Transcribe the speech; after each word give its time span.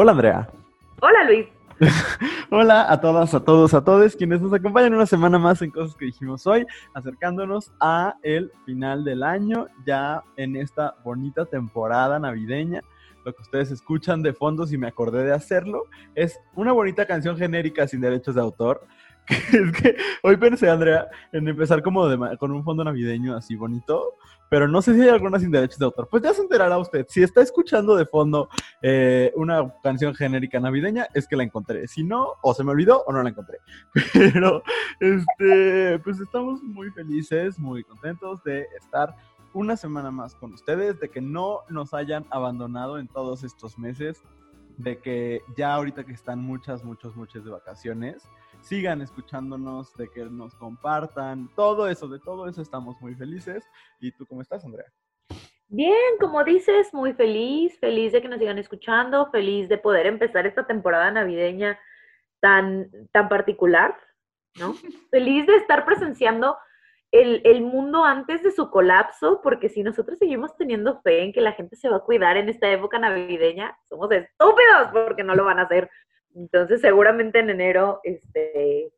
Hola, 0.00 0.12
Andrea. 0.12 0.48
Hola, 1.00 1.24
Luis. 1.24 1.46
Hola 2.52 2.86
a 2.88 3.00
todas, 3.00 3.34
a 3.34 3.40
todos, 3.40 3.74
a 3.74 3.82
todos 3.82 4.14
quienes 4.14 4.40
nos 4.40 4.52
acompañan 4.52 4.94
una 4.94 5.06
semana 5.06 5.40
más 5.40 5.60
en 5.60 5.72
Cosas 5.72 5.96
que 5.96 6.04
dijimos 6.04 6.46
hoy, 6.46 6.64
acercándonos 6.94 7.72
a 7.80 8.14
el 8.22 8.52
final 8.64 9.02
del 9.02 9.24
año, 9.24 9.66
ya 9.84 10.22
en 10.36 10.54
esta 10.54 10.94
bonita 11.02 11.46
temporada 11.46 12.20
navideña. 12.20 12.80
Lo 13.24 13.34
que 13.34 13.42
ustedes 13.42 13.72
escuchan 13.72 14.22
de 14.22 14.32
fondo, 14.32 14.68
si 14.68 14.78
me 14.78 14.86
acordé 14.86 15.24
de 15.24 15.32
hacerlo, 15.32 15.86
es 16.14 16.38
una 16.54 16.70
bonita 16.70 17.04
canción 17.04 17.36
genérica 17.36 17.88
sin 17.88 18.00
derechos 18.00 18.36
de 18.36 18.40
autor. 18.40 18.86
es 19.52 19.72
que 19.72 19.96
hoy 20.22 20.36
pensé, 20.36 20.70
Andrea, 20.70 21.08
en 21.32 21.46
empezar 21.48 21.82
como 21.82 22.06
con 22.38 22.50
un 22.52 22.64
fondo 22.64 22.84
navideño 22.84 23.36
así 23.36 23.56
bonito, 23.56 24.14
pero 24.48 24.66
no 24.66 24.80
sé 24.80 24.94
si 24.94 25.02
hay 25.02 25.08
alguna 25.10 25.38
sin 25.38 25.50
derechos 25.50 25.78
de 25.78 25.84
autor. 25.84 26.08
Pues 26.10 26.22
ya 26.22 26.32
se 26.32 26.40
enterará 26.40 26.78
usted. 26.78 27.04
Si 27.08 27.22
está 27.22 27.42
escuchando 27.42 27.94
de 27.96 28.06
fondo 28.06 28.48
eh, 28.80 29.32
una 29.36 29.74
canción 29.82 30.14
genérica 30.14 30.58
navideña, 30.58 31.06
es 31.12 31.28
que 31.28 31.36
la 31.36 31.42
encontré. 31.42 31.86
Si 31.88 32.02
no, 32.02 32.34
o 32.42 32.54
se 32.54 32.64
me 32.64 32.70
olvidó 32.70 33.02
o 33.06 33.12
no 33.12 33.22
la 33.22 33.28
encontré. 33.28 33.58
Pero, 34.12 34.62
este, 35.00 35.98
pues 35.98 36.20
estamos 36.20 36.62
muy 36.62 36.90
felices, 36.90 37.58
muy 37.58 37.84
contentos 37.84 38.42
de 38.44 38.66
estar 38.80 39.14
una 39.52 39.76
semana 39.76 40.10
más 40.10 40.34
con 40.34 40.54
ustedes, 40.54 40.98
de 41.00 41.10
que 41.10 41.20
no 41.20 41.60
nos 41.68 41.92
hayan 41.92 42.24
abandonado 42.30 42.98
en 42.98 43.08
todos 43.08 43.44
estos 43.44 43.78
meses, 43.78 44.22
de 44.78 44.98
que 44.98 45.42
ya 45.56 45.74
ahorita 45.74 46.04
que 46.04 46.12
están 46.12 46.40
muchas, 46.40 46.84
muchas, 46.84 47.14
muchas 47.16 47.44
de 47.44 47.50
vacaciones, 47.50 48.28
sigan 48.62 49.02
escuchándonos, 49.02 49.94
de 49.96 50.08
que 50.08 50.24
nos 50.24 50.54
compartan, 50.54 51.48
todo 51.54 51.88
eso, 51.88 52.08
de 52.08 52.18
todo 52.18 52.48
eso 52.48 52.62
estamos 52.62 53.00
muy 53.00 53.14
felices. 53.14 53.64
¿Y 54.00 54.12
tú 54.12 54.26
cómo 54.26 54.42
estás, 54.42 54.64
Andrea? 54.64 54.86
Bien, 55.68 56.16
como 56.18 56.42
dices, 56.44 56.94
muy 56.94 57.12
feliz, 57.12 57.78
feliz 57.78 58.12
de 58.12 58.22
que 58.22 58.28
nos 58.28 58.38
sigan 58.38 58.58
escuchando, 58.58 59.30
feliz 59.30 59.68
de 59.68 59.76
poder 59.76 60.06
empezar 60.06 60.46
esta 60.46 60.66
temporada 60.66 61.10
navideña 61.10 61.78
tan, 62.40 62.90
tan 63.12 63.28
particular, 63.28 63.94
¿no? 64.58 64.72
feliz 65.10 65.46
de 65.46 65.56
estar 65.56 65.84
presenciando 65.84 66.56
el, 67.10 67.42
el, 67.44 67.62
mundo 67.62 68.04
antes 68.04 68.42
de 68.42 68.50
su 68.50 68.70
colapso, 68.70 69.40
porque 69.42 69.68
si 69.68 69.82
nosotros 69.82 70.18
seguimos 70.18 70.56
teniendo 70.56 71.00
fe 71.02 71.22
en 71.22 71.32
que 71.32 71.40
la 71.40 71.52
gente 71.52 71.76
se 71.76 71.88
va 71.88 71.98
a 71.98 72.04
cuidar 72.04 72.36
en 72.36 72.48
esta 72.48 72.70
época 72.70 72.98
navideña, 72.98 73.76
somos 73.88 74.10
estúpidos 74.10 74.88
porque 74.92 75.24
no 75.24 75.34
lo 75.34 75.44
van 75.44 75.58
a 75.58 75.62
hacer. 75.62 75.90
Entonces, 76.34 76.80
seguramente 76.80 77.38
en 77.40 77.50
enero 77.50 78.00
este, 78.04 78.92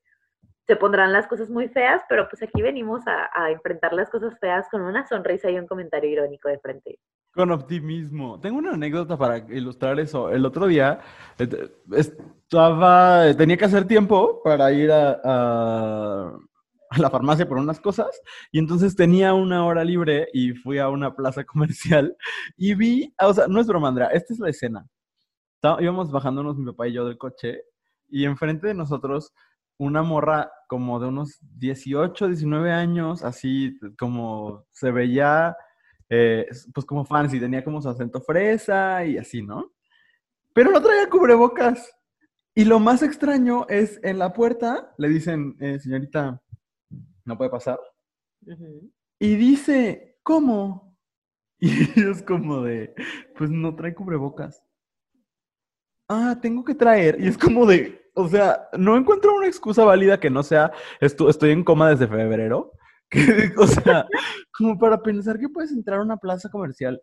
se 0.70 0.76
pondrán 0.76 1.12
las 1.12 1.26
cosas 1.26 1.50
muy 1.50 1.66
feas, 1.66 2.00
pero 2.08 2.28
pues 2.28 2.44
aquí 2.44 2.62
venimos 2.62 3.02
a, 3.04 3.50
enfrentar 3.50 3.92
las 3.92 4.08
cosas 4.08 4.38
feas 4.38 4.68
con 4.70 4.82
una 4.82 5.04
sonrisa 5.04 5.50
y 5.50 5.58
un 5.58 5.66
comentario 5.66 6.08
irónico 6.08 6.48
de 6.48 6.60
frente. 6.60 7.00
Con 7.32 7.50
optimismo. 7.50 8.38
Tengo 8.38 8.58
una 8.58 8.74
anécdota 8.74 9.18
para 9.18 9.38
ilustrar 9.38 9.98
eso. 9.98 10.30
El 10.30 10.46
otro 10.46 10.68
día 10.68 11.00
eh, 11.40 11.48
estaba, 11.96 13.34
tenía 13.36 13.56
que 13.56 13.64
hacer 13.64 13.84
tiempo 13.84 14.40
para 14.44 14.70
ir 14.70 14.92
a, 14.92 16.36
la 16.96 17.10
farmacia 17.10 17.48
por 17.48 17.58
unas 17.58 17.80
cosas 17.80 18.20
y 18.52 18.60
entonces 18.60 18.94
tenía 18.94 19.34
una 19.34 19.66
hora 19.66 19.82
libre 19.82 20.28
y 20.32 20.52
fui 20.52 20.78
a 20.78 20.88
una 20.88 21.16
plaza 21.16 21.42
comercial 21.52 22.16
y 22.56 22.74
vi, 22.74 23.12
o 23.20 23.34
sea, 23.34 23.48
no 23.48 23.60
es 23.60 23.66
broma, 23.66 23.88
Andrea, 23.88 24.06
esta 24.08 24.34
es 24.34 24.38
la 24.38 24.50
escena 24.50 24.86
íbamos 25.80 26.11
bajándonos 26.11 26.56
mi 26.56 26.66
papá 26.66 26.89
y 26.89 26.92
yo 26.92 27.05
del 27.05 27.19
coche 27.19 27.64
y 28.08 28.25
enfrente 28.25 28.69
de 28.69 28.75
nosotros 28.75 29.33
una 29.78 30.03
morra 30.03 30.53
como 30.69 31.00
de 31.00 31.08
unos 31.08 31.39
18, 31.58 32.28
19 32.28 32.70
años, 32.70 33.25
así 33.25 33.78
como 33.98 34.66
se 34.72 34.91
veía, 34.91 35.56
eh, 36.11 36.47
pues 36.75 36.84
como 36.84 37.05
fancy, 37.06 37.41
tenía 37.41 37.64
como 37.64 37.81
su 37.81 37.88
acento 37.88 38.20
fresa 38.20 39.05
y 39.06 39.16
así, 39.16 39.43
¿no? 39.43 39.72
Pero 40.53 40.70
no 40.70 40.82
traía 40.82 41.09
cubrebocas. 41.09 41.91
Y 42.54 42.65
lo 42.65 42.78
más 42.78 43.03
extraño 43.03 43.66
es 43.69 43.99
en 44.03 44.19
la 44.19 44.34
puerta 44.34 44.93
le 44.99 45.09
dicen, 45.09 45.56
eh, 45.60 45.78
señorita, 45.78 46.43
no 47.25 47.38
puede 47.38 47.50
pasar. 47.50 47.81
Y 49.19 49.37
dice, 49.37 50.19
¿cómo? 50.22 50.91
Y 51.62 52.00
es 52.00 52.22
como 52.22 52.62
de, 52.62 52.94
pues 53.37 53.50
no 53.50 53.76
trae 53.76 53.94
cubrebocas 53.94 54.62
ah, 56.10 56.37
tengo 56.43 56.65
que 56.65 56.75
traer. 56.75 57.16
Y 57.21 57.28
es 57.28 57.38
como 57.38 57.65
de, 57.65 58.10
o 58.15 58.28
sea, 58.28 58.69
no 58.76 58.97
encuentro 58.97 59.34
una 59.34 59.47
excusa 59.47 59.84
válida 59.84 60.21
que 60.21 60.28
no 60.28 60.43
sea, 60.43 60.72
estoy 61.00 61.53
en 61.53 61.65
coma 61.65 61.88
desde 61.91 62.06
febrero. 62.06 62.72
O 63.59 63.66
sea, 63.66 64.06
como 64.56 64.78
para 64.78 65.03
pensar 65.03 65.37
que 65.41 65.49
puedes 65.49 65.72
entrar 65.72 65.99
a 65.99 66.03
una 66.03 66.16
plaza 66.16 66.49
comercial 66.49 67.03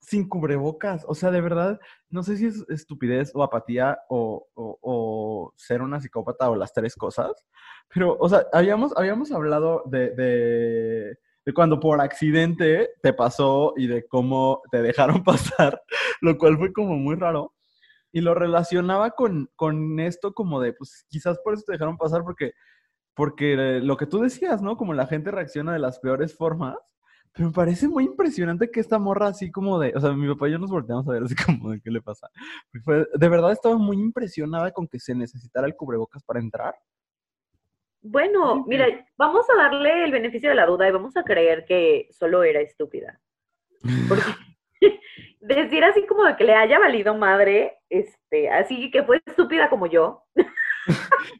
sin 0.00 0.26
cubrebocas. 0.26 1.04
O 1.06 1.14
sea, 1.14 1.30
de 1.30 1.42
verdad, 1.42 1.78
no 2.08 2.22
sé 2.22 2.38
si 2.38 2.46
es 2.46 2.64
estupidez 2.70 3.32
o 3.34 3.42
apatía 3.42 3.98
o, 4.08 4.46
o, 4.54 5.52
ser 5.56 5.82
una 5.82 6.00
psicópata 6.00 6.48
o 6.48 6.56
las 6.56 6.72
tres 6.72 6.94
cosas. 6.96 7.32
Pero, 7.92 8.16
o 8.18 8.28
sea, 8.30 8.46
habíamos, 8.52 8.96
habíamos 8.96 9.30
hablado 9.30 9.82
de, 9.86 10.10
de, 10.12 11.18
de 11.44 11.54
cuando 11.54 11.78
por 11.78 12.00
accidente 12.00 12.88
te 13.02 13.12
pasó 13.12 13.74
y 13.76 13.88
de 13.88 14.06
cómo 14.06 14.62
te 14.70 14.80
dejaron 14.80 15.22
pasar, 15.24 15.82
lo 16.22 16.38
cual 16.38 16.56
fue 16.56 16.72
como 16.72 16.96
muy 16.96 17.16
raro 17.16 17.51
y 18.12 18.20
lo 18.20 18.34
relacionaba 18.34 19.12
con, 19.12 19.50
con 19.56 19.98
esto 19.98 20.34
como 20.34 20.60
de, 20.60 20.74
pues 20.74 21.06
quizás 21.08 21.38
por 21.42 21.54
eso 21.54 21.64
te 21.66 21.72
dejaron 21.72 21.96
pasar 21.96 22.22
porque, 22.22 22.52
porque 23.14 23.56
lo 23.82 23.96
que 23.96 24.06
tú 24.06 24.20
decías, 24.20 24.62
¿no? 24.62 24.76
Como 24.76 24.92
la 24.92 25.06
gente 25.06 25.30
reacciona 25.30 25.72
de 25.72 25.78
las 25.78 25.98
peores 25.98 26.36
formas. 26.36 26.76
Pero 27.34 27.48
me 27.48 27.54
parece 27.54 27.88
muy 27.88 28.04
impresionante 28.04 28.70
que 28.70 28.80
esta 28.80 28.98
morra 28.98 29.28
así 29.28 29.50
como 29.50 29.78
de, 29.78 29.94
o 29.96 30.00
sea, 30.00 30.12
mi 30.12 30.28
papá 30.28 30.48
y 30.48 30.52
yo 30.52 30.58
nos 30.58 30.70
volteamos 30.70 31.08
a 31.08 31.12
ver 31.12 31.22
así 31.22 31.34
como 31.46 31.70
de 31.70 31.80
qué 31.80 31.90
le 31.90 32.02
pasa. 32.02 32.28
de 32.74 33.28
verdad 33.28 33.52
estaba 33.52 33.76
muy 33.76 33.96
impresionada 33.96 34.70
con 34.70 34.86
que 34.86 35.00
se 35.00 35.14
necesitara 35.14 35.66
el 35.66 35.74
cubrebocas 35.74 36.22
para 36.24 36.40
entrar. 36.40 36.74
Bueno, 38.02 38.64
mira, 38.66 38.86
vamos 39.16 39.46
a 39.48 39.62
darle 39.62 40.04
el 40.04 40.10
beneficio 40.10 40.50
de 40.50 40.56
la 40.56 40.66
duda 40.66 40.88
y 40.88 40.92
vamos 40.92 41.16
a 41.16 41.22
creer 41.22 41.64
que 41.64 42.08
solo 42.10 42.42
era 42.42 42.60
estúpida. 42.60 43.18
Porque 44.08 44.24
decir 45.42 45.84
así 45.84 46.06
como 46.06 46.24
de 46.24 46.36
que 46.36 46.44
le 46.44 46.54
haya 46.54 46.78
valido 46.78 47.14
madre, 47.14 47.78
este, 47.90 48.48
así 48.48 48.90
que 48.90 49.02
fue 49.02 49.20
estúpida 49.26 49.68
como 49.68 49.86
yo. 49.86 50.22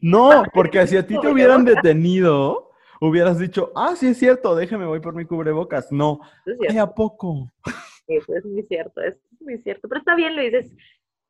No, 0.00 0.42
porque 0.54 0.86
si 0.86 0.96
a 0.96 1.06
ti 1.06 1.18
te 1.18 1.28
hubieran 1.28 1.64
detenido, 1.64 2.70
hubieras 3.00 3.38
dicho, 3.38 3.72
ah, 3.74 3.94
sí 3.96 4.08
es 4.08 4.18
cierto, 4.18 4.54
déjeme, 4.54 4.86
voy 4.86 5.00
por 5.00 5.14
mi 5.14 5.24
cubrebocas. 5.24 5.90
No, 5.92 6.20
es 6.44 6.76
¿a 6.76 6.92
poco? 6.92 7.50
Eso 8.06 8.34
es 8.34 8.44
muy 8.44 8.62
cierto, 8.64 9.00
es 9.00 9.18
muy 9.40 9.58
cierto. 9.58 9.88
Pero 9.88 10.00
está 10.00 10.14
bien, 10.14 10.36
lo 10.36 10.42
dices. 10.42 10.76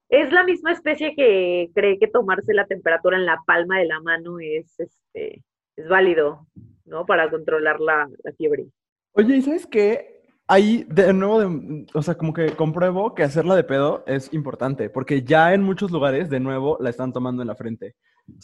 Es 0.09 0.31
la 0.31 0.44
misma 0.44 0.72
especie 0.72 1.15
que 1.15 1.71
cree 1.75 1.99
que 1.99 2.06
tomarse 2.06 2.53
la 2.53 2.66
temperatura 2.66 3.16
en 3.16 3.25
la 3.25 3.41
palma 3.47 3.78
de 3.78 3.87
la 3.87 4.00
mano 4.00 4.41
es, 4.41 4.78
este, 4.78 5.43
es 5.77 5.89
válido, 5.89 6.47
¿no? 6.84 7.06
Para 7.06 7.31
controlar 7.31 7.81
la, 7.81 8.09
la 8.22 8.33
fiebre. 8.33 8.66
Oye, 9.12 9.37
¿y 9.37 9.43
sabes 9.43 9.66
qué? 9.66 10.11
Ahí 10.48 10.84
de 10.88 11.12
nuevo, 11.12 11.86
o 11.94 12.03
sea, 12.03 12.14
como 12.14 12.32
que 12.32 12.54
compruebo 12.56 13.14
que 13.14 13.22
hacerla 13.22 13.56
de 13.56 13.64
pedo 13.64 14.04
es 14.06 14.32
importante, 14.32 14.91
porque 14.91 15.22
ya 15.22 15.54
en 15.54 15.62
muchos 15.62 15.91
lugares, 15.91 16.28
de 16.30 16.41
nuevo, 16.41 16.76
la 16.80 16.91
están 16.91 17.12
tomando 17.12 17.42
en 17.42 17.48
la 17.48 17.56
frente. 17.56 17.97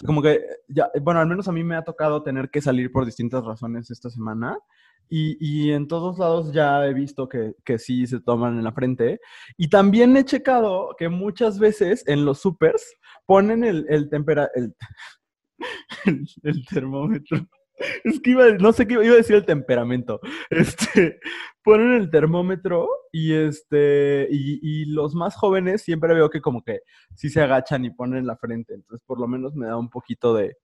Como 0.04 0.22
que, 0.22 0.41
ya, 0.69 0.91
bueno, 1.03 1.20
al 1.20 1.28
menos 1.28 1.48
a 1.48 1.53
mí 1.53 1.62
me 1.62 1.76
ha 1.76 1.84
tocado 1.84 2.22
tener 2.22 2.50
que 2.50 2.60
salir 2.60 2.91
por 2.92 3.04
distintas 3.04 3.44
razones 3.44 3.91
esta 3.91 4.10
semana. 4.10 4.59
Y, 5.10 5.36
y 5.41 5.72
en 5.72 5.88
todos 5.88 6.19
lados 6.19 6.53
ya 6.53 6.86
he 6.86 6.92
visto 6.92 7.28
que, 7.28 7.54
que, 7.64 7.78
sí 7.78 8.06
se 8.06 8.20
toman 8.20 8.59
en 8.59 8.65
la 8.65 8.72
frente. 8.72 9.20
Y 9.56 9.69
también 9.69 10.16
he 10.16 10.25
checado 10.25 10.94
que 10.98 11.09
muchas 11.09 11.59
veces 11.59 12.04
en 12.06 12.25
los 12.26 12.41
supers 12.41 12.84
ponen 13.25 13.65
el, 13.65 13.86
el, 13.88 14.10
tempera, 14.10 14.50
el, 14.54 14.75
el 16.42 16.66
termómetro 16.66 17.38
es 18.05 18.21
que 18.21 18.31
iba, 18.31 18.48
no 18.53 18.72
sé 18.72 18.86
qué 18.86 18.95
iba 18.95 19.15
a 19.15 19.16
decir 19.16 19.36
el 19.36 19.45
temperamento. 19.45 20.21
Este, 20.51 21.21
ponen 21.63 21.92
el 21.92 22.10
termómetro 22.10 22.89
y 23.13 23.34
este, 23.34 24.27
y, 24.30 24.86
los 24.86 25.15
más 25.15 25.36
jóvenes 25.36 25.83
siempre 25.83 26.15
veo 26.15 26.30
que 26.30 26.41
como 26.41 26.63
que 26.63 26.80
sí 27.15 27.28
se 27.28 27.42
agachan 27.42 27.84
y 27.84 27.91
ponen 27.91 28.27
la 28.27 28.36
frente. 28.36 28.75
Entonces, 28.75 29.04
por 29.07 29.21
lo 29.21 29.28
menos 29.28 29.54
me 29.54 29.66
da 29.66 29.77
un 29.77 29.91
poquito 29.91 30.34
de, 30.34 30.57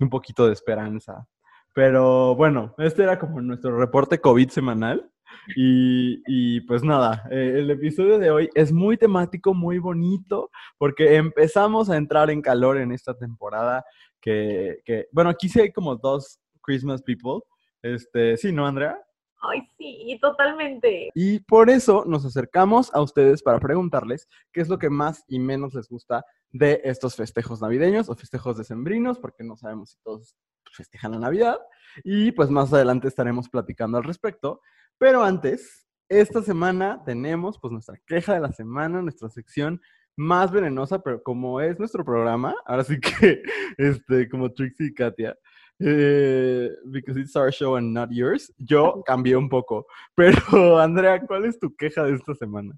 un 0.00 0.10
poquito 0.10 0.46
de 0.46 0.52
esperanza. 0.52 1.26
Pero 1.74 2.34
bueno, 2.36 2.74
este 2.78 3.02
era 3.02 3.18
como 3.18 3.40
nuestro 3.40 3.78
reporte 3.78 4.20
COVID 4.20 4.50
semanal. 4.50 5.10
Y, 5.56 6.22
y, 6.26 6.60
pues 6.62 6.84
nada, 6.84 7.26
eh, 7.30 7.54
el 7.60 7.70
episodio 7.70 8.18
de 8.18 8.30
hoy 8.30 8.50
es 8.54 8.72
muy 8.72 8.98
temático, 8.98 9.54
muy 9.54 9.78
bonito, 9.78 10.50
porque 10.78 11.16
empezamos 11.16 11.88
a 11.88 11.96
entrar 11.96 12.30
en 12.30 12.42
calor 12.42 12.76
en 12.78 12.92
esta 12.92 13.16
temporada. 13.16 13.84
Que, 14.20 14.80
que 14.84 15.06
bueno, 15.12 15.30
aquí 15.30 15.48
sí 15.48 15.60
hay 15.60 15.72
como 15.72 15.96
dos 15.96 16.41
Christmas 16.62 17.02
People. 17.02 17.40
Este, 17.82 18.36
sí, 18.36 18.52
¿no, 18.52 18.66
Andrea? 18.66 18.98
Ay, 19.40 19.60
sí, 19.76 20.18
totalmente. 20.20 21.10
Y 21.14 21.40
por 21.40 21.68
eso 21.68 22.04
nos 22.06 22.24
acercamos 22.24 22.94
a 22.94 23.00
ustedes 23.00 23.42
para 23.42 23.58
preguntarles 23.58 24.28
qué 24.52 24.60
es 24.60 24.68
lo 24.68 24.78
que 24.78 24.88
más 24.88 25.24
y 25.26 25.40
menos 25.40 25.74
les 25.74 25.88
gusta 25.88 26.24
de 26.50 26.80
estos 26.84 27.16
festejos 27.16 27.60
navideños 27.60 28.08
o 28.08 28.14
festejos 28.14 28.56
decembrinos, 28.56 29.18
porque 29.18 29.42
no 29.42 29.56
sabemos 29.56 29.90
si 29.90 29.96
todos 30.04 30.36
festejan 30.72 31.12
la 31.12 31.18
Navidad. 31.18 31.58
Y 32.04 32.30
pues 32.32 32.50
más 32.50 32.72
adelante 32.72 33.08
estaremos 33.08 33.48
platicando 33.48 33.98
al 33.98 34.04
respecto. 34.04 34.60
Pero 34.96 35.24
antes, 35.24 35.88
esta 36.08 36.42
semana 36.42 37.02
tenemos 37.04 37.58
pues 37.58 37.72
nuestra 37.72 37.96
queja 38.06 38.34
de 38.34 38.40
la 38.40 38.52
semana, 38.52 39.02
nuestra 39.02 39.28
sección 39.28 39.80
más 40.16 40.52
venenosa, 40.52 41.02
pero 41.02 41.22
como 41.22 41.60
es 41.60 41.78
nuestro 41.78 42.04
programa, 42.04 42.54
ahora 42.66 42.84
sí 42.84 43.00
que, 43.00 43.42
este, 43.78 44.28
como 44.28 44.52
Trixie 44.52 44.88
y 44.88 44.94
Katia, 44.94 45.36
eh, 45.84 46.70
because 46.84 47.16
it's 47.16 47.34
our 47.36 47.50
show 47.50 47.76
and 47.76 47.92
not 47.92 48.10
yours, 48.10 48.52
yo 48.58 49.02
cambié 49.04 49.36
un 49.36 49.48
poco. 49.48 49.86
Pero, 50.14 50.36
Andrea, 50.78 51.20
¿cuál 51.26 51.44
es 51.44 51.58
tu 51.58 51.74
queja 51.74 52.04
de 52.04 52.14
esta 52.14 52.34
semana? 52.34 52.74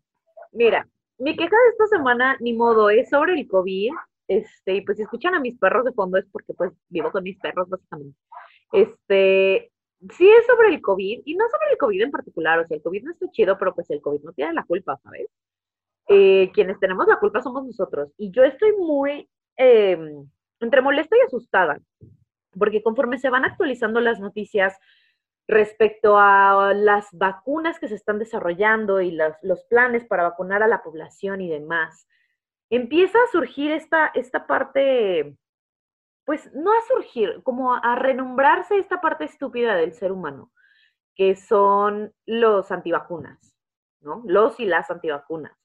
Mira, 0.53 0.89
mi 1.19 1.37
queja 1.37 1.57
de 1.57 1.71
esta 1.73 1.87
semana, 1.99 2.37
ni 2.41 2.55
modo, 2.55 2.91
es 2.91 3.11
sobre 3.11 3.35
el 3.35 3.47
COVID. 3.47 3.93
Este, 4.27 4.77
y 4.77 4.81
pues 4.81 4.97
si 4.97 5.03
escuchan 5.03 5.35
a 5.35 5.41
mis 5.41 5.59
perros 5.59 5.85
de 5.85 5.93
fondo 5.93 6.17
es 6.17 6.25
porque 6.33 6.55
pues 6.55 6.73
vivo 6.89 7.11
con 7.11 7.23
mis 7.25 7.39
perros, 7.39 7.69
básicamente. 7.69 8.19
Este, 8.73 9.71
sí 10.11 10.29
es 10.29 10.47
sobre 10.47 10.69
el 10.69 10.81
COVID, 10.81 11.23
y 11.25 11.35
no 11.35 11.45
sobre 11.45 11.73
el 11.73 11.79
COVID 11.79 12.03
en 12.03 12.11
particular, 12.11 12.59
o 12.59 12.67
sea, 12.67 12.77
el 12.77 12.83
COVID 12.83 13.03
no 13.05 13.13
está 13.13 13.31
chido, 13.31 13.59
pero 13.59 13.75
pues 13.75 13.91
el 13.91 14.01
COVID 14.01 14.23
no 14.23 14.33
tiene 14.33 14.55
la 14.55 14.65
culpa, 14.65 14.99
¿sabes? 15.03 15.29
Eh, 16.09 16.51
quienes 16.53 16.79
tenemos 16.81 17.07
la 17.07 17.19
culpa 17.19 17.43
somos 17.43 17.65
nosotros. 17.65 18.11
Y 18.19 18.31
yo 18.31 18.45
estoy 18.45 18.73
muy 18.73 19.29
em, 19.57 20.27
entre 20.61 20.83
molesta 20.83 21.17
y 21.17 21.27
asustada, 21.27 21.79
porque 22.59 22.83
conforme 22.83 23.19
se 23.19 23.31
van 23.31 23.45
actualizando 23.45 24.01
las 24.01 24.21
noticias 24.21 24.79
respecto 25.47 26.19
a 26.19 26.73
las 26.75 27.07
vacunas 27.13 27.79
que 27.79 27.89
se 27.89 27.95
están 27.95 28.19
desarrollando 28.19 29.01
y 29.01 29.17
los 29.43 29.65
planes 29.65 30.05
para 30.05 30.23
vacunar 30.23 30.63
a 30.63 30.69
la 30.69 30.83
población 30.83 31.41
y 31.41 31.49
demás, 31.49 32.09
empieza 32.71 33.19
a 33.19 33.31
surgir 33.31 33.71
esta, 33.71 34.09
esta 34.15 34.47
parte, 34.47 35.37
pues 36.25 36.53
no 36.55 36.73
a 36.73 36.81
surgir, 36.89 37.43
como 37.43 37.75
a 37.75 37.95
renombrarse 37.97 38.79
esta 38.79 39.01
parte 39.01 39.25
estúpida 39.25 39.77
del 39.77 39.93
ser 39.93 40.13
humano, 40.13 40.51
que 41.15 41.37
son 41.37 42.13
los 42.27 42.73
antivacunas, 42.73 43.55
¿no? 44.01 44.23
Los 44.27 44.59
y 44.61 44.65
las 44.65 44.91
antivacunas. 44.91 45.57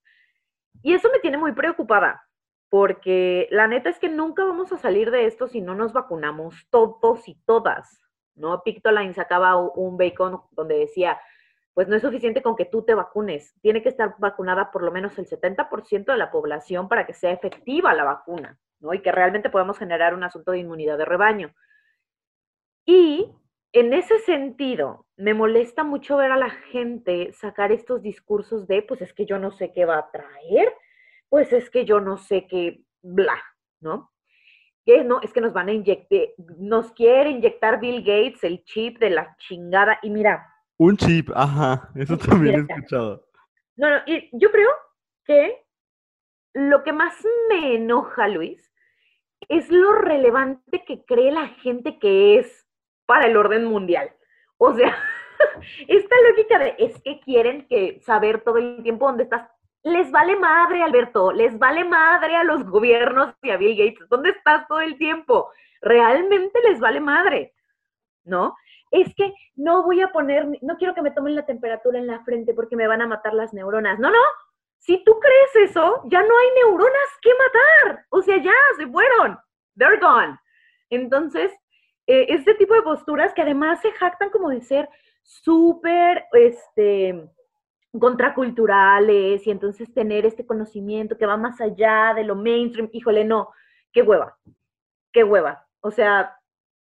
Y 0.84 0.94
eso 0.94 1.10
me 1.12 1.20
tiene 1.20 1.38
muy 1.38 1.54
preocupada, 1.54 2.29
porque 2.70 3.48
la 3.52 3.68
neta 3.68 3.90
es 3.90 4.00
que 4.00 4.10
nunca 4.10 4.44
vamos 4.44 4.72
a 4.72 4.78
salir 4.78 5.12
de 5.12 5.26
esto 5.26 5.48
si 5.48 5.62
no 5.62 5.76
nos 5.76 5.92
vacunamos 5.92 6.68
todos 6.70 7.28
y 7.28 7.36
todas, 7.46 8.00
¿no? 8.36 8.62
Pictoline 8.64 9.14
sacaba 9.14 9.58
un 9.58 9.98
bacon 9.98 10.42
donde 10.52 10.78
decía, 10.78 11.20
pues 11.74 11.88
no 11.88 11.96
es 11.96 12.02
suficiente 12.02 12.42
con 12.42 12.56
que 12.56 12.66
tú 12.66 12.84
te 12.84 12.94
vacunes, 12.94 13.56
tiene 13.62 13.82
que 13.82 13.90
estar 13.90 14.16
vacunada 14.20 14.72
por 14.72 14.84
lo 14.84 14.92
menos 14.92 15.18
el 15.18 15.28
70% 15.28 16.06
de 16.06 16.18
la 16.18 16.32
población 16.32 16.88
para 16.88 17.06
que 17.06 17.14
sea 17.14 17.32
efectiva 17.32 17.94
la 17.94 18.04
vacuna, 18.04 18.60
¿no? 18.80 18.94
Y 18.94 19.02
que 19.02 19.12
realmente 19.12 19.50
podamos 19.50 19.78
generar 19.78 20.14
un 20.14 20.24
asunto 20.24 20.52
de 20.52 20.60
inmunidad 20.60 20.98
de 20.98 21.06
rebaño. 21.06 21.54
Y 22.86 23.34
en 23.72 23.94
ese 23.94 24.20
sentido, 24.20 25.06
me 25.16 25.34
molesta 25.34 25.84
mucho 25.84 26.18
ver 26.18 26.32
a 26.32 26.38
la 26.38 26.50
gente 26.50 27.32
sacar 27.34 27.72
estos 27.72 28.02
discursos 28.02 28.68
de, 28.68 28.82
pues 28.82 29.02
es 29.02 29.14
que 29.14 29.26
yo 29.26 29.40
no 29.40 29.52
sé 29.52 29.72
qué 29.72 29.86
va 29.86 29.98
a 29.98 30.12
traer, 30.12 30.74
pues 31.30 31.54
es 31.54 31.70
que 31.70 31.86
yo 31.86 32.00
no 32.00 32.18
sé 32.18 32.48
qué, 32.48 32.84
bla, 33.02 33.42
¿no? 33.80 34.12
Que 34.86 35.04
no, 35.04 35.22
es 35.22 35.32
que 35.32 35.42
nos 35.42 35.54
van 35.54 35.70
a 35.70 35.74
inyectar, 35.74 36.30
nos 36.58 36.92
quiere 36.92 37.30
inyectar 37.30 37.80
Bill 37.80 38.00
Gates 38.00 38.44
el 38.44 38.64
chip 38.64 39.00
de 39.00 39.12
la 39.12 39.36
chingada. 39.38 40.00
Y 40.02 40.10
mira. 40.10 40.46
Un 40.78 40.98
chip, 40.98 41.30
ajá, 41.36 41.90
eso 41.96 42.18
también 42.18 42.56
he 42.56 42.74
escuchado. 42.74 43.26
No, 43.76 43.90
no, 43.90 43.98
y 44.08 44.30
yo 44.34 44.52
creo 44.52 44.70
que 45.26 45.64
lo 46.54 46.84
que 46.84 46.94
más 46.94 47.16
me 47.50 47.76
enoja, 47.76 48.28
Luis, 48.28 48.70
es 49.48 49.70
lo 49.70 49.94
relevante 49.94 50.84
que 50.86 51.06
cree 51.06 51.32
la 51.32 51.48
gente 51.48 52.00
que 52.00 52.40
es 52.40 52.68
para 53.06 53.28
el 53.28 53.38
orden 53.38 53.66
mundial. 53.66 54.12
O 54.58 54.74
sea, 54.74 54.96
esta 55.88 56.16
lógica 56.30 56.60
de 56.60 56.76
es 56.78 57.02
que 57.02 57.20
quieren 57.22 57.68
que 57.68 58.00
saber 58.02 58.42
todo 58.42 58.58
el 58.58 58.84
tiempo 58.84 59.08
dónde 59.08 59.24
estás. 59.24 59.50
Les 59.84 60.12
vale 60.12 60.36
madre, 60.36 60.84
Alberto, 60.84 61.32
les 61.32 61.58
vale 61.58 61.86
madre 61.86 62.36
a 62.36 62.44
los 62.44 62.66
gobiernos 62.66 63.34
y 63.42 63.50
a 63.50 63.58
Bill 63.58 63.78
Gates. 63.78 64.10
¿Dónde 64.10 64.32
estás 64.32 64.68
todo 64.68 64.82
el 64.82 64.98
tiempo? 64.98 65.52
Realmente 65.82 66.60
les 66.68 66.80
vale 66.80 67.00
madre, 67.00 67.54
¿no? 68.26 68.56
Es 68.92 69.14
que 69.16 69.34
no 69.56 69.84
voy 69.84 70.02
a 70.02 70.12
poner, 70.12 70.48
no 70.62 70.78
quiero 70.78 70.94
que 70.94 71.02
me 71.02 71.12
tomen 71.12 71.36
la 71.36 71.46
temperatura 71.46 72.00
en 72.00 72.08
la 72.08 72.24
frente 72.24 72.54
porque 72.54 72.76
me 72.76 72.88
van 72.88 73.02
a 73.02 73.08
matar 73.08 73.34
las 73.34 73.54
neuronas. 73.54 74.00
No, 74.00 74.10
no, 74.10 74.20
si 74.80 75.04
tú 75.04 75.18
crees 75.20 75.70
eso, 75.70 76.02
ya 76.06 76.22
no 76.22 76.38
hay 76.38 76.48
neuronas 76.64 77.18
que 77.22 77.30
matar. 77.34 78.06
O 78.10 78.22
sea, 78.22 78.38
ya 78.38 78.54
se 78.78 78.88
fueron. 78.88 79.38
They're 79.78 80.00
gone. 80.00 80.38
Entonces, 80.90 81.52
eh, 82.08 82.26
este 82.30 82.56
tipo 82.56 82.74
de 82.74 82.82
posturas 82.82 83.34
que 83.34 83.44
además 83.44 83.82
se 83.82 83.92
jactan 83.92 84.30
como 84.30 84.50
de 84.50 84.62
ser 84.62 84.90
súper, 85.22 86.26
este, 86.32 87.30
contraculturales 87.98 89.46
y 89.48 89.52
entonces 89.52 89.92
tener 89.94 90.26
este 90.26 90.46
conocimiento 90.46 91.18
que 91.18 91.26
va 91.26 91.38
más 91.38 91.60
allá 91.62 92.14
de 92.16 92.24
lo 92.24 92.36
mainstream, 92.36 92.90
híjole, 92.92 93.26
no, 93.26 93.50
qué 93.92 94.02
hueva, 94.02 94.38
qué 95.12 95.24
hueva. 95.24 95.68
O 95.82 95.92
sea, 95.92 96.38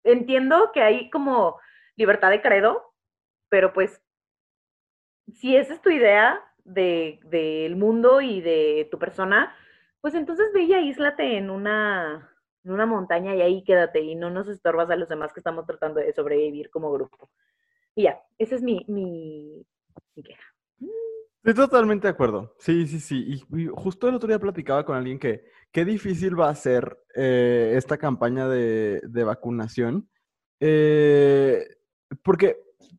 entiendo 0.04 0.72
que 0.74 0.82
hay 0.82 1.10
como 1.10 1.60
libertad 1.96 2.30
de 2.30 2.42
credo, 2.42 2.94
pero 3.50 3.74
pues 3.74 4.02
si 5.32 5.56
esa 5.56 5.74
es 5.74 5.82
tu 5.82 5.90
idea 5.90 6.42
del 6.64 7.20
de, 7.24 7.74
mundo 7.76 8.22
y 8.22 8.42
de 8.42 8.88
tu 8.92 9.00
persona, 9.00 9.56
pues 10.02 10.14
entonces 10.16 10.52
ve 10.54 10.64
y 10.64 10.74
aíslate 10.74 11.38
en 11.38 11.50
una, 11.50 12.36
en 12.64 12.72
una 12.72 12.86
montaña 12.86 13.36
y 13.36 13.42
ahí 13.42 13.64
quédate 13.64 14.02
y 14.02 14.16
no 14.16 14.30
nos 14.30 14.48
estorbas 14.48 14.90
a 14.90 14.96
los 14.96 15.10
demás 15.10 15.34
que 15.34 15.40
estamos 15.40 15.66
tratando 15.66 16.00
de 16.00 16.14
sobrevivir 16.14 16.70
como 16.70 16.92
grupo. 16.92 17.30
Y 17.96 18.04
ya, 18.04 18.22
esa 18.38 18.56
es 18.56 18.62
mi, 18.62 18.86
mi, 18.88 19.66
queja. 20.16 20.53
Estoy 21.44 21.66
totalmente 21.66 22.08
de 22.08 22.12
acuerdo. 22.12 22.56
Sí, 22.60 22.88
sí, 22.88 23.00
sí. 23.00 23.44
Y, 23.52 23.68
justo 23.68 24.08
el 24.08 24.16
otro 24.16 24.28
día 24.28 24.40
platicaba 24.40 24.86
con 24.86 24.96
alguien 24.96 25.20
que 25.20 25.44
qué 25.72 25.84
difícil 25.84 26.40
va 26.40 26.50
a 26.50 26.56
ser 26.56 26.98
eh, 27.16 27.74
esta 27.76 27.98
campaña 27.98 28.48
de, 28.48 29.02
vacunación. 29.26 30.10
Eh, 30.60 31.68
porque 32.24 32.58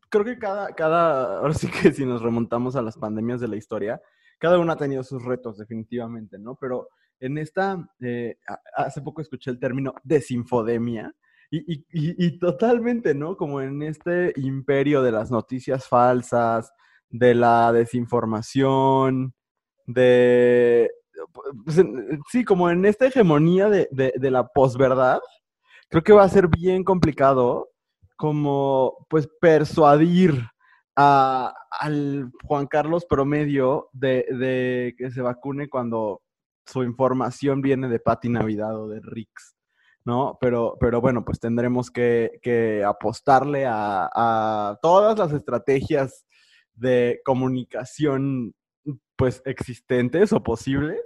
creo 0.09 0.23
que 0.23 0.37
cada, 0.37 0.73
cada, 0.75 1.39
ahora 1.39 1.53
sí 1.53 1.67
que 1.69 1.91
si 1.91 2.05
nos 2.05 2.21
remontamos 2.21 2.75
a 2.75 2.81
las 2.81 2.97
pandemias 2.97 3.41
de 3.41 3.47
la 3.47 3.55
historia, 3.55 4.01
cada 4.37 4.59
una 4.59 4.73
ha 4.73 4.77
tenido 4.77 5.03
sus 5.03 5.23
retos 5.23 5.57
definitivamente, 5.57 6.37
¿no? 6.37 6.55
Pero 6.55 6.89
en 7.19 7.37
esta, 7.37 7.89
eh, 8.01 8.37
hace 8.75 9.01
poco 9.01 9.21
escuché 9.21 9.49
el 9.49 9.59
término 9.59 9.95
desinfodemia, 10.03 11.15
y, 11.51 12.39
totalmente, 12.39 13.13
¿no? 13.13 13.37
Como 13.37 13.61
en 13.61 13.81
este 13.83 14.33
imperio 14.37 15.01
de 15.01 15.11
las 15.11 15.31
noticias 15.31 15.87
falsas, 15.87 16.71
de 17.09 17.35
la 17.35 17.71
desinformación, 17.71 19.33
de... 19.85 20.91
Pues, 21.63 21.81
sí, 22.31 22.43
como 22.43 22.69
en 22.69 22.85
esta 22.85 23.07
hegemonía 23.07 23.69
de, 23.69 24.13
la 24.19 24.47
posverdad, 24.47 25.19
creo 25.89 26.03
que 26.03 26.13
va 26.13 26.23
a 26.23 26.29
ser 26.29 26.47
bien 26.47 26.83
complicado 26.83 27.69
como, 28.17 29.05
pues, 29.09 29.27
persuadir 29.39 30.47
al 30.95 32.31
Juan 32.43 32.67
Carlos 32.67 33.05
promedio 33.05 33.89
de, 33.91 34.25
de 34.29 34.95
que 34.97 35.11
se 35.11 35.21
vacune 35.21 35.67
cuando 35.67 36.21
su 36.65 36.83
información 36.83 37.61
viene 37.61 37.87
de 37.87 37.99
Patti 37.99 38.29
Navidad 38.29 38.75
o 38.79 38.87
de 38.87 38.99
Rix, 39.01 39.55
¿no? 40.03 40.37
Pero, 40.41 40.77
pero 40.79 40.99
bueno, 41.01 41.23
pues 41.23 41.39
tendremos 41.39 41.91
que, 41.91 42.83
apostarle 42.85 43.65
a, 43.67 44.77
todas 44.81 45.17
las 45.17 45.31
estrategias 45.31 46.25
de 46.75 47.21
comunicación, 47.23 48.53
pues, 49.15 49.41
existentes 49.45 50.33
o 50.33 50.43
posibles. 50.43 51.01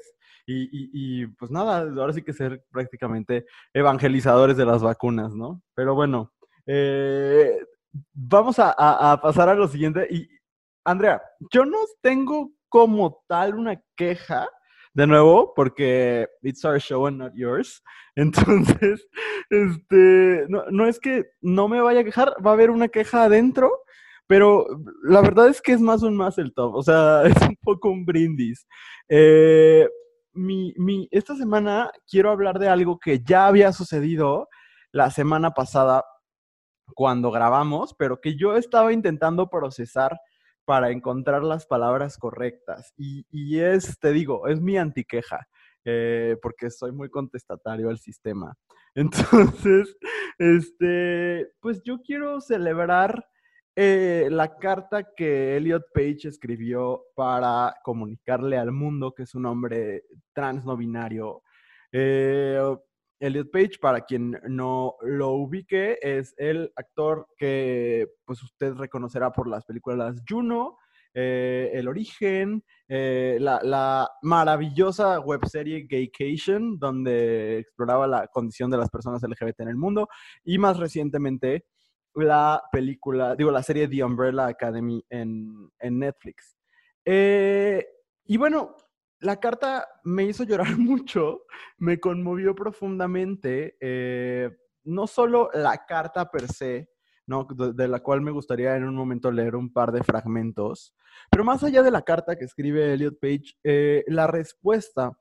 Y, 0.52 1.28
pues 1.28 1.52
nada, 1.52 1.82
ahora 1.82 2.12
sí 2.12 2.24
que 2.24 2.34
ser 2.34 2.64
prácticamente 2.72 3.46
evangelizadores 3.72 4.58
de 4.58 4.66
las 4.66 4.82
vacunas, 4.82 5.36
¿no? 5.36 5.62
Pero 5.76 5.94
bueno, 5.94 6.34
eh, 6.66 7.60
vamos 8.14 8.58
a, 8.58 8.72
a, 8.72 9.22
pasar 9.22 9.50
a 9.50 9.54
lo 9.54 9.68
siguiente. 9.68 10.08
Y 10.10 10.28
Andrea, 10.84 11.22
yo 11.54 11.66
no 11.66 11.78
tengo 12.02 12.52
como 12.68 13.24
tal 13.28 13.56
una 13.56 13.80
queja 13.96 14.50
de 14.94 15.08
nuevo, 15.08 15.54
porque 15.56 16.28
it's 16.42 16.66
our 16.66 16.80
show 16.80 17.06
and 17.08 17.18
not 17.18 17.34
yours. 17.36 17.84
Entonces, 18.16 19.08
este, 19.50 20.46
no, 20.50 20.88
es 20.88 21.00
que 21.00 21.26
no 21.42 21.68
me 21.68 21.82
vaya 21.82 22.02
a 22.02 22.04
quejar, 22.04 22.36
va 22.46 22.52
a 22.52 22.54
haber 22.54 22.70
una 22.70 22.88
queja 22.88 23.24
adentro, 23.24 23.72
pero 24.30 24.68
la 25.02 25.22
verdad 25.22 25.48
es 25.48 25.60
que 25.60 25.72
es 25.72 25.82
más 25.82 26.04
un 26.04 26.16
más 26.16 26.38
el 26.38 26.54
top, 26.54 26.76
o 26.76 26.84
sea, 26.84 27.24
es 27.26 27.42
un 27.42 27.56
poco 27.64 27.90
un 27.90 28.06
brindis. 28.06 28.68
Eh, 29.08 29.90
mi, 30.34 30.72
mi, 30.78 31.08
esta 31.10 31.36
semana 31.36 31.92
quiero 32.08 32.30
hablar 32.30 32.60
de 32.60 32.70
algo 32.70 33.00
que 33.00 33.24
ya 33.24 33.48
había 33.48 33.74
sucedido 33.74 34.48
la 34.92 35.10
semana 35.10 35.56
pasada 35.56 36.06
cuando 36.94 37.32
grabamos, 37.32 37.96
pero 37.98 38.22
que 38.22 38.36
yo 38.38 38.56
estaba 38.56 38.94
intentando 38.94 39.50
procesar 39.50 40.20
para 40.64 40.92
encontrar 40.92 41.44
las 41.44 41.66
palabras 41.66 42.20
correctas. 42.20 42.94
Y, 42.98 43.58
es, 43.58 43.98
te 43.98 44.14
digo, 44.14 44.48
es 44.48 44.62
mi 44.62 44.78
antiqueja, 44.78 45.48
eh, 45.86 46.38
porque 46.40 46.70
soy 46.70 46.92
muy 46.92 47.10
contestatario 47.10 47.90
al 47.90 47.98
sistema. 47.98 48.56
Entonces, 48.94 49.98
este, 50.38 51.52
pues 51.62 51.82
yo 51.84 51.98
quiero 52.04 52.42
celebrar 52.42 53.26
eh, 53.82 54.28
la 54.30 54.58
carta 54.58 55.14
que 55.16 55.56
Elliot 55.56 55.86
Page 55.94 56.28
escribió 56.28 57.06
para 57.16 57.74
comunicarle 57.82 58.58
al 58.58 58.74
mundo 58.74 59.14
que 59.14 59.24
es 59.24 59.34
un 59.36 59.46
hombre 59.46 60.04
trans 60.34 60.66
no 60.66 60.76
binario. 60.76 61.44
Eh, 61.90 62.62
Elliot 63.22 63.50
Page, 63.50 63.80
para 63.80 64.02
quien 64.02 64.38
no 64.50 64.96
lo 65.02 65.30
ubique, 65.30 65.98
es 66.02 66.34
el 66.36 66.74
actor 66.76 67.28
que 67.38 68.06
pues 68.26 68.44
usted 68.44 68.74
reconocerá 68.74 69.32
por 69.32 69.48
las 69.48 69.64
películas 69.64 70.22
Juno, 70.28 70.78
eh, 71.14 71.72
El 71.74 71.88
Origen, 71.88 72.62
la, 72.90 73.62
la, 73.64 74.10
maravillosa 74.24 75.22
webserie 75.22 75.88
Gaycation, 75.90 76.78
donde 76.80 77.60
exploraba 77.60 78.08
la 78.08 78.28
condición 78.28 78.70
de 78.70 78.78
las 78.78 78.90
personas 78.90 79.24
LGBT 79.24 79.62
en 79.62 79.70
el 79.70 79.78
mundo, 79.78 80.10
y 80.44 80.58
más 80.58 80.78
recientemente 80.78 81.64
la 82.16 82.62
película, 82.72 83.36
digo, 83.36 83.52
la 83.52 83.64
serie 83.64 83.88
The 83.88 84.04
Umbrella 84.04 84.48
Academy 84.48 85.04
en, 85.10 85.72
Netflix. 85.82 86.58
Eh, 87.06 87.86
y 88.26 88.38
bueno, 88.38 88.76
la 89.20 89.40
carta 89.40 89.88
me 90.04 90.24
hizo 90.24 90.44
llorar 90.44 90.68
mucho, 90.78 91.44
me 91.78 92.00
conmovió 92.00 92.56
profundamente, 92.56 93.78
eh, 93.80 94.50
no 94.84 95.08
solo 95.08 95.50
la 95.54 95.86
carta 95.86 96.30
per 96.30 96.48
se, 96.48 96.90
¿no? 97.26 97.46
de, 97.46 97.88
la 97.88 98.00
cual 98.00 98.22
me 98.22 98.32
gustaría 98.32 98.76
en 98.76 98.86
un 98.86 98.96
momento 98.96 99.32
leer 99.32 99.56
un 99.56 99.72
par 99.72 99.92
de 99.92 100.04
fragmentos, 100.04 100.96
pero 101.30 101.44
más 101.44 101.64
allá 101.64 101.84
de 101.84 101.92
la 101.92 102.02
carta 102.02 102.36
que 102.36 102.46
escribe 102.46 102.94
Elliot 102.94 103.20
Page, 103.20 103.54
eh, 103.64 104.04
la 104.08 104.28
respuesta 104.28 105.12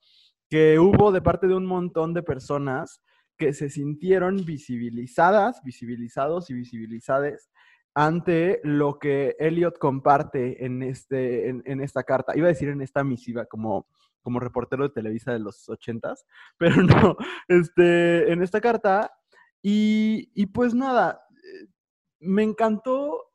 que 0.49 0.79
hubo 0.79 1.13
de 1.13 1.21
parte 1.21 1.47
de 1.47 1.55
un 1.55 1.67
montón 1.67 2.15
de 2.15 2.23
personas 2.23 3.03
que 3.39 3.53
se 3.53 3.71
sintieron 3.71 4.45
visibilizadas, 4.45 5.63
visibilizados 5.63 6.51
y 6.51 6.55
visibilizades 6.55 7.51
ante 7.95 8.61
lo 8.63 8.99
que 8.99 9.37
Elliot 9.39 9.79
comparte 9.79 10.65
en, 10.65 10.83
este, 10.83 11.49
en, 11.49 11.81
esta 11.81 12.05
carta. 12.05 12.37
Iba 12.37 12.47
a 12.47 12.51
decir 12.51 12.69
en 12.69 12.81
esta 12.81 13.03
misiva 13.03 13.47
como, 13.47 13.89
como 14.23 14.41
reportero 14.41 14.85
de 14.85 14.95
Televisa 14.95 15.33
de 15.33 15.41
los 15.41 15.69
ochentas, 15.69 16.27
pero 16.59 16.83
no, 16.83 17.17
este, 17.49 18.33
en 18.33 18.43
esta 18.43 18.61
carta. 18.61 19.13
Y, 19.63 20.31
y 20.35 20.47
pues 20.47 20.75
nada, 20.75 21.23
eh, 21.33 21.67
me 22.21 22.45
encantó 22.45 23.28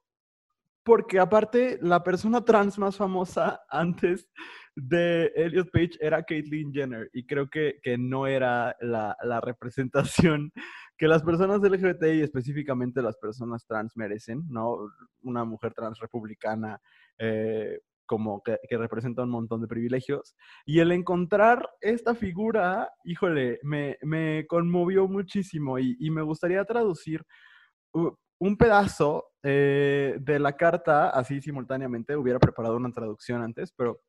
porque 0.83 1.19
aparte 1.19 1.77
la 1.81 2.03
persona 2.03 2.43
trans 2.43 2.77
más 2.77 2.97
famosa 2.97 3.61
antes 3.69 4.29
de 4.75 5.31
Elliot 5.35 5.69
Page 5.71 5.91
era 5.99 6.23
Caitlyn 6.23 6.73
Jenner 6.73 7.09
y 7.13 7.25
creo 7.25 7.47
que, 7.47 7.79
que 7.81 7.97
no 7.97 8.25
era 8.25 8.75
la, 8.81 9.15
la, 9.23 9.39
representación 9.39 10.51
que 10.97 11.07
las 11.07 11.21
personas 11.23 11.61
LGBTI, 11.61 12.21
específicamente 12.21 13.01
las 13.01 13.17
personas 13.17 13.65
trans, 13.67 13.95
merecen, 13.95 14.43
¿no? 14.49 14.77
Una 15.21 15.45
mujer 15.45 15.73
trans 15.73 15.99
republicana 15.99 16.79
eh, 17.19 17.79
como 18.05 18.41
que, 18.41 18.57
que, 18.67 18.77
representa 18.77 19.23
un 19.23 19.29
montón 19.29 19.61
de 19.61 19.67
privilegios. 19.67 20.35
Y 20.65 20.79
el 20.79 20.91
encontrar 20.91 21.69
esta 21.79 22.15
figura, 22.15 22.91
híjole, 23.05 23.59
me, 23.63 23.97
me 24.01 24.45
conmovió 24.47 25.07
muchísimo 25.07 25.79
y, 25.79 25.95
y, 25.99 26.09
me 26.09 26.21
gustaría 26.21 26.65
traducir 26.65 27.23
un 28.43 28.57
pedazo 28.57 29.31
eh, 29.41 30.17
de 30.19 30.37
la 30.37 30.57
carta 30.57 31.09
así 31.09 31.41
simultáneamente. 31.41 32.17
Hubiera 32.17 32.39
preparado 32.39 32.75
una 32.75 32.91
traducción 32.91 33.41
antes, 33.41 33.71
pero 33.71 34.01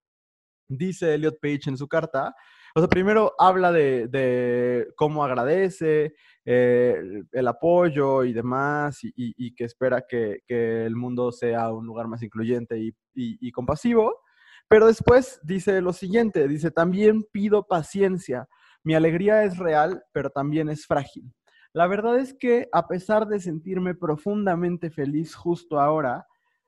dice 0.69 1.15
Elliot 1.15 1.39
Page 1.41 1.69
en 1.71 1.77
su 1.77 1.87
carta, 1.87 2.35
o 2.75 2.81
sea, 2.81 2.89
primero 2.89 3.35
habla 3.39 3.71
de, 3.71 4.89
cómo 4.97 5.23
agradece 5.23 6.15
eh, 6.45 7.23
el 7.31 7.47
apoyo 7.47 8.25
y 8.25 8.33
demás, 8.33 8.99
y, 9.03 9.55
que 9.55 9.65
espera 9.65 10.03
que, 10.09 10.41
el 10.49 10.97
mundo 10.97 11.31
sea 11.31 11.73
un 11.73 11.87
lugar 11.87 12.09
más 12.09 12.23
incluyente 12.23 12.93
y, 13.15 13.53
compasivo, 13.53 14.21
pero 14.67 14.89
después 14.89 15.39
dice 15.45 15.81
lo 15.81 15.93
siguiente, 15.93 16.49
dice, 16.49 16.73
también 16.73 17.23
pido 17.31 17.69
paciencia, 17.69 18.49
mi 18.83 18.95
alegría 18.95 19.45
es 19.45 19.59
real, 19.59 20.03
pero 20.13 20.31
también 20.31 20.69
es 20.69 20.87
frágil. 20.87 21.33
La 21.75 21.89
verdad 21.89 22.19
es 22.21 22.33
que 22.33 22.69
a 22.73 22.87
pesar 22.87 23.27
de 23.27 23.41
sentirme 23.41 23.97
profundamente 23.97 24.91
feliz 24.91 25.35
justo 25.35 25.81
ahora 25.81 26.25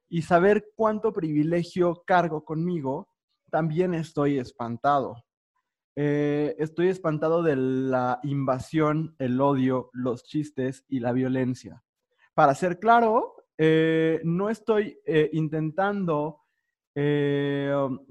y 0.08 0.22
saber 0.22 0.66
cuánto 0.74 1.12
privilegio 1.12 2.02
cargo 2.04 2.44
conmigo, 2.44 3.08
también 3.48 3.94
estoy 3.94 4.36
espantado. 4.38 5.24
Eh, 5.94 6.56
estoy 6.58 6.88
espantado 6.88 7.44
de 7.44 7.54
la 7.54 8.18
invasión, 8.24 9.14
el 9.20 9.40
odio, 9.40 9.90
los 9.92 10.24
chistes 10.24 10.84
y 10.88 10.98
la 10.98 11.12
violencia. 11.12 11.84
Para 12.34 12.56
ser 12.56 12.80
claro, 12.80 13.36
eh, 13.56 14.20
no 14.24 14.50
estoy 14.50 14.98
eh, 15.06 15.30
intentando 15.32 16.40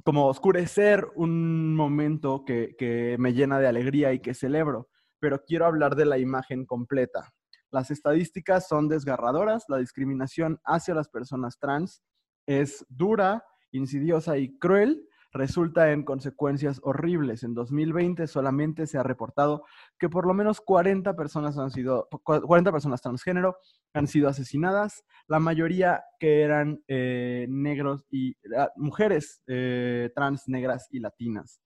como 0.03 0.27
oscurecer 0.27 1.07
un 1.15 1.75
momento 1.75 2.45
que, 2.45 2.75
que 2.77 3.15
me 3.17 3.33
llena 3.33 3.57
de 3.57 3.65
alegría 3.65 4.13
y 4.13 4.19
que 4.19 4.35
celebro, 4.35 4.89
pero 5.19 5.43
quiero 5.45 5.65
hablar 5.65 5.95
de 5.95 6.05
la 6.05 6.17
imagen 6.17 6.65
completa. 6.65 7.33
Las 7.71 7.91
estadísticas 7.91 8.67
son 8.67 8.87
desgarradoras, 8.87 9.65
la 9.67 9.77
discriminación 9.77 10.59
hacia 10.63 10.93
las 10.93 11.09
personas 11.09 11.59
trans 11.59 12.01
es 12.47 12.85
dura, 12.89 13.43
insidiosa 13.71 14.37
y 14.37 14.57
cruel, 14.57 15.07
resulta 15.35 15.91
en 15.91 16.03
consecuencias 16.03 16.79
horribles. 16.81 17.43
En 17.43 17.53
2020 17.53 18.25
solamente 18.27 18.87
se 18.87 18.97
ha 18.97 19.03
reportado 19.03 19.65
que 19.99 20.07
por 20.07 20.25
lo 20.25 20.33
menos 20.33 20.61
40 20.61 21.13
personas 21.15 21.57
han 21.57 21.71
sido, 21.71 22.07
40 22.23 22.71
personas 22.71 23.01
transgénero 23.01 23.57
han 23.93 24.07
sido 24.07 24.29
asesinadas, 24.29 25.03
la 25.27 25.39
mayoría 25.39 26.03
que 26.19 26.41
eran 26.41 26.81
eh, 26.87 27.47
negros 27.49 28.05
y 28.09 28.35
ah, 28.57 28.71
mujeres 28.77 29.41
eh, 29.47 30.09
trans, 30.15 30.47
negras 30.47 30.87
y 30.91 30.99
latinas, 30.99 31.59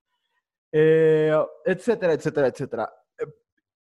eh, 0.71 1.31
etcétera, 1.65 2.13
etcétera, 2.13 2.47
etcétera. 2.47 2.89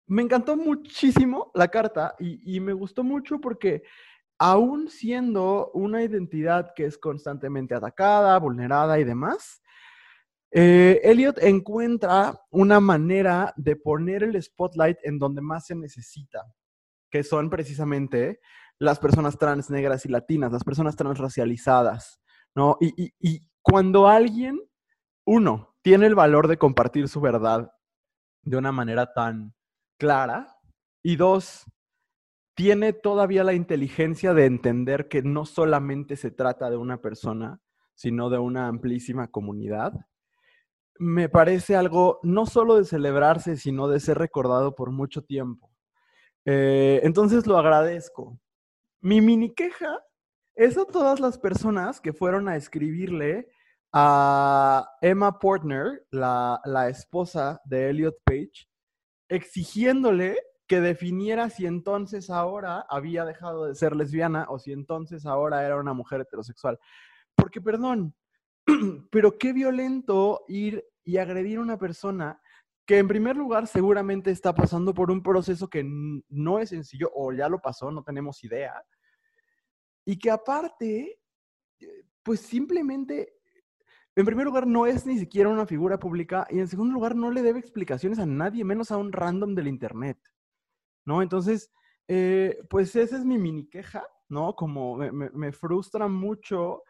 Me 0.07 0.21
encantó 0.21 0.57
muchísimo 0.57 1.51
la 1.53 1.67
carta 1.69 2.15
y, 2.19 2.59
me 2.59 2.73
gustó 2.73 3.03
mucho 3.03 3.39
porque 3.39 3.83
aún 4.37 4.89
siendo 4.89 5.71
una 5.73 6.03
identidad 6.03 6.73
que 6.75 6.85
es 6.85 6.97
constantemente 6.97 7.73
atacada, 7.73 8.37
vulnerada 8.39 8.99
y 8.99 9.03
demás, 9.03 9.61
eh, 10.51 10.99
Elliot 11.03 11.41
encuentra 11.41 12.39
una 12.51 12.79
manera 12.79 13.53
de 13.55 13.75
poner 13.75 14.23
el 14.23 14.41
spotlight 14.41 14.97
en 15.03 15.17
donde 15.17 15.41
más 15.41 15.67
se 15.67 15.75
necesita, 15.75 16.43
que 17.09 17.23
son 17.23 17.49
precisamente 17.49 18.39
las 18.79 18.99
personas 18.99 19.37
trans, 19.37 19.69
negras 19.69 20.05
y 20.05 20.09
latinas, 20.09 20.51
las 20.51 20.63
personas 20.63 20.95
transracializadas, 20.95 22.19
¿no? 22.53 22.77
Y 22.79 23.47
cuando 23.63 24.07
alguien, 24.07 24.59
uno, 25.25 25.73
tiene 25.81 26.05
el 26.05 26.15
valor 26.15 26.47
de 26.47 26.57
compartir 26.57 27.07
su 27.07 27.21
verdad 27.21 27.71
de 28.43 28.57
una 28.57 28.71
manera 28.71 29.13
tan 29.13 29.53
clara, 30.03 30.53
y 31.01 31.15
dos, 31.15 31.63
tiene 32.57 32.91
todavía 32.91 33.45
la 33.45 33.53
inteligencia 33.53 34.33
de 34.33 34.45
entender 34.45 35.07
que 35.07 35.21
no 35.21 35.45
solamente 35.45 36.17
se 36.17 36.29
trata 36.29 36.69
de 36.69 36.75
una 36.75 36.97
persona, 36.97 37.61
sino 37.95 38.29
de 38.29 38.37
una 38.37 38.67
amplísima 38.67 39.31
comunidad, 39.31 39.93
me 40.99 41.29
parece 41.29 41.77
algo 41.77 42.19
no 42.21 42.45
solo 42.45 42.75
de 42.75 42.83
celebrarse, 42.83 43.55
sino 43.55 43.87
de 43.87 44.01
ser 44.01 44.17
recordado 44.17 44.75
por 44.75 44.91
mucho 44.91 45.23
tiempo. 45.23 45.71
Eh, 46.43 46.99
entonces 47.03 47.47
lo 47.47 47.57
agradezco. 47.57 48.37
Mi 48.99 49.21
mini 49.21 49.53
queja 49.53 50.03
es 50.53 50.77
a 50.77 50.83
todas 50.83 51.21
las 51.21 51.37
personas 51.37 52.01
que 52.01 52.11
fueron 52.11 52.49
a 52.49 52.57
escribirle 52.57 53.47
a 53.93 54.85
Emma 55.01 55.39
Portner, 55.39 56.05
la, 56.11 56.59
la 56.65 56.89
esposa 56.89 57.61
de 57.63 57.89
Elliot 57.89 58.17
Page, 58.25 58.67
exigiéndole 59.33 60.37
que 60.67 60.79
definiera 60.79 61.49
si 61.49 61.65
entonces 61.65 62.29
ahora 62.29 62.85
había 62.89 63.25
dejado 63.25 63.65
de 63.65 63.75
ser 63.75 63.95
lesbiana 63.95 64.45
o 64.49 64.59
si 64.59 64.71
entonces 64.71 65.25
ahora 65.25 65.65
era 65.65 65.77
una 65.77 65.93
mujer 65.93 66.21
heterosexual. 66.21 66.79
Porque, 67.35 67.59
perdón, 67.59 68.15
pero 69.11 69.37
qué 69.37 69.53
violento 69.53 70.45
ir 70.47 70.85
y 71.03 71.17
agredir 71.17 71.57
a 71.57 71.61
una 71.61 71.77
persona 71.77 72.39
que 72.85 72.97
en 72.97 73.07
primer 73.07 73.35
lugar 73.35 73.67
seguramente 73.67 74.29
está 74.29 74.53
pasando 74.53 74.93
por 74.93 75.09
un 75.09 75.23
proceso 75.23 75.69
que 75.69 75.83
no 76.29 76.59
es 76.59 76.69
sencillo 76.69 77.09
o 77.13 77.31
ya 77.33 77.49
lo 77.49 77.59
pasó, 77.59 77.91
no 77.91 78.03
tenemos 78.03 78.43
idea. 78.43 78.73
Y 80.05 80.19
que 80.19 80.29
aparte, 80.29 81.19
eh, 81.79 82.03
pues 82.21 82.41
simplemente, 82.41 83.35
en 84.15 84.25
primer 84.25 84.45
lugar, 84.45 84.67
no 84.67 84.85
es 84.85 85.05
ni 85.05 85.17
siquiera 85.17 85.49
una 85.49 85.65
figura 85.65 85.99
pública 85.99 86.47
y 86.49 86.59
en 86.59 86.67
segundo 86.67 86.93
lugar, 86.93 87.15
no 87.15 87.31
le 87.31 87.41
debe 87.41 87.59
explicaciones 87.59 88.19
a 88.19 88.25
nadie, 88.25 88.63
menos 88.63 88.91
a 88.91 88.97
un 88.97 89.11
random 89.11 89.55
del 89.55 89.67
Internet. 89.67 90.17
¿No? 91.05 91.21
Entonces, 91.21 91.71
eh, 92.07 92.59
pues 92.69 92.95
esa 92.95 93.17
es 93.17 93.25
mi 93.25 93.37
mini 93.37 93.67
queja, 93.67 94.05
¿no? 94.29 94.55
Como 94.55 94.97
me 94.97 95.51
frustra 95.51 96.07
mucho 96.07 96.83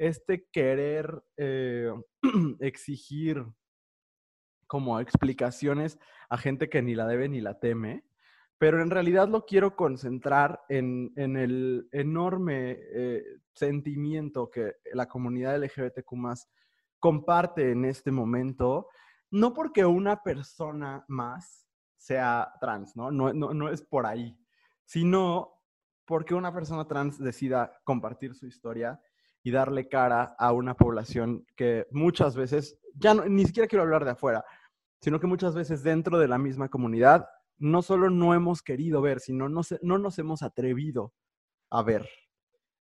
este 0.00 0.48
querer 0.50 1.22
eh, 1.36 1.92
exigir 2.60 3.44
como 4.66 4.98
explicaciones 4.98 5.98
a 6.30 6.38
gente 6.38 6.70
que 6.70 6.80
ni 6.80 6.94
la 6.94 7.06
debe 7.06 7.28
ni 7.28 7.42
la 7.42 7.60
teme, 7.60 8.04
pero 8.56 8.80
en 8.80 8.90
realidad 8.90 9.28
lo 9.28 9.44
quiero 9.44 9.76
concentrar 9.76 10.62
en, 10.70 11.12
el 11.16 11.88
enorme 11.92 12.78
eh, 12.78 13.24
sentimiento 13.52 14.50
que 14.50 14.76
la 14.94 15.06
comunidad 15.06 15.62
LGBTQ 15.62 16.12
comparte 17.00 17.72
en 17.72 17.84
este 17.84 18.12
momento, 18.12 18.88
no 19.30 19.52
porque 19.52 19.84
una 19.84 20.22
persona 20.22 21.04
más 21.08 21.66
sea 21.96 22.52
trans, 22.60 22.96
¿no? 22.96 23.10
No, 23.10 23.32
no, 23.32 23.52
no 23.52 23.68
es 23.68 23.82
por 23.82 24.06
ahí, 24.06 24.38
sino 24.84 25.60
porque 26.04 26.34
una 26.34 26.52
persona 26.52 26.86
trans 26.86 27.18
decida 27.18 27.80
compartir 27.84 28.34
su 28.34 28.46
historia 28.46 29.00
y 29.42 29.50
darle 29.50 29.88
cara 29.88 30.34
a 30.38 30.52
una 30.52 30.74
población 30.74 31.46
que 31.56 31.86
muchas 31.90 32.36
veces, 32.36 32.78
ya 32.94 33.14
no, 33.14 33.24
ni 33.24 33.44
siquiera 33.44 33.68
quiero 33.68 33.82
hablar 33.82 34.04
de 34.04 34.10
afuera, 34.12 34.44
sino 35.00 35.18
que 35.18 35.26
muchas 35.26 35.54
veces 35.54 35.82
dentro 35.82 36.18
de 36.18 36.28
la 36.28 36.38
misma 36.38 36.68
comunidad 36.68 37.26
no 37.58 37.82
solo 37.82 38.10
no 38.10 38.34
hemos 38.34 38.62
querido 38.62 39.00
ver, 39.02 39.20
sino 39.20 39.48
no, 39.48 39.62
no 39.82 39.98
nos 39.98 40.18
hemos 40.18 40.42
atrevido 40.42 41.14
a 41.70 41.82
ver. 41.82 42.08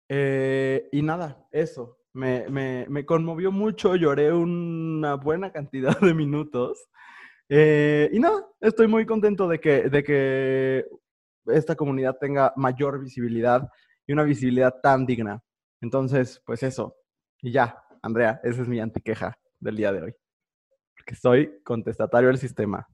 Eh, 0.08 0.88
y 0.92 1.02
nada, 1.02 1.46
eso, 1.50 1.98
me, 2.16 2.86
me, 2.88 3.04
conmovió 3.04 3.52
mucho, 3.52 3.94
lloré 3.94 4.32
una 4.32 5.14
buena 5.14 5.52
cantidad 5.52 5.98
de 6.00 6.14
minutos. 6.14 6.88
Eh, 7.48 8.08
y 8.12 8.18
nada, 8.18 8.44
estoy 8.60 8.86
muy 8.86 9.04
contento 9.04 9.46
de 9.46 9.60
que, 9.60 9.88
de 9.88 10.02
que 10.02 10.86
esta 11.46 11.76
comunidad 11.76 12.16
tenga 12.18 12.52
mayor 12.56 13.00
visibilidad 13.00 13.68
y 14.06 14.12
una 14.12 14.24
visibilidad 14.24 14.74
tan 14.82 15.04
digna. 15.04 15.42
Entonces, 15.80 16.42
pues 16.46 16.62
eso. 16.62 16.96
Y 17.42 17.52
ya, 17.52 17.76
Andrea, 18.02 18.40
esa 18.42 18.62
es 18.62 18.68
mi 18.68 18.80
antiqueja 18.80 19.38
del 19.60 19.76
día 19.76 19.92
de 19.92 20.02
hoy. 20.02 20.14
Porque 20.96 21.14
soy 21.14 21.62
contestatario 21.62 22.28
del 22.28 22.38
sistema. 22.38 22.86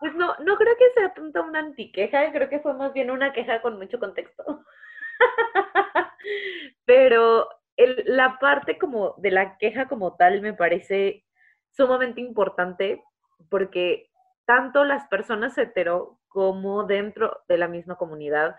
Pues 0.00 0.12
no, 0.16 0.34
no 0.44 0.56
creo 0.56 0.74
que 0.76 1.00
sea 1.00 1.14
tanto 1.14 1.44
una 1.44 1.60
antiqueja, 1.60 2.32
creo 2.32 2.48
que 2.48 2.58
fue 2.58 2.74
más 2.74 2.92
bien 2.92 3.12
una 3.12 3.32
queja 3.32 3.62
con 3.62 3.78
mucho 3.78 4.00
contexto. 4.00 4.42
Pero 6.84 7.48
la 7.78 8.38
parte 8.38 8.78
como 8.78 9.14
de 9.18 9.30
la 9.30 9.56
queja 9.56 9.88
como 9.88 10.16
tal 10.16 10.42
me 10.42 10.52
parece 10.52 11.24
sumamente 11.70 12.20
importante 12.20 13.02
porque 13.48 14.10
tanto 14.44 14.84
las 14.84 15.06
personas 15.08 15.56
hetero 15.56 16.18
como 16.28 16.84
dentro 16.84 17.40
de 17.48 17.56
la 17.56 17.68
misma 17.68 17.96
comunidad 17.96 18.56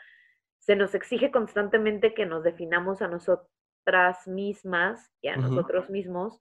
se 0.58 0.76
nos 0.76 0.96
exige 0.96 1.32
constantemente 1.32 2.14
que 2.14 2.26
nos 2.26 2.44
definamos 2.44 3.02
a 3.02 3.08
nosotras 3.08 4.28
mismas 4.28 5.12
y 5.22 5.28
a 5.28 5.36
nosotros 5.36 5.90
mismos 5.90 6.40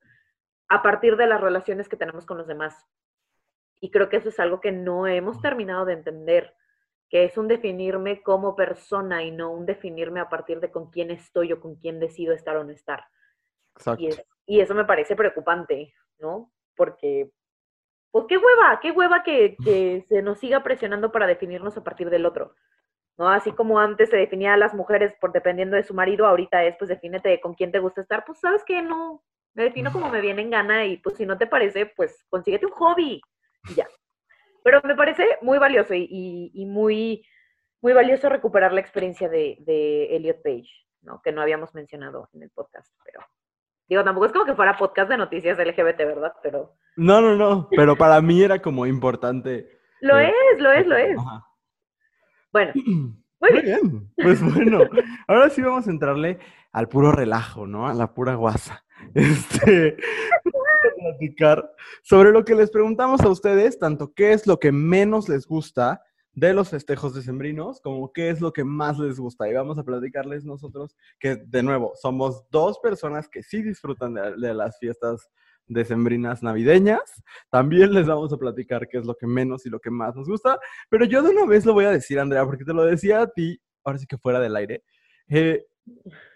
a 0.69 0.83
partir 0.83 1.17
de 1.17 1.27
las 1.27 1.41
relaciones 1.41 1.89
que 1.89 1.97
tenemos 1.97 2.27
con 2.27 2.39
los 2.39 2.47
demás. 2.47 2.87
Y 3.81 3.91
creo 3.91 4.09
que 4.09 4.19
eso 4.19 4.29
es 4.29 4.39
algo 4.39 4.61
que 4.61 4.73
no 4.73 5.07
hemos 5.07 5.41
terminado 5.41 5.85
de 5.85 5.95
entender, 5.95 6.55
que 7.11 7.25
es 7.25 7.37
un 7.37 7.49
definirme 7.49 8.23
como 8.23 8.55
persona 8.55 9.25
y 9.25 9.33
no 9.33 9.51
un 9.51 9.67
definirme 9.67 10.21
a 10.21 10.29
partir 10.29 10.61
de 10.61 10.71
con 10.71 10.91
quién 10.91 11.11
estoy 11.11 11.53
o 11.53 11.61
con 11.61 11.75
quién 11.75 11.99
decido 11.99 12.33
estar 12.33 12.57
o 12.57 12.65
no 12.65 12.71
estar. 12.71 13.05
Exacto. 13.75 14.05
Y, 14.47 14.61
eso 14.61 14.75
me 14.75 14.85
parece 14.85 15.17
preocupante, 15.17 15.93
¿no? 16.19 16.53
Porque, 16.77 17.31
pues 18.11 18.25
qué 18.29 18.37
hueva, 18.37 18.79
qué 18.81 18.93
hueva 18.93 19.23
que, 19.23 19.57
que 19.63 20.05
se 20.09 20.23
nos 20.23 20.39
siga 20.39 20.63
presionando 20.63 21.11
para 21.11 21.27
definirnos 21.27 21.77
a 21.77 21.85
partir 21.85 22.11
del 22.11 22.27
otro. 22.27 22.55
¿no? 23.19 23.29
Así 23.29 23.53
como 23.53 23.79
antes 23.79 24.09
se 24.09 24.17
definía 24.17 24.55
a 24.55 24.57
las 24.57 24.73
mujeres 24.73 25.15
por 25.21 25.33
dependiendo 25.33 25.77
de 25.77 25.83
su 25.83 25.95
marido, 25.95 26.27
ahorita 26.27 26.65
es, 26.65 26.77
pues 26.79 26.89
defínete 26.89 27.41
con 27.41 27.55
quién 27.55 27.73
te 27.73 27.81
gusta 27.81 28.01
estar, 28.01 28.25
pues 28.25 28.41
sabes 28.41 28.65
que 28.65 28.83
no, 28.83 29.23
me 29.55 29.65
defino 29.65 29.93
como 29.93 30.09
me 30.09 30.21
viene 30.23 30.43
en 30.43 30.51
gana 30.51 30.87
y 30.87 30.97
pues 30.99 31.17
si 31.17 31.27
no 31.27 31.37
te 31.37 31.47
parece, 31.47 31.87
pues 31.87 32.25
consíguete 32.31 32.67
un 32.67 32.73
hobby 32.73 33.21
y 33.69 33.75
ya. 33.75 33.87
Pero 34.63 34.81
me 34.85 34.95
parece 34.95 35.25
muy 35.43 35.59
valioso 35.59 35.95
y, 35.95 36.65
muy, 36.67 37.25
muy 37.81 37.93
valioso 37.93 38.29
recuperar 38.29 38.73
la 38.73 38.81
experiencia 38.81 39.29
de, 39.29 39.57
de 39.61 40.17
Elliot 40.17 40.43
Page, 40.43 40.71
¿no? 41.03 41.21
Que 41.23 41.33
no 41.33 41.43
habíamos 41.43 41.75
mencionado 41.75 42.29
en 42.33 42.43
el 42.43 42.51
podcast, 42.51 42.93
pero 43.05 43.21
digo, 43.89 44.05
tampoco 44.05 44.27
es 44.27 44.33
como 44.33 44.45
que 44.45 44.55
fuera 44.55 44.77
podcast 44.77 45.11
de 45.11 45.17
noticias 45.17 45.59
LGBT, 45.59 45.99
¿verdad? 45.99 46.33
Pero... 46.43 46.77
No, 46.97 47.21
no, 47.21 47.37
no, 47.37 47.69
pero 47.71 47.97
para 47.97 48.21
mí 48.21 48.43
era 48.43 48.61
como 48.61 48.87
importante. 48.87 49.81
Lo 50.01 50.19
eh, 50.19 50.33
es, 50.55 50.61
lo 50.61 50.73
es, 50.73 50.87
lo 50.87 50.97
es. 50.97 51.17
Bueno, 52.53 52.73
muy, 53.41 53.63
bien. 53.63 54.13
Pues 54.17 54.43
bueno, 54.43 54.81
ahora 55.27 55.51
sí 55.51 55.61
vamos 55.61 55.87
a 55.87 55.91
entrarle 55.91 56.39
al 56.73 56.89
puro 56.89 57.13
relajo, 57.13 57.67
¿no? 57.67 57.89
A 57.89 57.95
la 57.95 58.15
pura 58.15 58.35
guasa. 58.35 58.85
Este, 59.15 59.97
platicar 61.11 61.71
sobre 62.03 62.33
lo 62.33 62.45
que 62.45 62.55
les 62.55 62.71
preguntamos 62.71 63.21
a 63.21 63.29
ustedes, 63.29 63.79
tanto 63.79 64.13
qué 64.15 64.33
es 64.33 64.47
lo 64.47 64.59
que 64.59 64.73
menos 64.73 65.29
les 65.29 65.47
gusta 65.47 66.03
de 66.33 66.55
los 66.55 66.71
festejos 66.71 67.15
decembrinos, 67.15 67.81
como 67.81 68.13
qué 68.13 68.31
es 68.31 68.41
lo 68.41 68.53
que 68.53 68.65
más 68.65 68.99
les 68.99 69.19
gusta. 69.19 69.49
Y 69.49 69.55
vamos 69.55 69.79
a 69.79 69.85
platicarles 69.85 70.45
nosotros 70.45 70.97
que, 71.19 71.37
de 71.37 71.63
nuevo, 71.63 71.93
somos 72.01 72.45
dos 72.51 72.79
personas 72.79 73.29
que 73.29 73.43
sí 73.43 73.63
disfrutan 73.63 74.15
de 74.15 74.55
las 74.55 74.79
fiestas 74.79 75.31
decembrinas 75.67 76.43
navideñas. 76.43 77.23
También 77.51 77.93
les 77.93 78.07
vamos 78.07 78.33
a 78.33 78.37
platicar 78.37 78.89
qué 78.89 78.99
es 78.99 79.07
lo 79.07 79.15
que 79.17 79.27
menos 79.27 79.67
y 79.67 79.71
lo 79.71 79.81
que 79.81 79.91
más 79.91 80.15
nos 80.17 80.29
gusta. 80.29 80.59
Pero 80.89 81.05
yo 81.05 81.23
de 81.23 81.31
una 81.31 81.47
vez 81.47 81.65
lo 81.65 81.75
voy 81.75 81.85
a 81.85 81.91
decir, 81.91 82.19
Andrea, 82.19 82.45
porque 82.45 82.65
te 82.65 82.75
lo 82.75 82.85
decía 82.85 83.23
a 83.23 83.27
ti, 83.29 83.61
ahora 83.85 83.99
sí 83.99 84.07
que 84.07 84.19
fuera 84.19 84.41
del 84.41 84.57
aire. 84.57 84.85
Eh, 85.29 85.65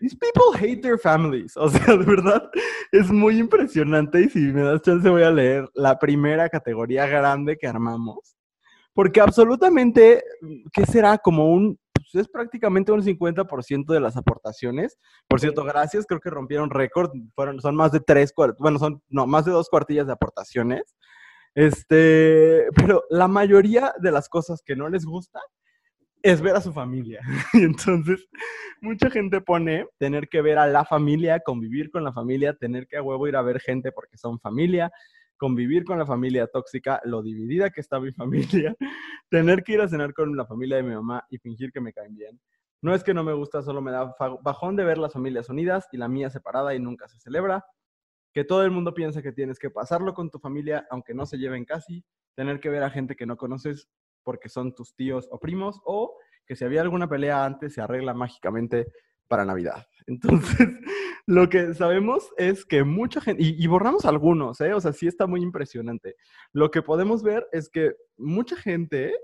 these 0.00 0.16
people 0.16 0.52
hate 0.56 0.82
their 0.82 0.98
families. 0.98 1.56
O 1.56 1.68
sea, 1.68 1.84
de 1.96 2.04
verdad, 2.04 2.50
es 2.92 3.10
muy 3.10 3.38
impresionante. 3.38 4.22
Y 4.22 4.28
si 4.28 4.38
me 4.38 4.62
das 4.62 4.82
chance, 4.82 5.08
voy 5.08 5.22
a 5.22 5.30
leer 5.30 5.68
la 5.74 5.98
primera 5.98 6.48
categoría 6.48 7.06
grande 7.06 7.56
que 7.56 7.66
armamos. 7.66 8.36
Porque 8.92 9.20
absolutamente, 9.20 10.22
¿qué 10.72 10.86
será? 10.86 11.18
Como 11.18 11.52
un 11.52 11.78
es 12.20 12.28
prácticamente 12.28 12.92
un 12.92 13.02
50% 13.02 13.92
de 13.92 14.00
las 14.00 14.16
aportaciones. 14.16 14.98
Por 15.28 15.40
cierto, 15.40 15.64
gracias, 15.64 16.06
creo 16.06 16.20
que 16.20 16.30
rompieron 16.30 16.70
récord, 16.70 17.10
fueron, 17.34 17.60
son 17.60 17.76
más 17.76 17.92
de 17.92 18.00
tres, 18.00 18.32
bueno, 18.58 18.78
son, 18.78 19.02
no, 19.08 19.26
más 19.26 19.44
de 19.44 19.52
dos 19.52 19.68
cuartillas 19.68 20.06
de 20.06 20.12
aportaciones. 20.12 20.94
Este, 21.54 22.66
pero 22.74 23.04
la 23.10 23.28
mayoría 23.28 23.94
de 24.00 24.10
las 24.10 24.28
cosas 24.28 24.62
que 24.64 24.76
no 24.76 24.88
les 24.88 25.04
gusta 25.04 25.40
es 26.24 26.40
ver 26.40 26.56
a 26.56 26.60
su 26.60 26.72
familia. 26.72 27.20
Y 27.52 27.62
entonces, 27.62 28.26
mucha 28.80 29.10
gente 29.10 29.42
pone 29.42 29.86
tener 29.98 30.28
que 30.28 30.40
ver 30.40 30.58
a 30.58 30.66
la 30.66 30.84
familia, 30.84 31.38
convivir 31.40 31.90
con 31.90 32.02
la 32.02 32.12
familia, 32.12 32.54
tener 32.54 32.86
que 32.86 32.96
a 32.96 33.02
huevo 33.02 33.28
ir 33.28 33.36
a 33.36 33.42
ver 33.42 33.60
gente 33.60 33.92
porque 33.92 34.16
son 34.16 34.40
familia, 34.40 34.90
convivir 35.36 35.84
con 35.84 35.98
la 35.98 36.06
familia 36.06 36.46
tóxica, 36.46 37.00
lo 37.04 37.22
dividida 37.22 37.68
que 37.70 37.82
está 37.82 38.00
mi 38.00 38.10
familia, 38.62 38.74
tener 39.28 39.62
que 39.62 39.74
ir 39.74 39.82
a 39.82 39.88
cenar 39.88 40.14
con 40.14 40.34
la 40.34 40.46
familia 40.46 40.78
de 40.78 40.82
mi 40.82 40.94
mamá 40.94 41.24
y 41.28 41.36
fingir 41.38 41.70
que 41.70 41.80
me 41.80 41.92
caen 41.92 42.16
bien. 42.16 42.40
No 42.80 42.94
es 42.94 43.04
que 43.04 43.12
no 43.12 43.22
me 43.22 43.34
gusta, 43.34 43.62
solo 43.62 43.82
me 43.82 43.92
da 43.92 44.14
bajón 44.42 44.76
de 44.76 44.84
ver 44.84 44.98
las 44.98 45.12
familias 45.12 45.50
unidas 45.50 45.88
y 45.92 45.98
la 45.98 46.08
mía 46.08 46.30
separada 46.30 46.74
y 46.74 46.80
nunca 46.80 47.06
se 47.06 47.18
celebra. 47.18 47.64
Que 48.32 48.44
todo 48.44 48.64
el 48.64 48.70
mundo 48.70 48.94
piensa 48.94 49.22
que 49.22 49.32
tienes 49.32 49.58
que 49.58 49.70
pasarlo 49.70 50.14
con 50.14 50.30
tu 50.30 50.38
familia, 50.38 50.86
aunque 50.90 51.14
no 51.14 51.24
se 51.24 51.38
lleven 51.38 51.64
casi. 51.64 52.04
Tener 52.34 52.60
que 52.60 52.68
ver 52.68 52.82
a 52.82 52.90
gente 52.90 53.14
que 53.14 53.26
no 53.26 53.36
conoces 53.36 53.88
porque 54.24 54.48
son 54.48 54.74
tus 54.74 54.94
tíos 54.94 55.28
o 55.30 55.38
primos. 55.38 55.80
O 55.84 56.16
que 56.46 56.56
si 56.56 56.64
había 56.64 56.82
alguna 56.82 57.08
pelea 57.08 57.44
antes 57.44 57.74
se 57.74 57.80
arregla 57.80 58.14
mágicamente 58.14 58.86
para 59.28 59.44
Navidad. 59.44 59.86
Entonces, 60.06 60.68
lo 61.26 61.48
que 61.48 61.74
sabemos 61.74 62.30
es 62.36 62.64
que 62.64 62.84
mucha 62.84 63.20
gente, 63.20 63.42
y, 63.42 63.66
borramos 63.66 64.04
algunos, 64.04 64.60
¿eh? 64.60 64.74
o 64.74 64.80
sea, 64.80 64.92
sí 64.92 65.06
está 65.06 65.26
muy 65.26 65.42
impresionante. 65.42 66.16
Lo 66.52 66.70
que 66.70 66.82
podemos 66.82 67.22
ver 67.22 67.46
es 67.52 67.68
que 67.68 67.94
mucha 68.16 68.56
gente 68.56 69.14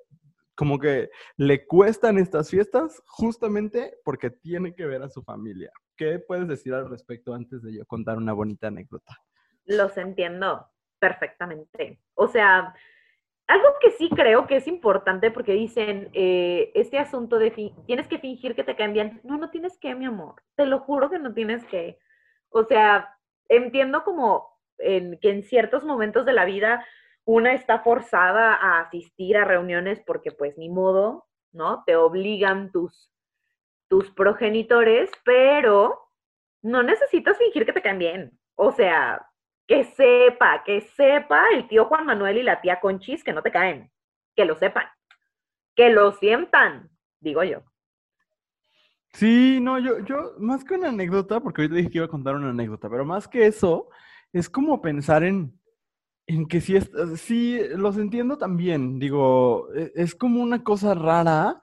como 0.55 0.79
que 0.79 1.09
le 1.39 1.67
cuestan 1.67 2.19
estas 2.19 2.51
fiestas 2.51 3.03
justamente 3.07 3.95
porque 4.05 4.29
tiene 4.29 4.75
que 4.75 4.85
ver 4.85 5.03
a 5.03 5.09
su 5.09 5.23
familia. 5.23 5.71
¿Qué 5.97 6.19
puedes 6.19 6.47
decir 6.49 6.75
al 6.75 6.91
respecto 6.91 7.33
antes 7.33 7.63
de 7.63 7.77
yo 7.77 7.87
contar 7.87 8.19
una 8.19 8.35
bonita 8.35 8.67
anécdota? 8.67 9.17
Los 9.65 9.97
entiendo 9.97 10.67
perfectamente. 10.99 12.03
O 12.13 12.29
sea, 12.29 12.75
algo 13.51 13.67
que 13.81 13.91
sí 13.91 14.09
creo 14.11 14.47
que 14.47 14.57
es 14.57 14.69
importante 14.69 15.33
porque 15.33 15.53
dicen, 15.53 16.09
eh, 16.13 16.71
este 16.75 16.99
asunto 16.99 17.39
de 17.39 17.51
tienes 17.85 18.07
que 18.07 18.19
fingir 18.19 18.55
que 18.55 18.63
te 18.63 18.77
caen 18.77 18.93
bien. 18.93 19.21
No, 19.25 19.39
no 19.39 19.51
tienes 19.51 19.77
que, 19.79 19.95
mi 19.97 20.07
amor. 20.07 20.37
Te 20.55 20.67
lo 20.67 20.79
juro 20.79 21.11
que 21.11 21.19
no 21.19 21.35
tienes 21.35 21.65
que. 21.67 21.99
O 22.51 22.63
sea, 22.63 23.19
entiendo 23.49 24.05
como 24.05 24.57
en, 24.79 25.19
que 25.19 25.31
en 25.31 25.43
ciertos 25.43 25.85
momentos 25.85 26.25
de 26.27 26.33
la 26.33 26.45
vida 26.45 26.87
una 27.25 27.53
está 27.53 27.81
forzada 27.81 28.55
a 28.55 28.81
asistir 28.83 29.37
a 29.37 29.45
reuniones 29.45 30.01
porque 30.07 30.31
pues 30.31 30.57
ni 30.57 30.69
modo, 30.69 31.27
¿no? 31.53 31.83
Te 31.85 31.97
obligan 31.97 32.71
tus, 32.71 33.13
tus 33.89 34.13
progenitores, 34.13 35.11
pero 35.25 36.09
no 36.63 36.85
necesitas 36.85 37.37
fingir 37.37 37.67
que 37.67 37.73
te 37.73 37.83
caen 37.83 37.99
bien. 37.99 38.39
O 38.55 38.71
sea, 38.71 39.27
que 39.71 39.85
sepa, 39.85 40.65
que 40.65 40.81
sepa 40.81 41.45
el 41.55 41.69
tío 41.69 41.85
Juan 41.85 42.05
Manuel 42.05 42.39
y 42.39 42.43
la 42.43 42.61
tía 42.61 42.81
Conchis 42.81 43.23
que 43.23 43.33
no 43.33 43.41
te 43.41 43.53
caen, 43.53 43.89
que 44.35 44.45
lo 44.45 44.57
sepan, 44.57 44.87
que 45.77 45.91
lo 45.91 46.11
sientan, 46.11 46.91
digo 47.21 47.45
yo. 47.45 47.63
Sí, 49.13 49.61
no, 49.63 49.79
yo, 49.79 50.01
yo, 50.01 50.33
más 50.39 50.65
que 50.65 50.75
una 50.75 50.89
anécdota, 50.89 51.39
porque 51.39 51.63
ahorita 51.63 51.77
dije 51.77 51.89
que 51.89 51.99
iba 51.99 52.07
a 52.07 52.11
contar 52.11 52.35
una 52.35 52.51
anécdota, 52.51 52.91
pero 52.91 53.05
más 53.05 53.29
que 53.29 53.47
eso, 53.47 53.91
es 54.33 54.51
como 54.51 54.83
pensar 54.83 55.23
en, 55.23 55.57
en 56.27 56.49
que 56.49 56.61
sí, 56.61 56.75
es, 56.75 56.91
sí, 57.15 57.61
los 57.77 57.97
entiendo 57.97 58.39
también. 58.39 58.99
Digo, 58.99 59.69
e, 59.73 59.93
es 59.95 60.17
como 60.17 60.43
una 60.43 60.65
cosa 60.65 60.95
rara 60.95 61.61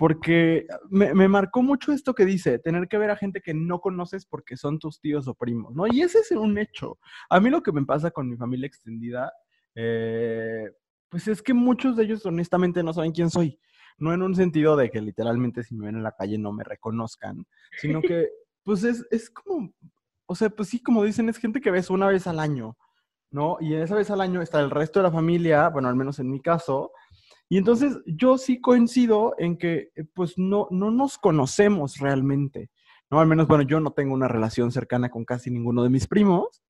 porque 0.00 0.66
me, 0.88 1.12
me, 1.12 1.28
marcó 1.28 1.62
mucho 1.62 1.92
esto 1.92 2.14
que 2.14 2.24
dice, 2.24 2.58
tener 2.58 2.88
que 2.88 2.96
ver 2.96 3.10
a 3.10 3.16
gente 3.16 3.42
que 3.42 3.52
no 3.52 3.82
conoces 3.82 4.24
porque 4.24 4.56
son 4.56 4.78
tus 4.78 4.98
tíos 4.98 5.28
o 5.28 5.34
primos, 5.34 5.74
¿no? 5.74 5.86
Y 5.86 6.00
ese 6.00 6.20
es 6.20 6.30
un 6.30 6.56
hecho. 6.56 6.98
A 7.28 7.38
mí 7.38 7.50
lo 7.50 7.62
que 7.62 7.70
me 7.70 7.84
pasa 7.84 8.10
con 8.10 8.26
mi 8.26 8.34
familia 8.38 8.66
extendida, 8.66 9.30
eh, 9.74 10.70
pues 11.10 11.28
es 11.28 11.42
que 11.42 11.52
muchos 11.52 11.98
de 11.98 12.04
ellos 12.04 12.24
honestamente 12.24 12.82
no 12.82 12.94
saben 12.94 13.12
quién 13.12 13.28
soy. 13.28 13.60
No 13.98 14.14
en 14.14 14.22
un 14.22 14.34
sentido 14.34 14.74
de 14.74 14.90
que 14.90 15.02
literalmente 15.02 15.64
si 15.64 15.74
me 15.74 15.84
ven 15.84 15.96
en 15.96 16.02
la 16.02 16.12
calle 16.12 16.38
no 16.38 16.50
me 16.54 16.64
reconozcan, 16.64 17.44
sino 17.78 18.00
que 18.00 18.30
pues 18.64 18.84
es, 18.84 19.06
es 19.10 19.28
como, 19.28 19.70
o 20.24 20.34
sea, 20.34 20.48
pues 20.48 20.70
sí, 20.70 20.82
como 20.82 21.04
dicen, 21.04 21.28
es 21.28 21.36
gente 21.36 21.60
que 21.60 21.70
ves 21.70 21.90
una 21.90 22.06
vez 22.06 22.26
al 22.26 22.40
año, 22.40 22.78
¿no? 23.30 23.58
Y 23.60 23.74
esa 23.74 23.96
vez 23.96 24.10
al 24.10 24.22
año 24.22 24.40
está 24.40 24.60
el 24.60 24.70
resto 24.70 25.00
de 25.00 25.02
la 25.02 25.12
familia, 25.12 25.68
bueno, 25.68 25.88
al 25.90 25.96
menos 25.96 26.18
en 26.20 26.30
mi 26.30 26.40
caso, 26.40 26.92
y 27.52 27.58
entonces 27.58 27.98
yo 28.06 28.38
sí 28.38 28.60
coincido 28.60 29.34
en 29.36 29.58
que 29.58 29.90
eh, 29.96 30.04
pues 30.14 30.38
no, 30.38 30.68
no 30.70 30.92
nos 30.92 31.18
conocemos 31.18 31.98
realmente, 31.98 32.70
¿no? 33.10 33.18
Al 33.18 33.26
menos, 33.26 33.48
bueno, 33.48 33.64
yo 33.64 33.80
no 33.80 33.90
tengo 33.90 34.14
una 34.14 34.28
relación 34.28 34.70
cercana 34.70 35.10
con 35.10 35.24
casi 35.24 35.50
ninguno 35.50 35.82
de 35.82 35.90
mis 35.90 36.06
primos. 36.06 36.62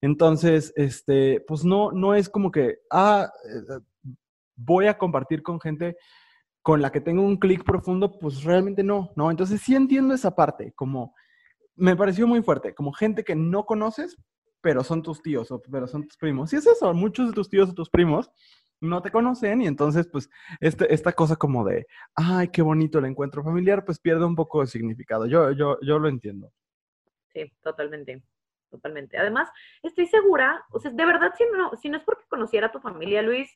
Entonces, 0.00 0.72
este, 0.76 1.40
pues 1.48 1.64
no, 1.64 1.90
no 1.90 2.14
es 2.14 2.28
como 2.28 2.52
que, 2.52 2.78
ah, 2.92 3.28
eh, 3.44 3.80
voy 4.54 4.86
a 4.86 4.96
compartir 4.96 5.42
con 5.42 5.60
gente 5.60 5.96
con 6.62 6.80
la 6.80 6.92
que 6.92 7.00
tengo 7.00 7.22
un 7.22 7.36
clic 7.36 7.64
profundo, 7.64 8.16
pues 8.16 8.44
realmente 8.44 8.84
no, 8.84 9.10
¿no? 9.16 9.32
Entonces 9.32 9.60
sí 9.60 9.74
entiendo 9.74 10.14
esa 10.14 10.36
parte, 10.36 10.72
como 10.76 11.12
me 11.74 11.96
pareció 11.96 12.28
muy 12.28 12.40
fuerte, 12.40 12.72
como 12.72 12.92
gente 12.92 13.24
que 13.24 13.34
no 13.34 13.66
conoces, 13.66 14.16
pero 14.60 14.84
son 14.84 15.02
tus 15.02 15.22
tíos 15.22 15.50
o 15.50 15.60
pero 15.60 15.88
son 15.88 16.06
tus 16.06 16.16
primos. 16.16 16.52
Y 16.52 16.56
es 16.56 16.68
eso, 16.68 16.94
muchos 16.94 17.30
de 17.30 17.34
tus 17.34 17.48
tíos 17.48 17.70
o 17.70 17.74
tus 17.74 17.90
primos 17.90 18.30
no 18.80 19.02
te 19.02 19.10
conocen 19.10 19.62
y 19.62 19.66
entonces 19.66 20.08
pues 20.08 20.30
este, 20.60 20.92
esta 20.92 21.12
cosa 21.12 21.36
como 21.36 21.64
de, 21.64 21.86
ay, 22.14 22.48
qué 22.48 22.62
bonito 22.62 22.98
el 22.98 23.04
encuentro 23.04 23.44
familiar, 23.44 23.84
pues 23.84 23.98
pierde 23.98 24.24
un 24.24 24.36
poco 24.36 24.60
de 24.60 24.66
significado. 24.66 25.26
Yo, 25.26 25.52
yo, 25.52 25.78
yo 25.82 25.98
lo 25.98 26.08
entiendo. 26.08 26.50
Sí, 27.32 27.52
totalmente, 27.62 28.22
totalmente. 28.70 29.18
Además, 29.18 29.48
estoy 29.82 30.06
segura, 30.06 30.64
o 30.70 30.80
sea, 30.80 30.90
de 30.90 31.06
verdad, 31.06 31.32
si 31.36 31.44
no, 31.56 31.76
si 31.76 31.88
no 31.88 31.98
es 31.98 32.04
porque 32.04 32.24
conociera 32.28 32.72
tu 32.72 32.80
familia, 32.80 33.22
Luis, 33.22 33.50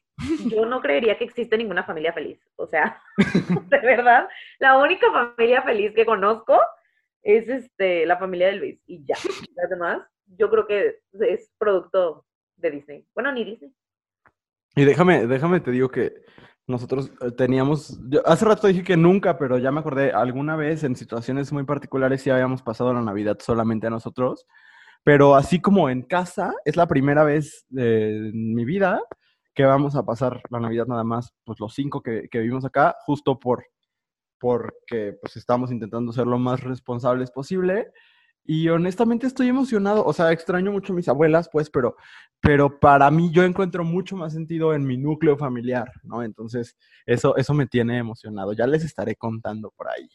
yo 0.46 0.66
no 0.66 0.80
creería 0.80 1.18
que 1.18 1.24
existe 1.24 1.56
ninguna 1.56 1.84
familia 1.84 2.12
feliz. 2.12 2.40
O 2.56 2.66
sea, 2.66 3.00
de 3.68 3.80
verdad, 3.80 4.28
la 4.58 4.78
única 4.78 5.10
familia 5.10 5.62
feliz 5.62 5.92
que 5.94 6.06
conozco 6.06 6.60
es 7.22 7.48
este, 7.48 8.06
la 8.06 8.18
familia 8.18 8.48
de 8.48 8.56
Luis 8.56 8.80
y 8.87 9.04
ya. 9.04 9.16
Las 9.56 9.70
demás, 9.70 10.02
yo 10.26 10.50
creo 10.50 10.66
que 10.66 11.00
es 11.12 11.50
producto 11.58 12.26
de 12.56 12.70
Disney. 12.70 13.06
Bueno, 13.14 13.32
ni 13.32 13.44
Disney. 13.44 13.72
Y 14.76 14.84
déjame, 14.84 15.26
déjame, 15.26 15.60
te 15.60 15.70
digo 15.70 15.88
que 15.88 16.24
nosotros 16.66 17.12
eh, 17.20 17.30
teníamos, 17.30 17.98
hace 18.24 18.44
rato 18.44 18.66
dije 18.66 18.82
que 18.82 18.96
nunca, 18.96 19.38
pero 19.38 19.58
ya 19.58 19.70
me 19.70 19.80
acordé, 19.80 20.12
alguna 20.12 20.56
vez 20.56 20.82
en 20.82 20.96
situaciones 20.96 21.52
muy 21.52 21.64
particulares 21.64 22.22
sí 22.22 22.30
habíamos 22.30 22.62
pasado 22.62 22.92
la 22.92 23.02
Navidad 23.02 23.38
solamente 23.40 23.87
a 23.87 23.90
nosotros, 23.90 24.46
pero 25.04 25.37
así 25.37 25.60
como 25.60 25.90
en 25.90 26.02
casa, 26.02 26.54
es 26.64 26.76
la 26.76 26.88
primera 26.88 27.22
vez 27.22 27.66
en 27.76 28.54
mi 28.54 28.64
vida 28.64 29.00
que 29.54 29.64
vamos 29.64 29.94
a 29.94 30.04
pasar 30.04 30.42
la 30.50 30.58
Navidad 30.58 30.87
nada 30.87 31.04
más, 31.04 31.32
pues 31.44 31.60
los 31.60 31.74
cinco 31.74 32.02
que, 32.02 32.28
que 32.28 32.40
vivimos 32.40 32.64
acá, 32.64 32.96
justo 33.06 33.38
por, 33.38 33.66
porque 34.40 35.16
pues 35.20 35.37
estamos 35.37 35.70
intentando 35.70 36.12
ser 36.12 36.26
lo 36.26 36.38
más 36.38 36.62
responsables 36.62 37.30
posible 37.30 37.92
y 38.44 38.68
honestamente 38.68 39.26
estoy 39.26 39.48
emocionado, 39.48 40.04
o 40.04 40.12
sea, 40.12 40.30
extraño 40.30 40.70
mucho 40.70 40.92
a 40.92 40.96
mis 40.96 41.09
abuelas, 41.09 41.48
pues, 41.50 41.70
pero, 41.70 41.96
pero 42.40 42.78
para 42.78 43.11
mí 43.11 43.30
yo 43.33 43.42
encuentro 43.42 43.85
mucho 43.85 44.16
más 44.16 44.35
sentido 44.35 44.74
en 44.74 44.87
mi 44.87 44.98
núcleo 44.98 45.37
familiar, 45.38 45.90
¿no? 46.02 46.22
Entonces, 46.22 46.76
eso, 47.07 47.37
eso 47.37 47.54
me 47.54 47.66
tiene 47.66 47.96
emocionado. 47.96 48.52
Ya 48.52 48.66
les 48.66 48.85
estaré 48.85 49.16
contando 49.16 49.72
por 49.76 49.88
ahí. 49.88 50.09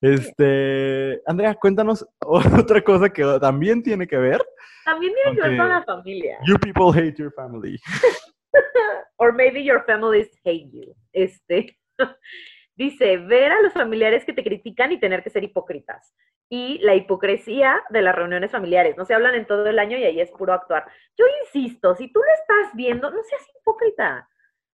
Este, 0.00 1.20
Andrea, 1.26 1.54
cuéntanos 1.54 2.06
otra 2.20 2.82
cosa 2.82 3.08
que 3.08 3.24
también 3.40 3.82
tiene 3.82 4.06
que 4.06 4.16
ver. 4.16 4.40
También 4.84 5.12
tiene 5.14 5.36
que 5.36 5.48
ver 5.48 5.58
con 5.58 5.68
la 5.68 5.84
familia. 5.84 6.38
You 6.46 6.58
people 6.58 6.92
hate 6.92 7.16
your 7.16 7.32
family. 7.32 7.80
Or 9.18 9.32
maybe 9.32 9.64
your 9.64 9.82
families 9.86 10.28
hate 10.44 10.70
you. 10.70 10.94
Este. 11.12 11.76
Dice, 12.76 13.16
ver 13.16 13.52
a 13.52 13.62
los 13.62 13.72
familiares 13.72 14.24
que 14.24 14.32
te 14.32 14.44
critican 14.44 14.92
y 14.92 15.00
tener 15.00 15.22
que 15.22 15.30
ser 15.30 15.42
hipócritas 15.42 16.14
y 16.48 16.78
la 16.78 16.94
hipocresía 16.94 17.82
de 17.90 18.02
las 18.02 18.14
reuniones 18.14 18.50
familiares. 18.50 18.96
No 18.96 19.04
se 19.04 19.14
hablan 19.14 19.34
en 19.34 19.46
todo 19.46 19.66
el 19.66 19.78
año 19.78 19.98
y 19.98 20.04
ahí 20.04 20.20
es 20.20 20.30
puro 20.30 20.52
actuar. 20.52 20.86
Yo 21.16 21.24
insisto, 21.44 21.94
si 21.96 22.12
tú 22.12 22.20
lo 22.20 22.32
estás 22.32 22.74
viendo, 22.74 23.10
no 23.10 23.22
seas 23.22 23.42
hipócrita. 23.60 24.28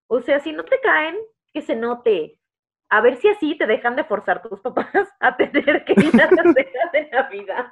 O 0.09 0.21
sea, 0.21 0.41
si 0.41 0.53
no 0.53 0.65
te 0.65 0.81
caen, 0.81 1.17
que 1.53 1.63
se 1.63 1.77
note. 1.77 2.39
A 2.91 3.01
ver 3.01 3.17
si 3.17 3.29
así 3.29 3.57
te 3.57 3.67
dejan 3.67 3.97
de 3.97 4.05
forzar 4.05 4.43
tus 4.43 4.61
papás 4.61 4.87
a 5.21 5.37
tener 5.37 5.85
que 5.85 5.93
ir 5.93 6.21
a 6.21 6.31
las 6.31 6.55
de 6.55 7.09
Navidad. 7.11 7.67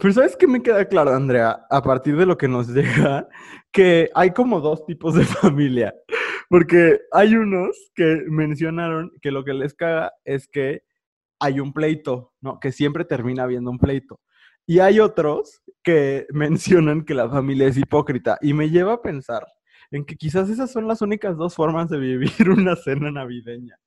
Pero 0.00 0.12
¿sabes 0.12 0.36
qué 0.36 0.46
me 0.46 0.62
queda 0.62 0.84
claro, 0.86 1.12
Andrea? 1.12 1.66
A 1.70 1.80
partir 1.80 2.16
de 2.16 2.26
lo 2.26 2.36
que 2.36 2.48
nos 2.48 2.68
llega, 2.68 3.28
que 3.72 4.10
hay 4.14 4.32
como 4.32 4.60
dos 4.60 4.84
tipos 4.84 5.14
de 5.14 5.24
familia. 5.40 5.94
Porque 6.48 7.00
hay 7.12 7.34
unos 7.36 7.76
que 7.94 8.22
mencionaron 8.28 9.12
que 9.22 9.30
lo 9.30 9.44
que 9.44 9.54
les 9.54 9.74
caga 9.74 10.12
es 10.24 10.46
que 10.48 10.82
hay 11.38 11.60
un 11.60 11.72
pleito, 11.72 12.32
¿no? 12.40 12.60
Que 12.60 12.72
siempre 12.72 13.04
termina 13.04 13.44
habiendo 13.44 13.70
un 13.70 13.78
pleito. 13.78 14.20
Y 14.66 14.78
hay 14.78 15.00
otros 15.00 15.62
que 15.82 16.26
mencionan 16.32 17.04
que 17.04 17.14
la 17.14 17.28
familia 17.28 17.68
es 17.68 17.76
hipócrita 17.76 18.38
y 18.40 18.54
me 18.54 18.70
lleva 18.70 18.94
a 18.94 19.02
pensar 19.02 19.46
en 19.90 20.04
que 20.04 20.16
quizás 20.16 20.48
esas 20.48 20.72
son 20.72 20.88
las 20.88 21.02
únicas 21.02 21.36
dos 21.36 21.54
formas 21.54 21.88
de 21.88 21.98
vivir 21.98 22.30
una 22.50 22.76
cena 22.76 23.10
navideña. 23.10 23.78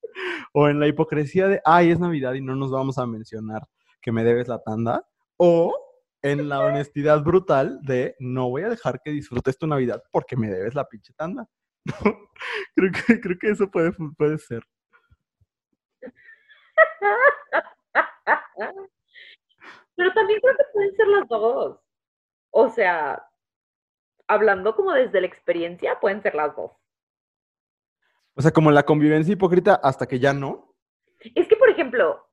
O 0.52 0.68
en 0.68 0.80
la 0.80 0.88
hipocresía 0.88 1.48
de, 1.48 1.60
ay, 1.64 1.90
es 1.90 2.00
Navidad 2.00 2.34
y 2.34 2.40
no 2.40 2.54
nos 2.56 2.70
vamos 2.70 2.98
a 2.98 3.06
mencionar 3.06 3.62
que 4.00 4.12
me 4.12 4.24
debes 4.24 4.48
la 4.48 4.62
tanda. 4.62 5.04
O 5.36 5.76
en 6.22 6.48
la 6.48 6.60
honestidad 6.60 7.22
brutal 7.22 7.80
de, 7.82 8.16
no 8.18 8.48
voy 8.48 8.62
a 8.62 8.68
dejar 8.68 9.00
que 9.04 9.10
disfrutes 9.10 9.58
tu 9.58 9.66
Navidad 9.66 10.02
porque 10.10 10.36
me 10.36 10.48
debes 10.48 10.74
la 10.74 10.88
pinche 10.88 11.12
tanda. 11.14 11.48
creo, 12.74 12.92
que, 12.92 13.20
creo 13.20 13.38
que 13.38 13.50
eso 13.50 13.70
puede, 13.70 13.92
puede 14.16 14.38
ser. 14.38 14.62
Pero 19.96 20.12
también 20.12 20.40
creo 20.40 20.56
que 20.56 20.64
pueden 20.72 20.96
ser 20.96 21.08
las 21.08 21.28
dos. 21.28 21.80
O 22.50 22.68
sea, 22.68 23.22
hablando 24.26 24.76
como 24.76 24.92
desde 24.92 25.20
la 25.20 25.26
experiencia, 25.26 25.98
pueden 26.00 26.22
ser 26.22 26.34
las 26.34 26.54
dos. 26.54 26.72
O 28.34 28.42
sea, 28.42 28.52
como 28.52 28.70
la 28.70 28.84
convivencia 28.84 29.32
hipócrita 29.32 29.74
hasta 29.82 30.06
que 30.06 30.20
ya 30.20 30.32
no. 30.32 30.76
Es 31.34 31.48
que, 31.48 31.56
por 31.56 31.68
ejemplo, 31.68 32.24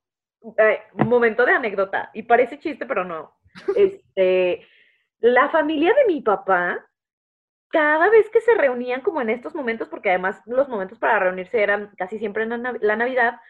eh, 0.58 0.82
momento 1.04 1.44
de 1.44 1.52
anécdota, 1.52 2.10
y 2.14 2.22
parece 2.22 2.60
chiste, 2.60 2.86
pero 2.86 3.04
no. 3.04 3.36
Este, 3.74 4.64
la 5.18 5.48
familia 5.50 5.92
de 5.94 6.04
mi 6.06 6.20
papá, 6.20 6.85
cada 7.70 8.08
vez 8.10 8.28
que 8.30 8.40
se 8.40 8.54
reunían 8.54 9.00
como 9.00 9.20
en 9.20 9.30
estos 9.30 9.54
momentos, 9.54 9.88
porque 9.88 10.10
además 10.10 10.40
los 10.46 10.68
momentos 10.68 10.98
para 10.98 11.18
reunirse 11.18 11.62
eran 11.62 11.90
casi 11.96 12.18
siempre 12.18 12.44
en 12.44 12.62
la 12.80 12.96
Navidad, 12.96 13.40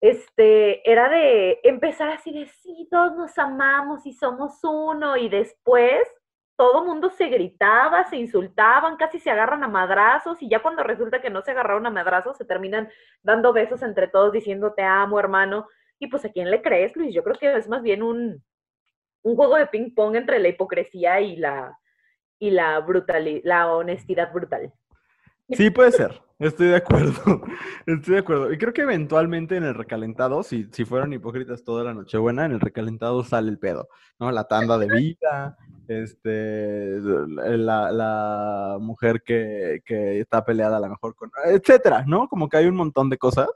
este, 0.00 0.90
era 0.90 1.08
de 1.10 1.60
empezar 1.62 2.08
así 2.10 2.32
de, 2.32 2.46
sí, 2.46 2.88
todos 2.90 3.16
nos 3.16 3.36
amamos 3.38 4.06
y 4.06 4.14
somos 4.14 4.58
uno, 4.62 5.16
y 5.16 5.28
después 5.28 6.00
todo 6.56 6.84
mundo 6.84 7.10
se 7.10 7.28
gritaba, 7.28 8.04
se 8.04 8.16
insultaban, 8.16 8.96
casi 8.96 9.18
se 9.18 9.30
agarran 9.30 9.62
a 9.64 9.68
madrazos, 9.68 10.42
y 10.42 10.48
ya 10.48 10.60
cuando 10.62 10.82
resulta 10.82 11.20
que 11.20 11.30
no 11.30 11.42
se 11.42 11.50
agarraron 11.52 11.86
a 11.86 11.90
madrazos, 11.90 12.36
se 12.36 12.44
terminan 12.44 12.88
dando 13.22 13.52
besos 13.52 13.82
entre 13.82 14.08
todos 14.08 14.32
diciendo 14.32 14.72
te 14.74 14.82
amo, 14.82 15.18
hermano. 15.18 15.68
Y 15.98 16.08
pues 16.08 16.24
a 16.24 16.30
quién 16.30 16.50
le 16.50 16.62
crees, 16.62 16.96
Luis, 16.96 17.14
yo 17.14 17.22
creo 17.22 17.36
que 17.36 17.54
es 17.56 17.68
más 17.68 17.82
bien 17.82 18.02
un, 18.02 18.42
un 19.22 19.36
juego 19.36 19.56
de 19.56 19.66
ping 19.66 19.94
pong 19.94 20.16
entre 20.16 20.38
la 20.38 20.48
hipocresía 20.48 21.20
y 21.20 21.36
la, 21.36 21.78
y 22.40 22.50
la 22.50 22.80
brutalidad, 22.80 23.42
la 23.44 23.72
honestidad 23.72 24.32
brutal. 24.32 24.72
Sí, 25.50 25.70
puede 25.70 25.92
ser. 25.92 26.20
Estoy 26.38 26.68
de 26.68 26.76
acuerdo. 26.76 27.12
Estoy 27.86 28.14
de 28.14 28.20
acuerdo. 28.20 28.52
Y 28.52 28.56
creo 28.56 28.72
que 28.72 28.82
eventualmente 28.82 29.56
en 29.56 29.64
el 29.64 29.74
recalentado, 29.74 30.42
si, 30.42 30.66
si 30.72 30.84
fueron 30.84 31.12
hipócritas 31.12 31.64
toda 31.64 31.84
la 31.84 31.92
noche 31.92 32.16
buena, 32.16 32.46
en 32.46 32.52
el 32.52 32.60
recalentado 32.60 33.22
sale 33.24 33.50
el 33.50 33.58
pedo, 33.58 33.88
¿no? 34.18 34.32
La 34.32 34.44
tanda 34.44 34.78
de 34.78 34.86
vida, 34.86 35.58
este, 35.86 36.98
la, 37.00 37.92
la 37.92 38.78
mujer 38.80 39.22
que, 39.22 39.82
que, 39.84 40.20
está 40.20 40.42
peleada 40.44 40.78
a 40.78 40.80
lo 40.80 40.88
mejor 40.88 41.14
con, 41.14 41.30
etcétera, 41.44 42.04
¿no? 42.06 42.26
Como 42.28 42.48
que 42.48 42.56
hay 42.56 42.66
un 42.66 42.76
montón 42.76 43.10
de 43.10 43.18
cosas 43.18 43.48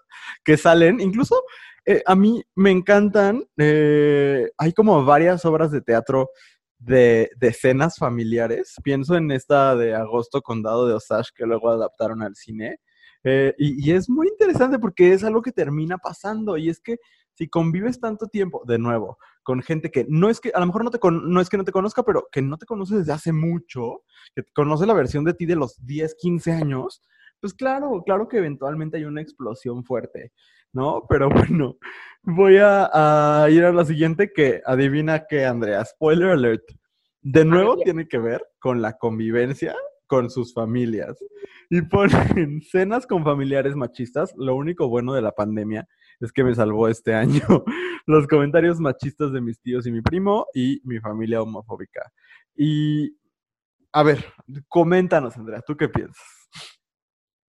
que 0.44 0.59
salen. 0.59 1.01
Incluso 1.01 1.42
eh, 1.87 2.03
a 2.07 2.14
mí 2.14 2.42
me 2.55 2.70
encantan, 2.70 3.44
eh, 3.59 4.51
hay 4.57 4.73
como 4.73 5.05
varias 5.05 5.44
obras 5.44 5.70
de 5.70 5.83
teatro 5.83 6.31
de, 6.79 7.31
de 7.37 7.49
escenas 7.49 7.97
familiares. 7.97 8.75
Pienso 8.83 9.17
en 9.17 9.31
esta 9.31 9.77
de 9.77 9.95
Agosto 9.95 10.43
Condado 10.43 10.87
de 10.87 10.95
Osage 10.95 11.31
que 11.35 11.47
luego 11.47 11.71
adaptaron 11.71 12.23
al 12.23 12.35
cine. 12.35 12.81
Eh, 13.25 13.55
y, 13.57 13.91
es 13.91 14.11
muy 14.11 14.29
interesante 14.29 14.79
porque 14.79 15.13
es 15.13 15.25
algo 15.25 15.41
que 15.41 15.51
termina 15.51 15.97
pasando 15.97 16.59
y 16.59 16.69
es 16.69 16.79
que 16.79 16.99
si 17.33 17.49
convives 17.49 17.99
tanto 17.99 18.27
tiempo, 18.27 18.63
de 18.67 18.79
nuevo, 18.79 19.17
con 19.43 19.63
gente 19.63 19.91
que 19.91 20.05
no 20.09 20.29
es 20.29 20.41
que, 20.41 20.53
a 20.55 20.61
lo 20.61 20.67
mejor 20.67 20.85
no, 20.85 20.91
te 20.91 20.99
no 21.03 21.41
es 21.41 21.49
que 21.49 21.57
no 21.57 21.65
te 21.65 21.73
conozca, 21.73 22.03
pero 22.03 22.29
que 22.31 22.43
no 22.43 22.59
te 22.59 22.67
conoce 22.67 22.97
desde 22.97 23.13
hace 23.13 23.33
mucho, 23.33 24.03
que 24.37 24.45
conoce 24.55 24.85
la 24.87 24.93
versión 24.93 25.25
de 25.25 25.33
ti 25.33 25.47
de 25.47 25.57
los 25.57 25.85
10, 25.87 26.15
15 26.17 26.53
años, 26.53 27.03
pues 27.41 27.55
claro, 27.55 28.03
claro 28.05 28.29
que 28.29 28.39
eventualmente 28.39 28.99
hay 28.99 29.05
una 29.05 29.23
explosión 29.23 29.85
fuerte, 29.85 30.33
¿no? 30.75 31.07
Pero 31.09 31.31
bueno, 31.31 31.79
voy 32.23 32.59
a, 32.61 33.47
ir 33.51 33.65
a 33.65 33.73
la 33.73 33.85
siguiente 33.85 34.33
que 34.33 34.61
adivina 34.67 35.27
que, 35.27 35.47
Andrea, 35.47 35.85
spoiler 35.85 36.31
alert. 36.31 36.65
De 37.23 37.45
nuevo 37.45 37.79
tiene 37.79 38.07
que 38.07 38.19
ver 38.19 38.47
con 38.59 38.83
la 38.83 38.99
convivencia 38.99 39.75
con 40.07 40.29
sus 40.29 40.53
familias. 40.53 41.17
Y 41.71 41.81
ponen 41.83 42.61
cenas 42.71 43.07
con 43.07 43.25
familiares 43.25 43.75
machistas. 43.75 44.35
Lo 44.37 44.55
único 44.55 44.89
bueno 44.89 45.15
de 45.15 45.23
la 45.23 45.33
pandemia 45.33 45.89
es 46.21 46.33
que 46.33 46.45
me 46.45 46.55
salvó 46.55 46.89
este 46.89 47.15
año. 47.15 47.41
Los 48.07 48.27
comentarios 48.27 48.79
machistas 48.81 49.33
de 49.33 49.41
mis 49.41 49.61
tíos 49.61 49.87
y 49.87 49.93
mi 49.93 50.03
primo 50.03 50.47
y 50.53 50.81
mi 50.85 51.01
familia 51.01 51.41
homofóbica. 51.41 52.13
Y, 52.55 53.17
a 53.93 54.03
ver, 54.03 54.25
coméntanos, 54.69 55.37
Andrea, 55.39 55.63
¿tú 55.67 55.75
qué 55.77 55.89
piensas? 55.89 56.23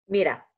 Mira, 0.06 0.48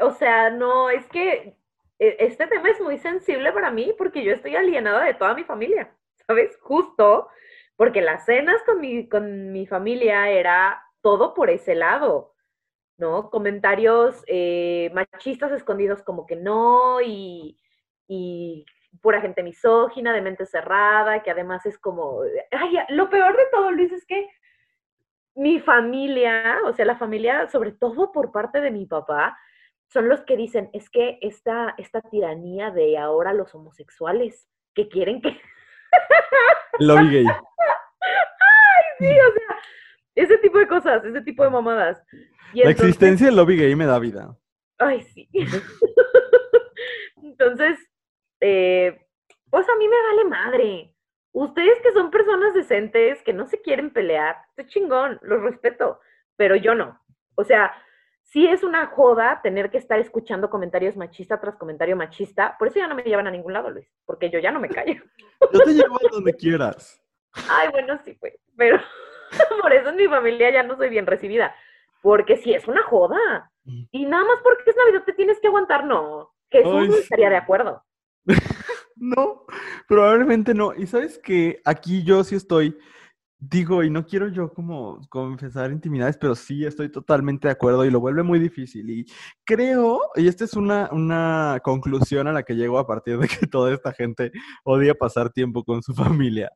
o 0.00 0.10
sea, 0.10 0.50
no, 0.50 0.90
es 0.90 1.06
que 1.06 1.56
este 1.98 2.46
tema 2.46 2.70
es 2.70 2.80
muy 2.80 2.98
sensible 2.98 3.52
para 3.52 3.70
mí 3.70 3.94
porque 3.96 4.22
yo 4.22 4.32
estoy 4.32 4.56
alienada 4.56 5.04
de 5.04 5.14
toda 5.14 5.34
mi 5.34 5.44
familia, 5.44 5.94
¿sabes? 6.26 6.58
Justo 6.60 7.28
porque 7.76 8.00
las 8.00 8.24
cenas 8.24 8.62
con 8.64 8.80
mi, 8.80 9.08
con 9.08 9.52
mi 9.52 9.66
familia 9.66 10.30
era 10.30 10.82
todo 11.02 11.34
por 11.34 11.50
ese 11.50 11.74
lado. 11.74 12.36
¿no? 12.98 13.30
Comentarios 13.30 14.22
eh, 14.26 14.90
machistas 14.94 15.52
escondidos 15.52 16.02
como 16.02 16.26
que 16.26 16.36
no 16.36 17.00
y, 17.02 17.58
pura 19.02 19.20
gente 19.20 19.42
misógina, 19.42 20.12
de 20.12 20.22
mente 20.22 20.46
cerrada, 20.46 21.22
que 21.22 21.30
además 21.30 21.66
es 21.66 21.78
como, 21.78 22.22
ay, 22.50 22.78
lo 22.88 23.10
peor 23.10 23.36
de 23.36 23.44
todo, 23.52 23.70
Luis, 23.70 23.92
es 23.92 24.06
que 24.06 24.26
mi 25.34 25.60
familia, 25.60 26.60
o 26.64 26.72
sea, 26.72 26.86
la 26.86 26.96
familia, 26.96 27.46
sobre 27.48 27.72
todo 27.72 28.10
por 28.10 28.32
parte 28.32 28.60
de 28.60 28.70
mi 28.70 28.86
papá, 28.86 29.38
son 29.88 30.08
los 30.08 30.22
que 30.22 30.36
dicen, 30.36 30.70
es 30.72 30.90
que 30.90 31.18
esta, 31.22 31.74
esta 31.78 32.00
tiranía 32.02 32.70
de 32.70 32.98
ahora 32.98 33.32
los 33.32 33.54
homosexuales, 33.54 34.48
que 34.74 34.88
quieren 34.88 35.22
que... 35.22 35.40
Lobby 36.78 37.10
gay. 37.10 37.24
Ay, 37.26 38.84
sí, 38.98 39.06
o 39.06 39.32
sea, 39.32 39.58
ese 40.14 40.38
tipo 40.38 40.58
de 40.58 40.68
cosas, 40.68 41.04
ese 41.04 41.22
tipo 41.22 41.44
de 41.44 41.50
mamadas 41.50 42.02
la 42.54 42.70
existencia 42.70 43.26
del 43.26 43.36
lobby 43.36 43.56
gay 43.56 43.74
me 43.74 43.86
da 43.86 43.98
vida. 43.98 44.36
Ay, 44.78 45.02
sí. 45.02 45.28
entonces, 47.22 47.78
eh, 48.40 49.06
pues 49.50 49.68
a 49.68 49.76
mí 49.76 49.88
me 49.88 50.02
vale 50.02 50.24
madre. 50.28 50.94
Ustedes 51.32 51.78
que 51.82 51.92
son 51.92 52.10
personas 52.10 52.54
decentes, 52.54 53.22
que 53.22 53.32
no 53.32 53.46
se 53.46 53.60
quieren 53.60 53.90
pelear, 53.90 54.36
estoy 54.50 54.66
chingón, 54.66 55.18
los 55.22 55.42
respeto, 55.42 56.00
pero 56.36 56.56
yo 56.56 56.74
no. 56.74 56.98
O 57.34 57.44
sea, 57.44 57.74
sí 58.26 58.46
es 58.46 58.62
una 58.62 58.86
joda 58.86 59.40
tener 59.42 59.70
que 59.70 59.78
estar 59.78 59.98
escuchando 59.98 60.50
comentarios 60.50 60.96
machista 60.96 61.40
tras 61.40 61.56
comentario 61.56 61.96
machista, 61.96 62.56
por 62.58 62.68
eso 62.68 62.78
ya 62.78 62.86
no 62.86 62.94
me 62.94 63.02
llevan 63.02 63.26
a 63.26 63.30
ningún 63.30 63.52
lado, 63.52 63.70
Luis, 63.70 63.86
porque 64.04 64.30
yo 64.30 64.38
ya 64.38 64.50
no 64.50 64.60
me 64.60 64.68
callo. 64.68 64.94
Yo 65.52 65.60
te 65.60 65.74
llevo 65.74 65.96
a 65.96 66.10
donde 66.10 66.34
quieras. 66.34 67.00
Ay, 67.48 67.68
bueno, 67.70 67.98
sí, 68.04 68.14
pues, 68.18 68.34
pero 68.56 68.78
por 69.62 69.72
eso 69.72 69.90
en 69.90 69.96
mi 69.96 70.08
familia 70.08 70.50
ya 70.50 70.62
no 70.62 70.76
soy 70.76 70.88
bien 70.88 71.06
recibida. 71.06 71.54
Porque 72.02 72.36
si 72.36 72.54
es 72.54 72.66
una 72.68 72.82
joda. 72.82 73.50
Mm. 73.64 73.84
Y 73.90 74.06
nada 74.06 74.24
más 74.24 74.38
porque 74.42 74.70
es 74.70 74.76
Navidad 74.76 75.04
te 75.04 75.12
tienes 75.12 75.38
que 75.40 75.48
aguantar, 75.48 75.84
no. 75.84 76.32
Jesús 76.50 76.88
no 76.88 76.94
estaría 76.94 77.30
de 77.30 77.36
acuerdo. 77.36 77.84
no, 78.96 79.44
probablemente 79.88 80.54
no. 80.54 80.74
Y 80.74 80.86
sabes 80.86 81.18
que 81.18 81.60
aquí 81.64 82.02
yo 82.02 82.24
sí 82.24 82.34
estoy 82.34 82.76
Digo, 83.38 83.84
y 83.84 83.90
no 83.90 84.06
quiero 84.06 84.28
yo 84.28 84.50
como 84.54 84.98
confesar 85.10 85.70
intimidades, 85.70 86.16
pero 86.16 86.34
sí 86.34 86.64
estoy 86.64 86.90
totalmente 86.90 87.48
de 87.48 87.52
acuerdo 87.52 87.84
y 87.84 87.90
lo 87.90 88.00
vuelve 88.00 88.22
muy 88.22 88.38
difícil. 88.38 88.88
Y 88.88 89.04
creo, 89.44 90.00
y 90.14 90.26
esta 90.26 90.44
es 90.44 90.54
una, 90.54 90.88
una 90.90 91.60
conclusión 91.62 92.28
a 92.28 92.32
la 92.32 92.44
que 92.44 92.54
llego 92.54 92.78
a 92.78 92.86
partir 92.86 93.18
de 93.18 93.28
que 93.28 93.46
toda 93.46 93.74
esta 93.74 93.92
gente 93.92 94.32
odia 94.64 94.94
pasar 94.94 95.30
tiempo 95.30 95.64
con 95.64 95.82
su 95.82 95.92
familia. 95.94 96.50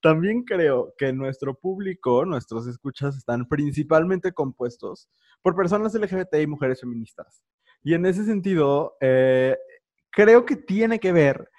También 0.00 0.42
creo 0.44 0.94
que 0.96 1.12
nuestro 1.12 1.54
público, 1.54 2.24
nuestros 2.24 2.66
escuchas, 2.66 3.14
están 3.18 3.46
principalmente 3.46 4.32
compuestos 4.32 5.10
por 5.42 5.54
personas 5.54 5.94
LGBT 5.94 6.34
y 6.40 6.46
mujeres 6.46 6.80
feministas. 6.80 7.42
Y 7.84 7.92
en 7.92 8.06
ese 8.06 8.24
sentido, 8.24 8.96
eh, 9.02 9.58
creo 10.10 10.46
que 10.46 10.56
tiene 10.56 10.98
que 10.98 11.12
ver 11.12 11.51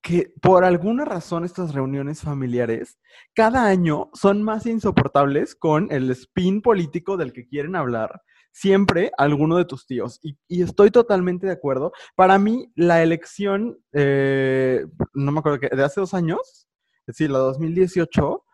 que 0.00 0.32
por 0.40 0.64
alguna 0.64 1.04
razón 1.04 1.44
estas 1.44 1.74
reuniones 1.74 2.22
familiares 2.22 2.98
cada 3.34 3.66
año 3.66 4.10
son 4.14 4.42
más 4.42 4.66
insoportables 4.66 5.54
con 5.54 5.90
el 5.90 6.10
spin 6.10 6.62
político 6.62 7.16
del 7.16 7.32
que 7.32 7.46
quieren 7.46 7.76
hablar 7.76 8.22
siempre 8.52 9.12
alguno 9.16 9.56
de 9.56 9.64
tus 9.64 9.86
tíos. 9.86 10.18
Y, 10.22 10.62
estoy 10.62 10.90
totalmente 10.90 11.46
de 11.46 11.52
acuerdo. 11.52 11.92
Para 12.16 12.38
mí, 12.38 12.72
la 12.74 13.02
elección, 13.02 13.78
eh, 13.92 14.84
no 15.14 15.32
me 15.32 15.38
acuerdo, 15.38 15.58
de 15.70 15.84
hace 15.84 16.00
dos 16.00 16.14
años, 16.14 16.68
es 17.00 17.06
decir, 17.06 17.30
la 17.30 17.38
2018, 17.38 18.44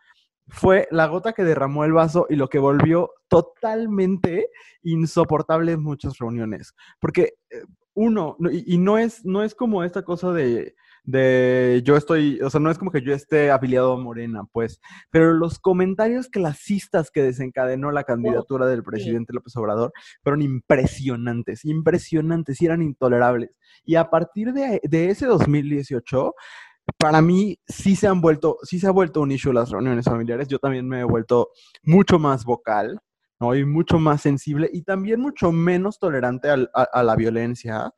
fue 0.47 0.87
la 0.91 1.07
gota 1.07 1.33
que 1.33 1.43
derramó 1.43 1.85
el 1.85 1.93
vaso 1.93 2.27
y 2.29 2.35
lo 2.35 2.49
que 2.49 2.59
volvió 2.59 3.11
totalmente 3.27 4.49
insoportable 4.83 5.71
en 5.71 5.81
muchas 5.81 6.19
reuniones. 6.19 6.75
Porque 6.99 7.33
eh, 7.49 7.63
uno, 7.95 8.37
y, 8.51 8.77
no, 8.77 8.99
es, 8.99 9.25
no 9.25 9.41
es 9.41 9.55
como 9.55 9.83
esta 9.83 10.03
cosa 10.03 10.31
de 10.33 10.75
de 11.05 11.81
yo 11.85 11.95
estoy, 11.97 12.41
o 12.41 12.49
sea, 12.49 12.59
no 12.59 12.71
es 12.71 12.77
como 12.77 12.91
que 12.91 13.01
yo 13.01 13.13
esté 13.13 13.51
afiliado 13.51 13.93
a 13.93 13.97
Morena, 13.97 14.43
pues, 14.51 14.79
pero 15.11 15.33
los 15.33 15.59
comentarios 15.59 16.27
clasistas 16.27 17.11
que 17.11 17.21
desencadenó 17.21 17.91
la 17.91 18.03
candidatura 18.03 18.65
del 18.67 18.83
presidente 18.83 19.33
López 19.33 19.55
Obrador 19.55 19.93
fueron 20.23 20.41
impresionantes, 20.41 21.65
impresionantes 21.65 22.61
y 22.61 22.65
eran 22.65 22.81
intolerables. 22.81 23.51
Y 23.83 23.95
a 23.95 24.09
partir 24.09 24.53
de, 24.53 24.81
de 24.83 25.09
ese 25.09 25.27
2018, 25.27 26.33
para 26.97 27.21
mí 27.21 27.59
sí 27.67 27.95
se 27.95 28.07
han 28.07 28.21
vuelto, 28.21 28.57
sí 28.63 28.79
se 28.79 28.87
ha 28.87 28.91
vuelto 28.91 29.21
un 29.21 29.31
issue 29.31 29.53
las 29.53 29.69
reuniones 29.69 30.05
familiares. 30.05 30.47
Yo 30.47 30.59
también 30.59 30.87
me 30.87 31.01
he 31.01 31.03
vuelto 31.03 31.49
mucho 31.83 32.19
más 32.19 32.45
vocal, 32.45 32.99
¿no? 33.39 33.55
Y 33.55 33.65
mucho 33.65 33.99
más 33.99 34.21
sensible 34.21 34.69
y 34.71 34.83
también 34.83 35.19
mucho 35.19 35.51
menos 35.51 35.99
tolerante 35.99 36.49
a 36.49 37.03
la 37.03 37.15
violencia. 37.15 37.91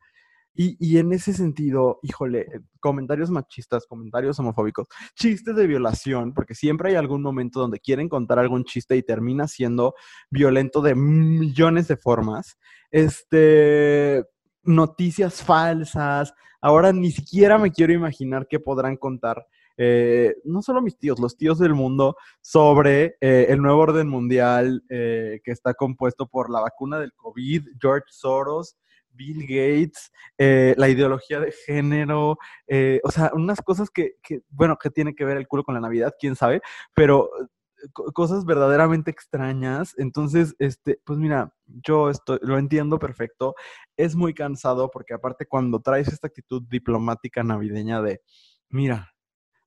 Y, 0.60 0.98
en 0.98 1.14
ese 1.14 1.34
sentido, 1.34 2.00
híjole, 2.02 2.48
comentarios 2.80 3.30
machistas, 3.30 3.86
comentarios 3.86 4.40
homofóbicos, 4.40 4.88
chistes 5.14 5.56
de 5.56 5.68
violación, 5.68 6.34
porque 6.34 6.56
siempre 6.56 6.90
hay 6.90 6.96
algún 6.96 7.22
momento 7.22 7.60
donde 7.60 7.80
quieren 7.80 8.10
contar 8.10 8.40
algún 8.40 8.64
chiste 8.64 8.98
y 8.98 9.04
termina 9.04 9.48
siendo 9.48 9.94
violento 10.32 10.82
de 10.82 10.96
millones 10.96 11.88
de 11.88 11.98
formas. 11.98 12.58
Este, 12.90 14.26
noticias 14.64 15.44
falsas. 15.44 16.34
Ahora 16.60 16.92
ni 16.92 17.12
siquiera 17.12 17.60
me 17.60 17.72
quiero 17.72 17.94
imaginar 17.94 18.48
qué 18.50 18.60
podrán 18.60 18.98
contar. 18.98 19.46
Eh, 19.78 20.38
no 20.44 20.64
solo 20.64 20.82
mis 20.82 20.98
tíos, 20.98 21.20
los 21.20 21.38
tíos 21.38 21.60
del 21.60 21.76
mundo, 21.76 22.18
sobre 22.42 23.16
eh, 23.22 23.46
el 23.50 23.62
nuevo 23.62 23.82
orden 23.82 24.08
mundial 24.08 24.84
eh, 24.90 25.40
que 25.44 25.52
está 25.52 25.76
compuesto 25.76 26.26
por 26.28 26.50
la 26.50 26.62
vacuna 26.62 27.00
del 27.00 27.14
COVID, 27.14 27.64
George 27.80 28.08
Soros, 28.10 28.76
Bill 29.18 29.42
Gates, 29.42 30.12
eh, 30.38 30.76
la 30.78 30.90
ideología 30.90 31.40
de 31.40 31.52
género, 31.52 32.38
eh, 32.68 33.02
o 33.04 33.12
sea, 33.12 33.32
unas 33.34 33.62
cosas 33.62 33.90
que, 33.90 34.16
bueno, 34.50 34.78
que 34.78 34.90
tiene 34.90 35.16
que 35.16 35.26
ver 35.26 35.38
el 35.38 35.48
culo 35.48 35.64
con 35.64 35.76
la 35.76 35.82
Navidad, 35.82 36.14
quién 36.20 36.36
sabe, 36.36 36.62
pero 36.94 37.30
eh, 37.38 37.88
cosas 38.14 38.46
verdaderamente 38.46 39.12
extrañas. 39.12 39.94
Entonces, 39.98 40.56
este, 40.60 41.00
pues 41.04 41.20
mira, 41.20 41.54
yo 41.66 42.10
estoy, 42.10 42.40
lo 42.42 42.58
entiendo 42.58 43.00
perfecto. 43.00 43.56
Es 43.98 44.16
muy 44.16 44.34
cansado 44.34 44.90
porque 44.92 45.14
aparte 45.14 45.46
cuando 45.48 45.82
traes 45.82 46.08
esta 46.08 46.28
actitud 46.28 46.64
diplomática 46.70 47.44
navideña 47.44 48.02
de, 48.02 48.22
mira, 48.70 49.14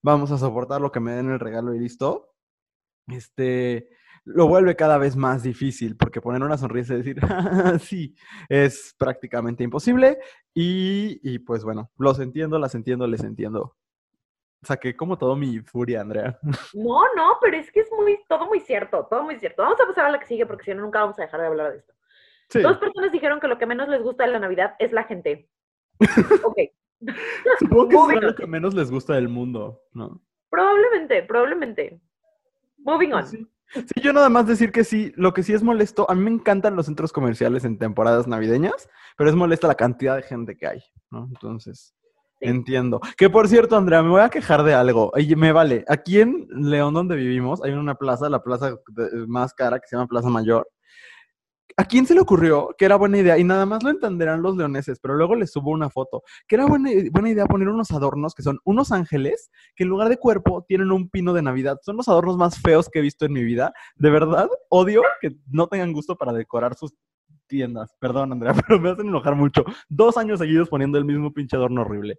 vamos 0.02 0.30
a 0.30 0.38
soportar 0.38 0.80
lo 0.80 0.92
que 0.92 1.00
me 1.00 1.12
den 1.12 1.30
el 1.30 1.40
regalo 1.40 1.74
y 1.74 1.80
listo, 1.80 2.30
este, 3.08 3.88
lo 4.24 4.46
vuelve 4.46 4.76
cada 4.76 4.98
vez 4.98 5.16
más 5.16 5.42
difícil, 5.42 5.96
porque 5.96 6.20
poner 6.20 6.42
una 6.42 6.58
sonrisa 6.58 6.94
y 6.94 6.98
decir, 6.98 7.20
sí, 7.80 8.14
es 8.48 8.94
prácticamente 8.98 9.64
imposible. 9.64 10.18
Y, 10.54 11.38
pues 11.40 11.64
bueno, 11.64 11.90
los 11.98 12.18
entiendo, 12.20 12.58
las 12.58 12.74
entiendo, 12.74 13.06
les 13.06 13.22
entiendo. 13.22 13.76
Saqué 14.62 14.94
como 14.94 15.16
todo 15.16 15.36
mi 15.36 15.60
furia, 15.60 16.02
Andrea. 16.02 16.38
No, 16.74 17.02
no, 17.16 17.38
pero 17.40 17.56
es 17.56 17.70
que 17.72 17.80
es 17.80 17.90
muy, 17.92 18.18
todo 18.28 18.46
muy 18.46 18.60
cierto, 18.60 19.06
todo 19.08 19.22
muy 19.22 19.38
cierto. 19.38 19.62
Vamos 19.62 19.80
a 19.80 19.86
pasar 19.86 20.06
a 20.06 20.10
la 20.10 20.20
que 20.20 20.26
sigue, 20.26 20.46
porque 20.46 20.64
si 20.64 20.74
no, 20.74 20.82
nunca 20.82 21.00
vamos 21.00 21.18
a 21.18 21.22
dejar 21.22 21.40
de 21.40 21.46
hablar 21.46 21.72
de 21.72 21.78
esto. 21.78 21.94
Dos 22.52 22.78
personas 22.78 23.12
dijeron 23.12 23.38
que 23.38 23.46
lo 23.46 23.58
que 23.58 23.66
menos 23.66 23.88
les 23.88 24.02
gusta 24.02 24.24
de 24.24 24.32
la 24.32 24.40
Navidad 24.40 24.74
es 24.80 24.92
la 24.92 25.04
gente. 25.04 25.48
ok. 26.44 26.58
Supongo 27.60 28.08
que 28.08 28.16
es 28.16 28.22
lo 28.22 28.34
que 28.34 28.46
menos 28.46 28.74
les 28.74 28.90
gusta 28.90 29.14
del 29.14 29.28
mundo, 29.28 29.82
¿no? 29.92 30.20
Probablemente, 30.50 31.22
probablemente. 31.22 32.00
Moving 32.78 33.12
on. 33.12 33.26
Sí, 33.26 33.46
yo 34.02 34.12
nada 34.12 34.28
más 34.28 34.46
decir 34.46 34.72
que 34.72 34.84
sí, 34.84 35.12
lo 35.16 35.32
que 35.32 35.42
sí 35.42 35.52
es 35.52 35.62
molesto, 35.62 36.10
a 36.10 36.14
mí 36.14 36.22
me 36.22 36.30
encantan 36.30 36.76
los 36.76 36.86
centros 36.86 37.12
comerciales 37.12 37.64
en 37.64 37.78
temporadas 37.78 38.26
navideñas, 38.26 38.88
pero 39.16 39.30
es 39.30 39.36
molesta 39.36 39.68
la 39.68 39.74
cantidad 39.74 40.16
de 40.16 40.22
gente 40.22 40.56
que 40.56 40.66
hay, 40.66 40.82
¿no? 41.10 41.26
Entonces, 41.28 41.94
Sí. 42.42 42.48
entiendo. 42.48 43.00
Que 43.18 43.28
por 43.28 43.48
cierto, 43.48 43.76
Andrea, 43.76 44.02
me 44.02 44.08
voy 44.08 44.22
a 44.22 44.30
quejar 44.30 44.62
de 44.62 44.72
algo. 44.72 45.12
Me 45.36 45.52
vale. 45.52 45.84
Aquí 45.88 46.20
en 46.20 46.46
León, 46.50 46.94
donde 46.94 47.14
vivimos, 47.14 47.62
hay 47.62 47.72
una 47.72 47.94
plaza, 47.96 48.30
la 48.30 48.42
plaza 48.42 48.78
más 49.26 49.52
cara 49.52 49.78
que 49.78 49.86
se 49.86 49.94
llama 49.96 50.08
Plaza 50.08 50.30
Mayor. 50.30 50.66
¿A 51.80 51.86
quién 51.86 52.06
se 52.06 52.12
le 52.12 52.20
ocurrió 52.20 52.74
que 52.76 52.84
era 52.84 52.96
buena 52.96 53.16
idea? 53.16 53.38
Y 53.38 53.44
nada 53.44 53.64
más 53.64 53.82
lo 53.82 53.88
entenderán 53.88 54.42
los 54.42 54.54
leoneses, 54.54 54.98
pero 55.00 55.14
luego 55.14 55.34
les 55.34 55.50
subo 55.50 55.70
una 55.70 55.88
foto. 55.88 56.22
Que 56.46 56.56
era 56.56 56.66
buena, 56.66 56.90
buena 57.10 57.30
idea 57.30 57.46
poner 57.46 57.70
unos 57.70 57.90
adornos 57.90 58.34
que 58.34 58.42
son 58.42 58.58
unos 58.64 58.92
ángeles 58.92 59.50
que 59.74 59.84
en 59.84 59.88
lugar 59.88 60.10
de 60.10 60.18
cuerpo 60.18 60.62
tienen 60.68 60.92
un 60.92 61.08
pino 61.08 61.32
de 61.32 61.40
Navidad. 61.40 61.78
Son 61.80 61.96
los 61.96 62.06
adornos 62.06 62.36
más 62.36 62.60
feos 62.60 62.90
que 62.90 62.98
he 62.98 63.02
visto 63.02 63.24
en 63.24 63.32
mi 63.32 63.42
vida. 63.42 63.72
De 63.96 64.10
verdad, 64.10 64.50
odio 64.68 65.00
que 65.22 65.30
no 65.50 65.68
tengan 65.68 65.94
gusto 65.94 66.16
para 66.16 66.34
decorar 66.34 66.74
sus 66.74 66.92
tiendas. 67.46 67.96
Perdón, 67.98 68.32
Andrea, 68.32 68.52
pero 68.68 68.78
me 68.78 68.90
hacen 68.90 69.08
enojar 69.08 69.34
mucho. 69.34 69.64
Dos 69.88 70.18
años 70.18 70.38
seguidos 70.38 70.68
poniendo 70.68 70.98
el 70.98 71.06
mismo 71.06 71.32
pinche 71.32 71.56
adorno 71.56 71.80
horrible. 71.80 72.18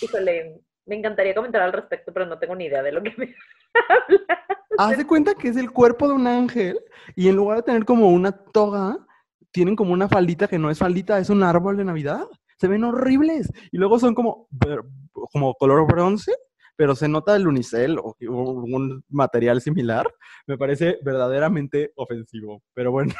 Híjole, 0.00 0.60
me 0.86 0.96
encantaría 0.96 1.34
comentar 1.34 1.62
al 1.62 1.72
respecto, 1.72 2.12
pero 2.12 2.26
no 2.26 2.38
tengo 2.38 2.54
ni 2.54 2.66
idea 2.66 2.82
de 2.82 2.92
lo 2.92 3.02
que 3.02 3.14
me 3.16 3.34
Haz 4.78 4.96
de 4.96 5.06
cuenta 5.06 5.34
que 5.34 5.48
es 5.48 5.56
el 5.56 5.70
cuerpo 5.70 6.08
de 6.08 6.14
un 6.14 6.26
ángel 6.26 6.80
y 7.14 7.28
en 7.28 7.36
lugar 7.36 7.58
de 7.58 7.62
tener 7.64 7.84
como 7.84 8.08
una 8.10 8.32
toga, 8.32 8.98
tienen 9.50 9.76
como 9.76 9.92
una 9.92 10.08
faldita 10.08 10.48
que 10.48 10.58
no 10.58 10.70
es 10.70 10.78
faldita, 10.78 11.18
es 11.18 11.30
un 11.30 11.42
árbol 11.42 11.76
de 11.76 11.84
Navidad. 11.84 12.26
Se 12.58 12.68
ven 12.68 12.84
horribles. 12.84 13.50
Y 13.70 13.76
luego 13.76 13.98
son 13.98 14.14
como, 14.14 14.48
como 15.32 15.54
color 15.54 15.86
bronce, 15.86 16.32
pero 16.74 16.94
se 16.94 17.06
nota 17.08 17.36
el 17.36 17.46
unicel 17.46 17.98
o 17.98 18.16
un 18.20 19.04
material 19.10 19.60
similar. 19.60 20.06
Me 20.46 20.56
parece 20.56 20.98
verdaderamente 21.02 21.92
ofensivo. 21.96 22.62
Pero 22.72 22.92
bueno, 22.92 23.12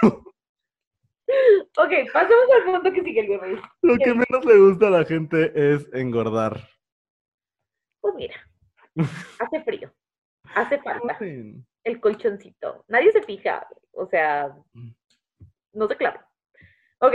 Ok, 1.78 1.90
pasemos 2.12 2.44
al 2.54 2.64
punto 2.64 2.92
que 2.92 3.02
sigue 3.02 3.20
el 3.20 3.38
güey. 3.38 3.56
lo 3.82 3.96
que 3.96 4.12
menos 4.12 4.44
le 4.44 4.58
gusta 4.58 4.88
a 4.88 4.90
la 4.90 5.04
gente 5.04 5.52
es 5.54 5.88
engordar. 5.94 6.68
Pues 8.02 8.14
mira, 8.16 8.34
hace 9.38 9.62
frío, 9.64 9.90
hace 10.54 10.78
falta 10.82 11.16
el 11.84 12.00
colchoncito. 12.00 12.84
Nadie 12.88 13.10
se 13.12 13.22
fija, 13.22 13.66
o 13.92 14.06
sea, 14.06 14.54
no 15.72 15.88
sé 15.88 15.96
claro. 15.96 16.20
Ok, 16.98 17.14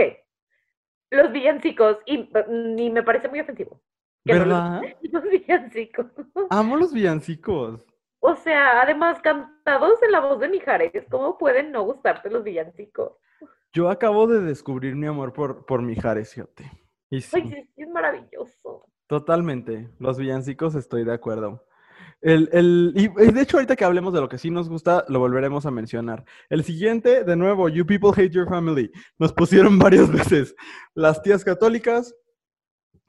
los 1.12 1.32
villancicos, 1.32 1.98
y 2.06 2.18
mm, 2.18 2.76
ni 2.76 2.90
me 2.90 3.04
parece 3.04 3.28
muy 3.30 3.40
ofensivo. 3.42 3.80
que 4.26 4.34
no 4.34 4.40
los- 4.46 4.48
¿Verdad? 4.48 4.82
Los 5.12 5.24
villancicos. 5.24 6.08
Amo 6.50 6.76
los 6.78 6.92
villancicos. 6.94 7.86
O 8.20 8.36
sea, 8.36 8.82
además 8.82 9.22
cantados 9.22 10.02
en 10.04 10.12
la 10.12 10.20
voz 10.22 10.40
de 10.40 10.50
Mijares, 10.50 10.92
¿cómo 11.12 11.38
pueden 11.38 11.72
no 11.72 11.84
gustarte 11.84 12.30
los 12.32 12.44
villancicos? 12.44 13.14
Yo 13.72 13.90
acabo 13.90 14.26
de 14.28 14.42
descubrir 14.42 14.96
mi 14.96 15.06
amor 15.06 15.32
por, 15.34 15.66
por 15.66 15.82
Mijares, 15.84 16.34
fíjate. 16.34 16.70
Y 17.10 17.22
sí. 17.22 17.38
Ay, 17.38 17.50
sí, 17.50 17.72
sí, 17.76 17.84
es 17.84 17.90
maravilloso. 17.90 18.90
Totalmente. 19.08 19.90
Los 20.00 20.18
villancicos 20.18 20.76
estoy 20.76 21.06
de 21.06 21.14
acuerdo. 21.14 21.66
El, 22.20 22.50
el, 22.52 22.94
y 22.96 23.08
de 23.32 23.42
hecho, 23.42 23.58
ahorita 23.58 23.76
que 23.76 23.86
hablemos 23.86 24.14
de 24.14 24.22
lo 24.22 24.28
que 24.28 24.38
sí 24.38 24.50
nos 24.50 24.70
gusta, 24.70 25.06
lo 25.08 25.20
volveremos 25.20 25.66
a 25.66 25.72
mencionar. 25.72 26.26
El 26.50 26.64
siguiente, 26.64 27.24
de 27.24 27.36
nuevo, 27.36 27.70
You 27.70 27.86
People 27.86 28.10
Hate 28.12 28.32
Your 28.32 28.50
Family. 28.50 28.92
Nos 29.18 29.34
pusieron 29.34 29.78
varias 29.80 30.12
veces. 30.12 30.56
Las 30.94 31.22
tías 31.22 31.44
católicas, 31.44 32.16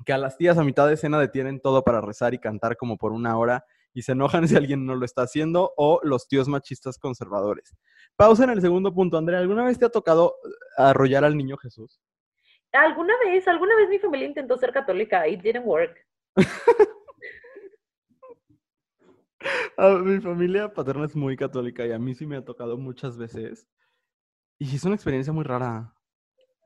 que 0.04 0.12
a 0.12 0.18
las 0.18 0.36
tías 0.36 0.58
a 0.58 0.64
mitad 0.64 0.86
de 0.86 0.94
escena 0.94 1.18
detienen 1.18 1.60
todo 1.60 1.82
para 1.84 2.00
rezar 2.00 2.34
y 2.34 2.38
cantar 2.38 2.76
como 2.76 2.96
por 2.96 3.12
una 3.12 3.36
hora 3.36 3.64
y 3.94 4.02
se 4.02 4.12
enojan 4.12 4.46
si 4.48 4.56
alguien 4.56 4.86
no 4.86 4.94
lo 4.94 5.04
está 5.04 5.22
haciendo, 5.22 5.72
o 5.76 6.00
los 6.02 6.28
tíos 6.28 6.46
machistas 6.46 6.98
conservadores. 6.98 7.74
Pausa 8.14 8.44
en 8.44 8.50
el 8.50 8.60
segundo 8.60 8.94
punto. 8.94 9.16
Andrea, 9.16 9.40
¿alguna 9.40 9.64
vez 9.64 9.78
te 9.78 9.86
ha 9.86 9.90
tocado 9.90 10.36
eh, 10.44 10.48
arrollar 10.76 11.24
al 11.24 11.36
niño 11.36 11.56
Jesús? 11.56 12.00
Alguna 12.72 13.14
vez, 13.24 13.46
alguna 13.48 13.74
vez 13.76 13.88
mi 13.88 13.98
familia 13.98 14.26
intentó 14.28 14.56
ser 14.58 14.72
católica, 14.72 15.26
it 15.26 15.40
didn't 15.42 15.64
work. 15.66 15.98
Ah, 19.76 19.96
mi 20.02 20.20
familia 20.20 20.72
paterna 20.72 21.04
es 21.04 21.14
muy 21.14 21.36
católica 21.36 21.86
y 21.86 21.92
a 21.92 21.98
mí 21.98 22.12
sí 22.14 22.26
me 22.26 22.36
ha 22.36 22.44
tocado 22.44 22.76
muchas 22.76 23.16
veces. 23.16 23.68
Y 24.58 24.74
es 24.74 24.84
una 24.84 24.96
experiencia 24.96 25.32
muy 25.32 25.44
rara. 25.44 25.94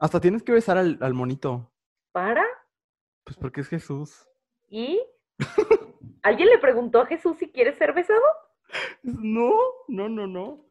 Hasta 0.01 0.19
tienes 0.19 0.43
que 0.43 0.53
besar 0.53 0.79
al, 0.79 0.99
al 1.03 1.13
monito, 1.13 1.71
¿Para? 2.13 2.43
pues 3.25 3.37
porque 3.37 3.61
es 3.61 3.69
Jesús. 3.69 4.27
¿Y? 4.71 5.01
¿Alguien 6.23 6.49
le 6.49 6.59
preguntó 6.59 7.01
a 7.03 7.07
Jesús 7.07 7.37
si 7.37 7.51
quiere 7.51 7.75
ser 7.75 7.93
besado? 7.93 8.23
No, 9.03 9.53
no, 9.89 10.09
no, 10.09 10.27
no. 10.27 10.65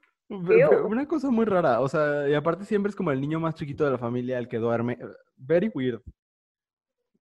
Una 0.85 1.07
cosa 1.07 1.29
muy 1.29 1.45
rara. 1.45 1.79
O 1.81 1.87
sea, 1.89 2.27
y 2.29 2.33
aparte 2.33 2.65
siempre 2.65 2.89
es 2.89 2.95
como 2.95 3.11
el 3.11 3.19
niño 3.21 3.39
más 3.39 3.55
chiquito 3.55 3.83
de 3.85 3.91
la 3.91 3.97
familia, 3.97 4.37
el 4.37 4.47
que 4.47 4.57
duerme. 4.57 4.97
Very 5.35 5.71
weird. 5.73 6.01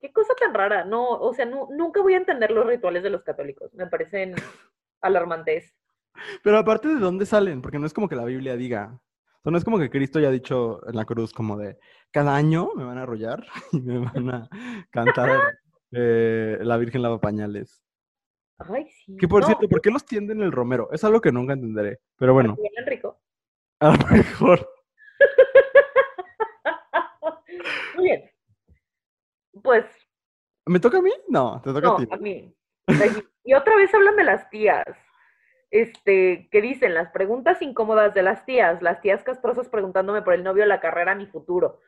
Qué 0.00 0.12
cosa 0.12 0.34
tan 0.34 0.54
rara. 0.54 0.84
No, 0.84 1.08
o 1.08 1.34
sea, 1.34 1.44
nu- 1.44 1.68
nunca 1.76 2.00
voy 2.00 2.14
a 2.14 2.18
entender 2.18 2.50
los 2.50 2.66
rituales 2.66 3.02
de 3.02 3.10
los 3.10 3.22
católicos. 3.22 3.72
Me 3.74 3.86
parecen 3.86 4.34
alarmantes. 5.00 5.74
Pero 6.42 6.58
aparte 6.58 6.88
de 6.88 6.98
dónde 6.98 7.26
salen, 7.26 7.62
porque 7.62 7.78
no 7.78 7.86
es 7.86 7.92
como 7.94 8.08
que 8.08 8.16
la 8.16 8.24
Biblia 8.24 8.56
diga. 8.56 8.92
O 8.94 9.42
sea, 9.42 9.52
no 9.52 9.58
es 9.58 9.64
como 9.64 9.78
que 9.78 9.90
Cristo 9.90 10.18
haya 10.18 10.30
dicho 10.30 10.86
en 10.88 10.96
la 10.96 11.04
cruz 11.04 11.32
como 11.32 11.56
de 11.56 11.78
cada 12.10 12.34
año 12.36 12.70
me 12.76 12.84
van 12.84 12.98
a 12.98 13.02
arrollar 13.02 13.46
y 13.72 13.80
me 13.80 13.98
van 13.98 14.28
a 14.30 14.48
cantar 14.90 15.40
eh, 15.92 16.58
La 16.60 16.76
Virgen 16.76 17.02
lava 17.02 17.20
pañales. 17.20 17.82
Ay, 18.68 18.88
sí. 18.90 19.16
Que 19.16 19.26
por 19.26 19.40
No, 19.40 19.46
cierto, 19.46 19.68
¿por 19.68 19.80
qué 19.80 19.90
los 19.90 20.04
tienden 20.04 20.42
el 20.42 20.52
romero? 20.52 20.90
Es 20.92 21.02
algo 21.04 21.20
que 21.20 21.32
nunca 21.32 21.54
entenderé. 21.54 22.00
Pero 22.16 22.34
bueno, 22.34 22.56
rico. 22.86 23.18
a 23.80 23.96
lo 23.96 24.06
mejor. 24.08 24.68
Muy 27.96 28.04
bien. 28.04 28.30
Pues, 29.62 29.84
¿Me 30.66 30.78
toca 30.78 30.98
a 30.98 31.02
mí? 31.02 31.12
No, 31.28 31.60
te 31.62 31.72
toca 31.72 31.86
no, 31.86 31.94
a 31.94 31.98
ti. 31.98 32.08
a 32.10 32.16
mí. 32.16 32.54
Y 33.44 33.54
otra 33.54 33.76
vez 33.76 33.92
hablan 33.94 34.16
de 34.16 34.24
las 34.24 34.48
tías. 34.50 34.84
Este, 35.70 36.48
que 36.50 36.60
dicen 36.60 36.94
las 36.94 37.10
preguntas 37.10 37.62
incómodas 37.62 38.12
de 38.12 38.22
las 38.22 38.44
tías, 38.44 38.82
las 38.82 39.00
tías 39.00 39.22
castrosas 39.22 39.68
preguntándome 39.68 40.22
por 40.22 40.34
el 40.34 40.42
novio, 40.42 40.66
la 40.66 40.80
carrera, 40.80 41.14
mi 41.14 41.26
futuro. 41.26 41.80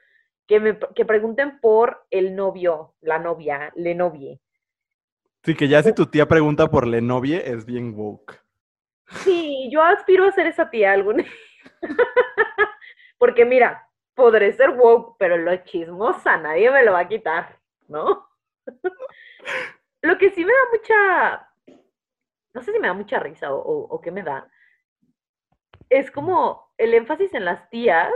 Que 0.46 0.60
me 0.60 0.78
que 0.94 1.04
pregunten 1.04 1.60
por 1.60 2.06
el 2.10 2.34
novio, 2.34 2.94
la 3.00 3.18
novia, 3.18 3.72
le 3.74 3.94
novie. 3.94 4.40
Sí, 5.44 5.56
que 5.56 5.66
ya 5.66 5.82
si 5.82 5.92
tu 5.92 6.06
tía 6.06 6.28
pregunta 6.28 6.68
por 6.68 6.86
le 6.86 7.00
novie, 7.00 7.42
es 7.50 7.66
bien 7.66 7.94
woke. 7.96 8.40
Sí, 9.24 9.68
yo 9.72 9.82
aspiro 9.82 10.24
a 10.24 10.32
ser 10.32 10.46
esa 10.46 10.70
tía 10.70 10.92
algún 10.92 11.24
Porque 13.18 13.44
mira, 13.44 13.88
podré 14.14 14.52
ser 14.52 14.70
woke, 14.70 15.16
pero 15.18 15.36
lo 15.36 15.56
chismosa 15.64 16.36
nadie 16.36 16.70
me 16.70 16.84
lo 16.84 16.92
va 16.92 17.00
a 17.00 17.08
quitar, 17.08 17.58
¿no? 17.88 18.28
Lo 20.02 20.18
que 20.18 20.30
sí 20.30 20.44
me 20.44 20.52
da 20.52 20.58
mucha, 20.72 21.80
no 22.54 22.62
sé 22.62 22.72
si 22.72 22.78
me 22.80 22.88
da 22.88 22.94
mucha 22.94 23.20
risa 23.20 23.54
o, 23.54 23.60
o, 23.60 24.00
qué 24.00 24.10
me 24.10 24.24
da, 24.24 24.50
es 25.88 26.10
como 26.10 26.72
el 26.76 26.94
énfasis 26.94 27.32
en 27.34 27.44
las 27.44 27.70
tías, 27.70 28.12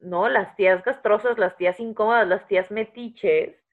¿no? 0.00 0.28
Las 0.28 0.56
tías 0.56 0.82
castrosas, 0.82 1.38
las 1.38 1.56
tías 1.56 1.78
incómodas, 1.78 2.26
las 2.26 2.48
tías 2.48 2.72
metiches, 2.72 3.63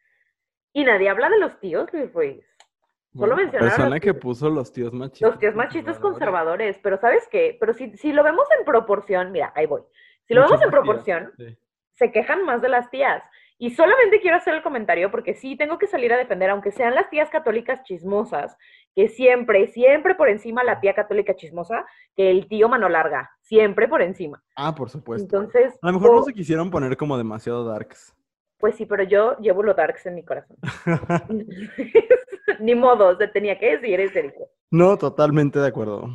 y 0.74 0.84
nadie 0.84 1.10
habla 1.10 1.30
de 1.30 1.40
los 1.40 1.60
tíos, 1.60 1.92
Luis 1.94 2.12
Ruiz. 2.14 2.46
Solo 3.14 3.36
Bueno, 3.36 3.52
persona 3.52 4.00
que 4.00 4.14
puso 4.14 4.50
los 4.50 4.72
tíos 4.72 4.94
machistas. 4.94 5.32
Los 5.32 5.40
tíos 5.40 5.54
machistas 5.56 6.00
conservadores. 6.00 6.78
conservadores, 6.78 6.80
pero 6.82 6.98
¿sabes 6.98 7.28
qué? 7.30 7.58
Pero 7.60 7.74
si, 7.74 7.96
si 7.98 8.14
lo 8.14 8.24
vemos 8.24 8.48
en 8.58 8.64
proporción, 8.64 9.32
mira, 9.34 9.52
ahí 9.56 9.66
voy. 9.66 9.82
Si 10.24 10.34
lo 10.34 10.44
Muchas 10.44 10.60
vemos 10.62 10.64
en 10.64 10.70
tías, 10.72 10.82
proporción, 10.82 11.32
sí. 11.38 11.58
se 11.92 12.12
quejan 12.12 12.46
más 12.46 12.62
de 12.62 12.70
las 12.70 12.90
tías. 12.90 13.22
Y 13.58 13.72
solamente 13.72 14.22
quiero 14.22 14.38
hacer 14.38 14.56
el 14.56 14.64
comentario 14.64 15.12
porque 15.12 15.34
sí 15.36 15.56
tengo 15.58 15.78
que 15.78 15.88
salir 15.88 16.12
a 16.14 16.18
defender, 16.18 16.50
aunque 16.50 16.72
sean 16.72 16.96
las 16.96 17.10
tías 17.10 17.30
católicas 17.30 17.84
chismosas, 17.84 18.58
que 18.96 19.08
siempre, 19.10 19.68
siempre 19.68 20.16
por 20.16 20.30
encima 20.30 20.64
la 20.64 20.80
tía 20.80 20.96
católica 20.96 21.36
chismosa, 21.36 21.86
que 22.16 22.32
el 22.32 22.48
tío 22.48 22.70
mano 22.70 22.88
larga, 22.90 23.30
siempre 23.42 23.88
por 23.90 24.02
encima. 24.02 24.42
Ah, 24.56 24.74
por 24.74 24.90
supuesto. 24.90 25.26
Entonces, 25.26 25.78
a 25.82 25.88
lo 25.92 26.00
mejor 26.00 26.16
no 26.16 26.24
se 26.24 26.34
quisieron 26.34 26.72
poner 26.72 26.96
como 26.98 27.18
demasiado 27.18 27.66
darks. 27.66 28.16
Pues 28.62 28.76
sí, 28.76 28.86
pero 28.86 29.04
yo 29.04 29.36
llevo 29.39 29.63
lo 29.63 29.74
darks 29.74 30.06
en 30.06 30.15
mi 30.15 30.24
corazón. 30.24 30.56
Ni 32.60 32.76
modo, 32.76 33.17
se 33.17 33.28
tenía 33.28 33.60
que 33.60 33.78
decir 33.78 34.00
ese. 34.00 34.34
No, 34.69 34.97
totalmente 34.97 35.60
de 35.60 35.67
acuerdo. 35.67 36.08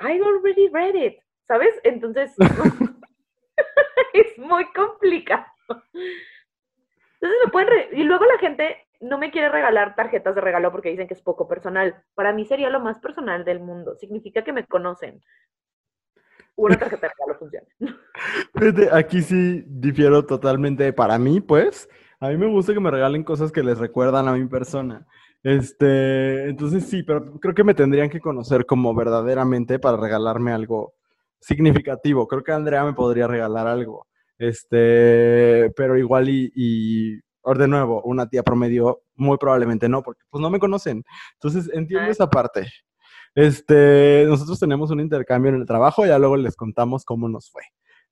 I 0.01 0.21
already 0.21 0.69
read 0.69 0.95
it, 0.97 1.21
¿sabes? 1.47 1.75
Entonces, 1.85 2.35
es 4.13 4.39
muy 4.39 4.65
complicado. 4.73 5.47
Entonces 7.15 7.41
me 7.45 7.51
pueden 7.53 7.99
y 7.99 8.03
luego 8.03 8.25
la 8.25 8.39
gente 8.39 8.87
no 9.01 9.19
me 9.19 9.31
quiere 9.31 9.49
regalar 9.49 9.95
tarjetas 9.95 10.35
de 10.35 10.41
regalo 10.41 10.73
porque 10.73 10.91
dicen 10.91 11.07
que 11.07 11.15
es 11.15 11.23
poco 11.23 11.47
personal. 11.47 12.03
Para 12.15 12.33
mí 12.33 12.45
sería 12.45 12.69
lo 12.71 12.81
más 12.81 12.99
personal 12.99 13.45
del 13.45 13.61
mundo. 13.61 13.95
Significa 13.97 14.43
que 14.43 14.53
me 14.53 14.67
conocen 14.67 15.23
una 16.57 16.79
tarjeta 16.79 17.09
de 17.09 17.13
regalo 17.19 17.39
funciona. 17.39 17.67
Aquí 18.97 19.23
sí 19.23 19.65
difiero 19.67 20.25
totalmente 20.25 20.93
para 20.93 21.19
mí, 21.19 21.41
pues. 21.41 21.89
A 22.21 22.29
mí 22.29 22.37
me 22.37 22.47
gusta 22.47 22.73
que 22.73 22.81
me 22.81 22.91
regalen 22.91 23.25
cosas 23.25 23.53
que 23.53 23.63
les 23.63 23.79
recuerdan 23.79 24.29
a 24.29 24.33
mi 24.33 24.47
persona. 24.47 25.07
Este, 25.43 26.49
entonces 26.49 26.87
sí, 26.87 27.03
pero 27.03 27.39
creo 27.39 27.55
que 27.55 27.65
me 27.65 27.75
tendrían 27.75 28.09
que 28.09 28.21
conocer 28.21 28.65
como 28.65 28.95
verdaderamente 28.95 29.79
para 29.79 29.99
regalarme 29.99 30.53
algo 30.53 30.95
significativo. 31.41 32.27
Creo 32.27 32.43
que 32.43 32.53
Andrea 32.53 32.85
me 32.85 32.95
podría 32.95 33.27
regalar 33.27 33.67
algo. 33.67 34.07
Este, 34.39 35.71
pero 35.77 35.99
igual 35.99 36.29
y, 36.29 36.51
y 36.55 37.21
de 37.53 37.69
nuevo, 37.69 38.01
una 38.05 38.27
tía 38.29 38.43
promedio, 38.43 39.03
muy 39.17 39.37
probablemente 39.37 39.89
no, 39.89 40.03
porque 40.03 40.23
pues 40.31 40.41
no 40.41 40.49
me 40.49 40.59
conocen. 40.59 41.05
Entonces 41.35 41.71
entiendo 41.75 42.11
esa 42.11 42.29
parte. 42.31 42.67
Este, 43.35 44.25
nosotros 44.27 44.61
tenemos 44.61 44.91
un 44.91 45.01
intercambio 45.01 45.51
en 45.51 45.61
el 45.61 45.67
trabajo, 45.67 46.07
ya 46.07 46.19
luego 46.19 46.37
les 46.37 46.57
contamos 46.57 47.05
cómo 47.05 47.29
nos 47.29 47.51
fue. 47.51 47.63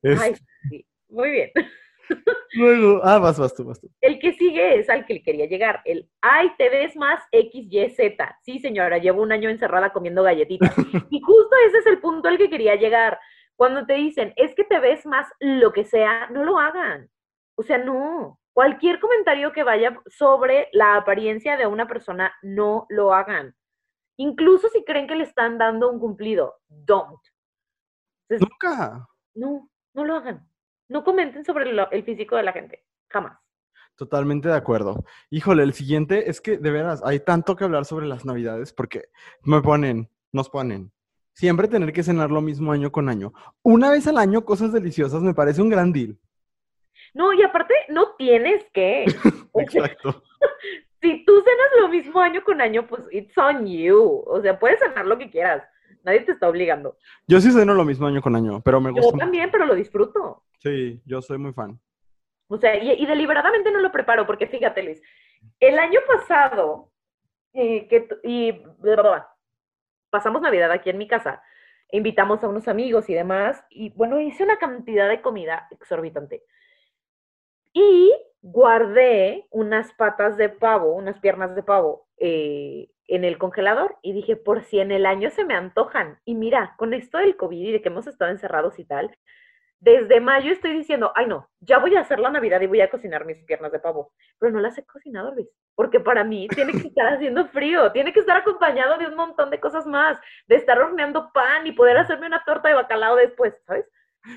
Ay, 0.02 0.34
sí, 0.68 0.86
muy 1.08 1.30
bien. 1.30 1.50
Luego, 2.54 3.00
ah, 3.02 3.18
vas, 3.18 3.38
vas 3.38 3.54
tú, 3.54 3.64
vas 3.64 3.80
tú. 3.80 3.88
El 4.00 4.18
que 4.18 4.32
sigue 4.34 4.78
es 4.78 4.90
al 4.90 5.06
que 5.06 5.14
le 5.14 5.22
quería 5.22 5.46
llegar, 5.46 5.80
el 5.84 6.08
ay, 6.20 6.50
te 6.58 6.68
ves 6.68 6.96
más 6.96 7.22
XYZ. 7.32 8.18
Sí, 8.42 8.58
señora, 8.58 8.98
llevo 8.98 9.22
un 9.22 9.32
año 9.32 9.48
encerrada 9.48 9.92
comiendo 9.92 10.22
galletitas. 10.22 10.74
y 11.10 11.20
justo 11.20 11.56
ese 11.66 11.78
es 11.78 11.86
el 11.86 12.00
punto 12.00 12.28
al 12.28 12.38
que 12.38 12.50
quería 12.50 12.74
llegar. 12.76 13.18
Cuando 13.56 13.86
te 13.86 13.94
dicen, 13.94 14.32
es 14.36 14.54
que 14.54 14.64
te 14.64 14.80
ves 14.80 15.06
más 15.06 15.26
lo 15.40 15.72
que 15.72 15.84
sea, 15.84 16.28
no 16.30 16.44
lo 16.44 16.58
hagan. 16.58 17.08
O 17.54 17.62
sea, 17.62 17.78
no. 17.78 18.38
Cualquier 18.52 19.00
comentario 19.00 19.52
que 19.52 19.62
vaya 19.62 19.98
sobre 20.06 20.68
la 20.72 20.96
apariencia 20.96 21.56
de 21.56 21.66
una 21.66 21.86
persona, 21.86 22.34
no 22.42 22.86
lo 22.90 23.14
hagan. 23.14 23.54
Incluso 24.22 24.68
si 24.68 24.84
creen 24.84 25.08
que 25.08 25.16
le 25.16 25.24
están 25.24 25.58
dando 25.58 25.90
un 25.90 25.98
cumplido, 25.98 26.54
don't. 26.68 27.18
Nunca. 28.28 29.08
No, 29.34 29.68
no 29.94 30.04
lo 30.04 30.14
hagan. 30.14 30.48
No 30.88 31.02
comenten 31.02 31.44
sobre 31.44 31.68
el 31.68 32.04
físico 32.04 32.36
de 32.36 32.44
la 32.44 32.52
gente, 32.52 32.84
jamás. 33.08 33.36
Totalmente 33.96 34.46
de 34.46 34.54
acuerdo. 34.54 35.04
Híjole, 35.30 35.64
el 35.64 35.72
siguiente 35.72 36.30
es 36.30 36.40
que 36.40 36.56
de 36.56 36.70
veras 36.70 37.02
hay 37.04 37.18
tanto 37.18 37.56
que 37.56 37.64
hablar 37.64 37.84
sobre 37.84 38.06
las 38.06 38.24
navidades 38.24 38.72
porque 38.72 39.06
me 39.42 39.60
ponen, 39.60 40.08
nos 40.30 40.48
ponen, 40.48 40.92
siempre 41.32 41.66
tener 41.66 41.92
que 41.92 42.04
cenar 42.04 42.30
lo 42.30 42.42
mismo 42.42 42.70
año 42.70 42.92
con 42.92 43.08
año. 43.08 43.32
Una 43.62 43.90
vez 43.90 44.06
al 44.06 44.18
año, 44.18 44.44
cosas 44.44 44.72
deliciosas, 44.72 45.20
me 45.20 45.34
parece 45.34 45.62
un 45.62 45.68
gran 45.68 45.92
deal. 45.92 46.16
No, 47.12 47.32
y 47.32 47.42
aparte, 47.42 47.74
no 47.88 48.14
tienes 48.14 48.64
que. 48.72 49.04
Exacto 49.54 50.22
si 51.02 51.24
tú 51.24 51.42
cenas 51.42 51.80
lo 51.80 51.88
mismo 51.88 52.20
año 52.20 52.44
con 52.44 52.60
año, 52.60 52.86
pues 52.86 53.02
it's 53.10 53.36
on 53.36 53.66
you. 53.66 54.22
O 54.26 54.40
sea, 54.40 54.58
puedes 54.58 54.78
cenar 54.78 55.04
lo 55.04 55.18
que 55.18 55.30
quieras. 55.30 55.64
Nadie 56.04 56.20
te 56.20 56.32
está 56.32 56.48
obligando. 56.48 56.96
Yo 57.26 57.40
sí 57.40 57.50
ceno 57.50 57.74
lo 57.74 57.84
mismo 57.84 58.06
año 58.06 58.22
con 58.22 58.36
año, 58.36 58.60
pero 58.64 58.80
me 58.80 58.90
gusta. 58.90 59.12
Yo 59.12 59.18
también, 59.18 59.50
pero 59.50 59.66
lo 59.66 59.74
disfruto. 59.74 60.44
Sí, 60.58 61.00
yo 61.04 61.20
soy 61.20 61.38
muy 61.38 61.52
fan. 61.52 61.78
O 62.48 62.56
sea, 62.58 62.76
y, 62.76 63.04
deliberadamente 63.06 63.70
no 63.70 63.80
lo 63.80 63.90
preparo, 63.90 64.26
porque 64.26 64.46
fíjate, 64.46 64.82
Luis, 64.82 65.02
el 65.58 65.78
año 65.78 66.00
pasado, 66.06 66.90
eh, 67.52 67.88
que, 67.88 68.08
y 68.24 68.62
pasamos 70.10 70.42
Navidad 70.42 70.70
aquí 70.70 70.90
en 70.90 70.98
mi 70.98 71.08
casa, 71.08 71.42
invitamos 71.90 72.44
a 72.44 72.48
unos 72.48 72.68
amigos 72.68 73.08
y 73.08 73.14
demás, 73.14 73.64
y 73.70 73.90
bueno, 73.90 74.20
hice 74.20 74.44
una 74.44 74.58
cantidad 74.58 75.08
de 75.08 75.22
comida 75.22 75.66
exorbitante. 75.70 76.44
Y 77.72 78.12
guardé 78.42 79.46
unas 79.50 79.92
patas 79.94 80.36
de 80.36 80.48
pavo, 80.48 80.92
unas 80.94 81.18
piernas 81.20 81.54
de 81.54 81.62
pavo 81.62 82.06
eh, 82.18 82.88
en 83.06 83.24
el 83.24 83.38
congelador 83.38 83.98
y 84.02 84.12
dije, 84.12 84.36
por 84.36 84.62
si 84.62 84.80
en 84.80 84.90
el 84.90 85.06
año 85.06 85.30
se 85.30 85.44
me 85.44 85.54
antojan. 85.54 86.18
Y 86.24 86.34
mira, 86.34 86.74
con 86.76 86.92
esto 86.92 87.18
del 87.18 87.36
COVID 87.36 87.68
y 87.68 87.72
de 87.72 87.82
que 87.82 87.88
hemos 87.88 88.06
estado 88.06 88.30
encerrados 88.30 88.78
y 88.78 88.84
tal, 88.84 89.16
desde 89.80 90.20
mayo 90.20 90.52
estoy 90.52 90.72
diciendo, 90.72 91.12
ay 91.16 91.26
no, 91.26 91.50
ya 91.60 91.78
voy 91.78 91.96
a 91.96 92.00
hacer 92.00 92.20
la 92.20 92.30
Navidad 92.30 92.60
y 92.60 92.68
voy 92.68 92.80
a 92.80 92.90
cocinar 92.90 93.24
mis 93.24 93.42
piernas 93.44 93.72
de 93.72 93.80
pavo. 93.80 94.12
Pero 94.38 94.52
no 94.52 94.60
las 94.60 94.78
he 94.78 94.84
cocinado, 94.84 95.34
Luis, 95.34 95.48
porque 95.74 96.00
para 96.00 96.22
mí 96.22 96.46
tiene 96.48 96.72
que 96.72 96.88
estar 96.88 97.14
haciendo 97.14 97.46
frío, 97.48 97.90
tiene 97.90 98.12
que 98.12 98.20
estar 98.20 98.36
acompañado 98.36 98.96
de 98.98 99.06
un 99.06 99.16
montón 99.16 99.50
de 99.50 99.60
cosas 99.60 99.86
más, 99.86 100.18
de 100.46 100.56
estar 100.56 100.78
horneando 100.78 101.32
pan 101.32 101.66
y 101.66 101.72
poder 101.72 101.96
hacerme 101.96 102.26
una 102.26 102.44
torta 102.44 102.68
de 102.68 102.74
bacalao 102.74 103.16
después, 103.16 103.60
¿sabes? 103.66 103.86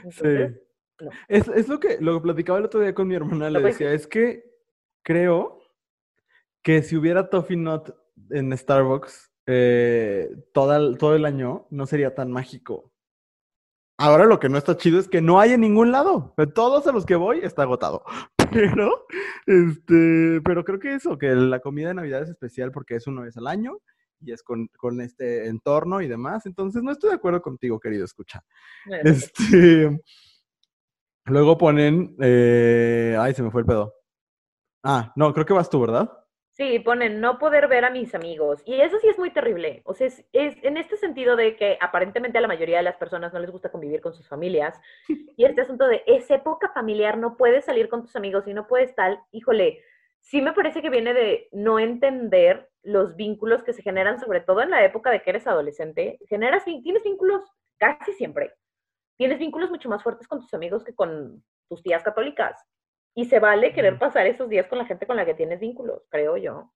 sí. 0.09 0.64
Es, 1.27 1.67
lo 1.67 1.79
que 1.79 1.97
lo 1.99 2.21
platicaba 2.21 2.59
el 2.59 2.65
otro 2.65 2.79
día 2.79 2.93
con 2.93 3.07
mi 3.07 3.15
hermana, 3.15 3.49
le 3.49 3.61
decía, 3.61 3.91
es 3.91 4.07
que 4.07 4.45
creo 5.03 5.59
que 6.61 6.81
si 6.81 6.95
hubiera 6.95 7.29
Toffee 7.29 7.57
Nut 7.57 7.89
en 8.29 8.57
Starbucks 8.57 9.31
eh, 9.47 10.35
todo 10.53 11.15
el 11.15 11.25
año, 11.25 11.67
no 11.69 11.85
sería 11.85 12.15
tan 12.15 12.31
mágico. 12.31 12.91
Ahora 13.97 14.25
lo 14.25 14.39
que 14.39 14.49
no 14.49 14.57
está 14.57 14.75
chido 14.75 14.99
es 14.99 15.07
que 15.07 15.21
no 15.21 15.39
hay 15.39 15.53
en 15.53 15.61
ningún 15.61 15.91
lado. 15.91 16.33
De 16.37 16.47
todos 16.47 16.85
a 16.87 16.91
los 16.91 17.05
que 17.05 17.15
voy 17.15 17.39
está 17.43 17.61
agotado. 17.61 18.03
Pero, 18.51 19.07
este, 19.47 20.39
pero 20.45 20.63
creo 20.63 20.79
que 20.79 20.93
eso, 20.93 21.17
que 21.17 21.27
la 21.33 21.59
comida 21.59 21.89
de 21.89 21.95
Navidad 21.95 22.21
es 22.21 22.29
especial 22.29 22.71
porque 22.71 22.95
es 22.95 23.07
una 23.07 23.23
vez 23.23 23.35
al 23.35 23.47
año 23.47 23.79
y 24.21 24.31
es 24.31 24.43
con, 24.43 24.69
este 25.01 25.47
entorno 25.47 25.99
y 25.99 26.07
demás. 26.07 26.45
Entonces, 26.45 26.81
no 26.83 26.91
estoy 26.91 27.09
de 27.09 27.15
acuerdo 27.15 27.41
contigo, 27.41 27.79
querido 27.79 28.05
escucha. 28.05 28.45
Este, 29.03 29.99
Luego 31.25 31.57
ponen, 31.57 32.15
eh, 32.21 33.17
ay, 33.19 33.33
se 33.33 33.41
me 33.41 33.49
fue 33.49 33.61
el 33.61 33.67
pedo. 33.67 33.95
Ah, 34.83 35.11
no, 35.15 35.33
creo 35.33 35.45
que 35.45 35.53
vas 35.53 35.69
tú, 35.69 35.81
¿verdad? 35.81 36.07
Sí, 36.51 36.79
ponen 36.79 37.19
no 37.19 37.39
poder 37.39 37.67
ver 37.67 37.83
a 37.83 37.89
mis 37.89 38.13
amigos. 38.13 38.61
Y 38.65 38.79
eso 38.79 38.99
sí 38.99 39.07
es 39.07 39.17
muy 39.17 39.31
terrible. 39.31 39.81
O 39.85 39.93
sea, 39.95 40.07
es, 40.07 40.23
en 40.31 40.77
este 40.77 40.97
sentido 40.97 41.35
de 41.35 41.57
que 41.57 41.77
aparentemente 41.81 42.37
a 42.37 42.41
la 42.41 42.47
mayoría 42.47 42.77
de 42.77 42.83
las 42.83 42.95
personas 42.95 43.33
no 43.33 43.39
les 43.39 43.49
gusta 43.49 43.71
convivir 43.71 44.01
con 44.01 44.13
sus 44.13 44.27
familias. 44.27 44.79
Y 45.37 45.43
este 45.43 45.61
asunto 45.61 45.85
de 45.87 46.01
es 46.07 46.31
época 46.31 46.71
familiar, 46.73 47.17
no 47.17 47.35
puedes 47.35 47.65
salir 47.65 47.89
con 47.89 48.03
tus 48.03 48.15
amigos 48.15 48.47
y 48.47 48.53
no 48.53 48.67
puedes 48.67 48.95
tal, 48.95 49.19
híjole, 49.33 49.81
sí 50.21 50.41
me 50.41 50.53
parece 50.53 50.81
que 50.81 50.89
viene 50.89 51.13
de 51.13 51.49
no 51.51 51.77
entender 51.77 52.69
los 52.83 53.17
vínculos 53.17 53.61
que 53.63 53.73
se 53.73 53.81
generan, 53.81 54.17
sobre 54.17 54.39
todo 54.39 54.61
en 54.61 54.69
la 54.69 54.85
época 54.85 55.11
de 55.11 55.21
que 55.21 55.31
eres 55.31 55.45
adolescente. 55.45 56.19
Generas, 56.29 56.63
tienes 56.63 57.03
vínculos 57.03 57.43
casi 57.77 58.13
siempre 58.13 58.53
tienes 59.17 59.39
vínculos 59.39 59.69
mucho 59.69 59.89
más 59.89 60.03
fuertes 60.03 60.27
con 60.27 60.41
tus 60.41 60.53
amigos 60.53 60.83
que 60.83 60.93
con 60.93 61.43
tus 61.69 61.81
tías 61.81 62.03
católicas. 62.03 62.63
Y 63.15 63.25
se 63.25 63.39
vale 63.39 63.73
querer 63.73 63.97
pasar 63.97 64.27
esos 64.27 64.49
días 64.49 64.67
con 64.67 64.77
la 64.77 64.85
gente 64.85 65.07
con 65.07 65.15
la 65.15 65.25
que 65.25 65.33
tienes 65.33 65.59
vínculos, 65.59 66.05
creo 66.09 66.37
yo. 66.37 66.71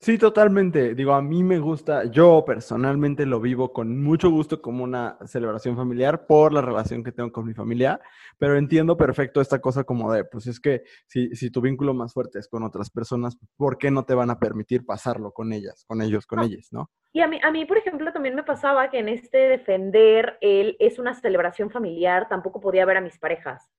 Sí, 0.00 0.18
totalmente. 0.18 0.94
Digo, 0.94 1.14
a 1.14 1.22
mí 1.22 1.42
me 1.42 1.58
gusta, 1.58 2.04
yo 2.04 2.44
personalmente 2.44 3.24
lo 3.24 3.40
vivo 3.40 3.72
con 3.72 4.02
mucho 4.02 4.28
gusto 4.28 4.60
como 4.60 4.84
una 4.84 5.16
celebración 5.24 5.76
familiar 5.76 6.26
por 6.26 6.52
la 6.52 6.60
relación 6.60 7.02
que 7.02 7.10
tengo 7.10 7.32
con 7.32 7.46
mi 7.46 7.54
familia, 7.54 8.00
pero 8.36 8.58
entiendo 8.58 8.98
perfecto 8.98 9.40
esta 9.40 9.60
cosa 9.60 9.84
como 9.84 10.12
de, 10.12 10.24
pues 10.24 10.46
es 10.46 10.60
que 10.60 10.82
si, 11.06 11.34
si 11.34 11.50
tu 11.50 11.62
vínculo 11.62 11.94
más 11.94 12.12
fuerte 12.12 12.38
es 12.38 12.48
con 12.48 12.64
otras 12.64 12.90
personas, 12.90 13.38
¿por 13.56 13.78
qué 13.78 13.90
no 13.90 14.04
te 14.04 14.14
van 14.14 14.28
a 14.28 14.38
permitir 14.38 14.84
pasarlo 14.84 15.32
con 15.32 15.54
ellas, 15.54 15.84
con 15.86 16.02
ellos, 16.02 16.26
con 16.26 16.40
ellas, 16.40 16.68
no? 16.70 16.90
Y 17.14 17.20
a 17.20 17.28
mí, 17.28 17.40
a 17.42 17.50
mí, 17.50 17.64
por 17.64 17.78
ejemplo, 17.78 18.12
también 18.12 18.34
me 18.34 18.42
pasaba 18.42 18.90
que 18.90 18.98
en 18.98 19.08
este 19.08 19.38
defender 19.38 20.36
él 20.42 20.76
es 20.80 20.98
una 20.98 21.14
celebración 21.14 21.70
familiar, 21.70 22.28
tampoco 22.28 22.60
podía 22.60 22.84
ver 22.84 22.98
a 22.98 23.00
mis 23.00 23.18
parejas. 23.18 23.70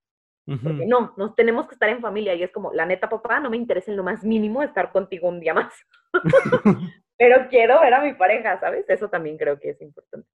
Porque 0.46 0.86
no, 0.86 1.14
nos 1.18 1.36
tenemos 1.36 1.68
que 1.68 1.74
estar 1.74 1.90
en 1.90 2.02
familia 2.02 2.36
y 2.36 2.44
es 2.44 2.52
como, 2.52 2.72
la 2.72 2.86
neta, 2.86 3.10
papá, 3.10 3.40
no 3.40 3.50
me 3.50 3.58
interesa 3.58 3.90
en 3.90 3.98
lo 3.98 4.04
más 4.04 4.24
mínimo 4.24 4.62
estar 4.62 4.92
contigo 4.92 5.28
un 5.28 5.40
día 5.40 5.56
más. 5.56 5.74
Pero 7.18 7.48
quiero 7.50 7.80
ver 7.82 7.94
a 7.94 8.02
mi 8.02 8.14
pareja, 8.14 8.60
¿sabes? 8.60 8.86
Eso 8.88 9.10
también 9.10 9.38
creo 9.38 9.60
que 9.60 9.72
es 9.72 9.82
importante. 9.82 10.28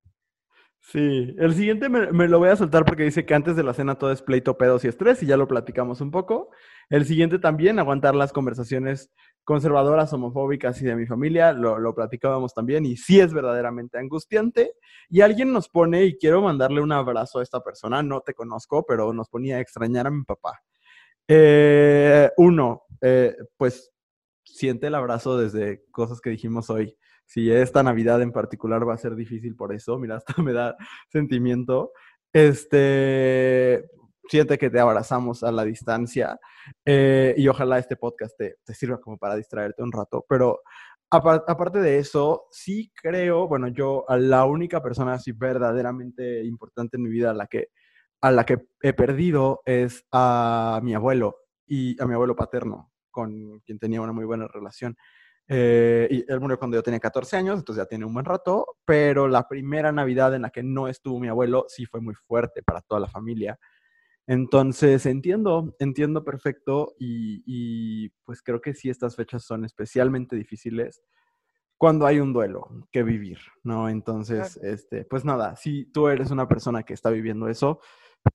Sí, 0.82 1.34
el 1.38 1.54
siguiente 1.54 1.88
me, 1.88 2.26
lo 2.26 2.38
voy 2.38 2.48
a 2.48 2.56
soltar 2.56 2.84
porque 2.84 3.04
dice 3.04 3.26
que 3.26 3.34
antes 3.34 3.54
de 3.54 3.62
la 3.62 3.74
cena 3.74 3.96
todo 3.96 4.12
es 4.12 4.22
pleito, 4.22 4.56
pedos 4.56 4.84
y 4.84 4.88
estrés 4.88 5.22
y 5.22 5.26
ya 5.26 5.36
lo 5.36 5.46
platicamos 5.46 6.00
un 6.00 6.10
poco. 6.10 6.50
El 6.88 7.04
siguiente 7.04 7.38
también, 7.38 7.78
aguantar 7.78 8.14
las 8.14 8.32
conversaciones 8.32 9.12
conservadoras, 9.44 10.12
homofóbicas 10.12 10.80
y 10.80 10.86
de 10.86 10.96
mi 10.96 11.06
familia, 11.06 11.52
lo, 11.52 11.78
lo 11.78 11.94
platicábamos 11.94 12.54
también 12.54 12.86
y 12.86 12.96
sí 12.96 13.20
es 13.20 13.32
verdaderamente 13.32 13.98
angustiante. 13.98 14.72
Y 15.08 15.20
alguien 15.20 15.52
nos 15.52 15.68
pone, 15.68 16.04
y 16.04 16.16
quiero 16.16 16.40
mandarle 16.40 16.80
un 16.80 16.92
abrazo 16.92 17.40
a 17.40 17.42
esta 17.42 17.60
persona, 17.62 18.02
no 18.02 18.22
te 18.22 18.34
conozco, 18.34 18.84
pero 18.84 19.12
nos 19.12 19.28
ponía 19.28 19.58
a 19.58 19.60
extrañar 19.60 20.06
a 20.06 20.10
mi 20.10 20.24
papá. 20.24 20.60
Eh, 21.28 22.30
uno, 22.38 22.84
eh, 23.02 23.36
pues 23.56 23.92
siente 24.44 24.88
el 24.88 24.94
abrazo 24.94 25.38
desde 25.38 25.84
cosas 25.92 26.20
que 26.20 26.30
dijimos 26.30 26.70
hoy 26.70 26.96
si 27.30 27.48
esta 27.48 27.84
Navidad 27.84 28.20
en 28.22 28.32
particular 28.32 28.86
va 28.88 28.94
a 28.94 28.98
ser 28.98 29.14
difícil 29.14 29.54
por 29.54 29.72
eso, 29.72 29.96
mira, 30.00 30.16
hasta 30.34 30.42
me 30.42 30.52
da 30.52 30.76
sentimiento. 31.08 31.92
Este, 32.32 33.88
siente 34.28 34.58
que 34.58 34.68
te 34.68 34.80
abrazamos 34.80 35.44
a 35.44 35.52
la 35.52 35.64
distancia 35.64 36.40
eh, 36.84 37.34
y 37.36 37.46
ojalá 37.46 37.78
este 37.78 37.96
podcast 37.96 38.36
te, 38.36 38.56
sirva 38.74 39.00
como 39.00 39.16
para 39.16 39.36
distraerte 39.36 39.80
un 39.80 39.92
rato, 39.92 40.24
pero 40.28 40.60
aparte 41.08 41.78
de 41.78 41.98
eso, 41.98 42.46
sí 42.50 42.92
creo, 43.00 43.46
bueno, 43.46 43.68
yo 43.68 44.08
a 44.08 44.16
la 44.16 44.44
única 44.44 44.82
persona 44.82 45.14
así 45.14 45.30
verdaderamente 45.30 46.44
importante 46.44 46.96
en 46.96 47.04
mi 47.04 47.10
vida 47.10 47.30
a 47.30 47.34
la 47.34 47.46
que, 47.46 47.68
a 48.20 48.32
la 48.32 48.44
que 48.44 48.58
he 48.82 48.92
perdido 48.92 49.60
es 49.64 50.04
a 50.10 50.80
mi 50.82 50.94
abuelo 50.94 51.36
y 51.66 52.00
a 52.02 52.06
mi 52.06 52.14
abuelo 52.14 52.34
paterno, 52.34 52.92
con 53.12 53.60
quien 53.60 53.78
tenía 53.78 54.00
una 54.00 54.12
muy 54.12 54.24
buena 54.24 54.48
relación. 54.48 54.96
Eh, 55.52 56.06
y 56.12 56.32
él 56.32 56.38
murió 56.38 56.56
cuando 56.60 56.76
yo 56.76 56.82
tenía 56.82 57.00
14 57.00 57.36
años, 57.36 57.58
entonces 57.58 57.82
ya 57.82 57.88
tiene 57.88 58.04
un 58.04 58.14
buen 58.14 58.24
rato, 58.24 58.64
pero 58.84 59.26
la 59.26 59.48
primera 59.48 59.90
Navidad 59.90 60.32
en 60.32 60.42
la 60.42 60.50
que 60.50 60.62
no 60.62 60.86
estuvo 60.86 61.18
mi 61.18 61.26
abuelo 61.26 61.66
sí 61.66 61.86
fue 61.86 62.00
muy 62.00 62.14
fuerte 62.14 62.62
para 62.62 62.80
toda 62.82 63.00
la 63.00 63.08
familia. 63.08 63.58
Entonces 64.28 65.06
entiendo, 65.06 65.74
entiendo 65.80 66.22
perfecto 66.24 66.94
y, 67.00 68.10
pues 68.24 68.42
creo 68.42 68.60
que 68.60 68.74
sí 68.74 68.90
estas 68.90 69.16
fechas 69.16 69.42
son 69.44 69.64
especialmente 69.64 70.36
difíciles 70.36 71.02
cuando 71.76 72.06
hay 72.06 72.20
un 72.20 72.32
duelo 72.32 72.68
que 72.92 73.02
vivir, 73.02 73.38
¿no? 73.64 73.88
Entonces, 73.88 74.56
este, 74.58 75.04
pues 75.04 75.24
nada, 75.24 75.56
si 75.56 75.86
tú 75.86 76.06
eres 76.06 76.30
una 76.30 76.46
persona 76.46 76.84
que 76.84 76.94
está 76.94 77.10
viviendo 77.10 77.48
eso, 77.48 77.80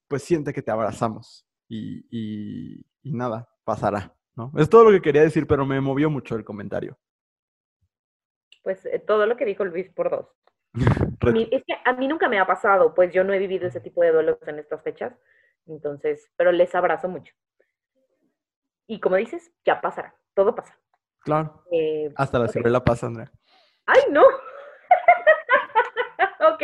pues 0.09 0.22
siente 0.24 0.51
que 0.51 0.63
te 0.63 0.72
abrazamos 0.72 1.47
y, 1.70 2.05
y 2.11 3.13
nada, 3.13 3.47
pasará, 3.63 4.18
¿no? 4.36 4.51
Es 4.57 4.70
todo 4.70 4.84
lo 4.84 4.91
que 4.91 5.01
quería 5.01 5.22
decir, 5.22 5.47
pero 5.47 5.66
me 5.66 5.80
movió 5.80 6.09
mucho 6.09 6.36
el 6.36 6.43
comentario 6.43 6.97
pues 8.66 8.86
eh, 8.88 8.99
todo 8.99 9.28
lo 9.28 9.38
que 9.38 9.45
dijo 9.45 9.63
Luis 9.63 9.88
por 9.89 10.09
dos. 10.09 10.28
A 11.22 11.32
mí, 11.32 11.47
es 11.51 11.63
que 11.66 11.74
a 11.86 11.93
mí 11.93 12.07
nunca 12.07 12.28
me 12.28 12.38
ha 12.38 12.45
pasado, 12.45 12.93
pues 12.93 13.13
yo 13.13 13.24
no 13.24 13.34
he 13.34 13.39
vivido 13.39 13.66
ese 13.66 13.80
tipo 13.80 14.03
de 14.03 14.11
duelos 14.11 14.38
en 14.45 14.59
estas 14.59 14.84
fechas, 14.84 15.13
entonces, 15.66 16.30
pero 16.36 16.51
les 16.51 16.76
abrazo 16.76 17.07
mucho. 17.07 17.34
Y 18.86 18.99
como 18.99 19.16
dices, 19.16 19.51
ya 19.66 19.82
pasará, 19.82 20.13
todo 20.36 20.53
pasa. 20.53 20.78
Claro. 21.22 21.63
Eh, 21.72 22.11
Hasta 22.16 22.38
la 22.38 22.45
okay. 22.45 22.61
la 22.63 22.84
pasa, 22.84 23.07
Andrea. 23.07 23.32
¡Ay, 23.88 24.01
no! 24.11 24.22
ok. 26.53 26.61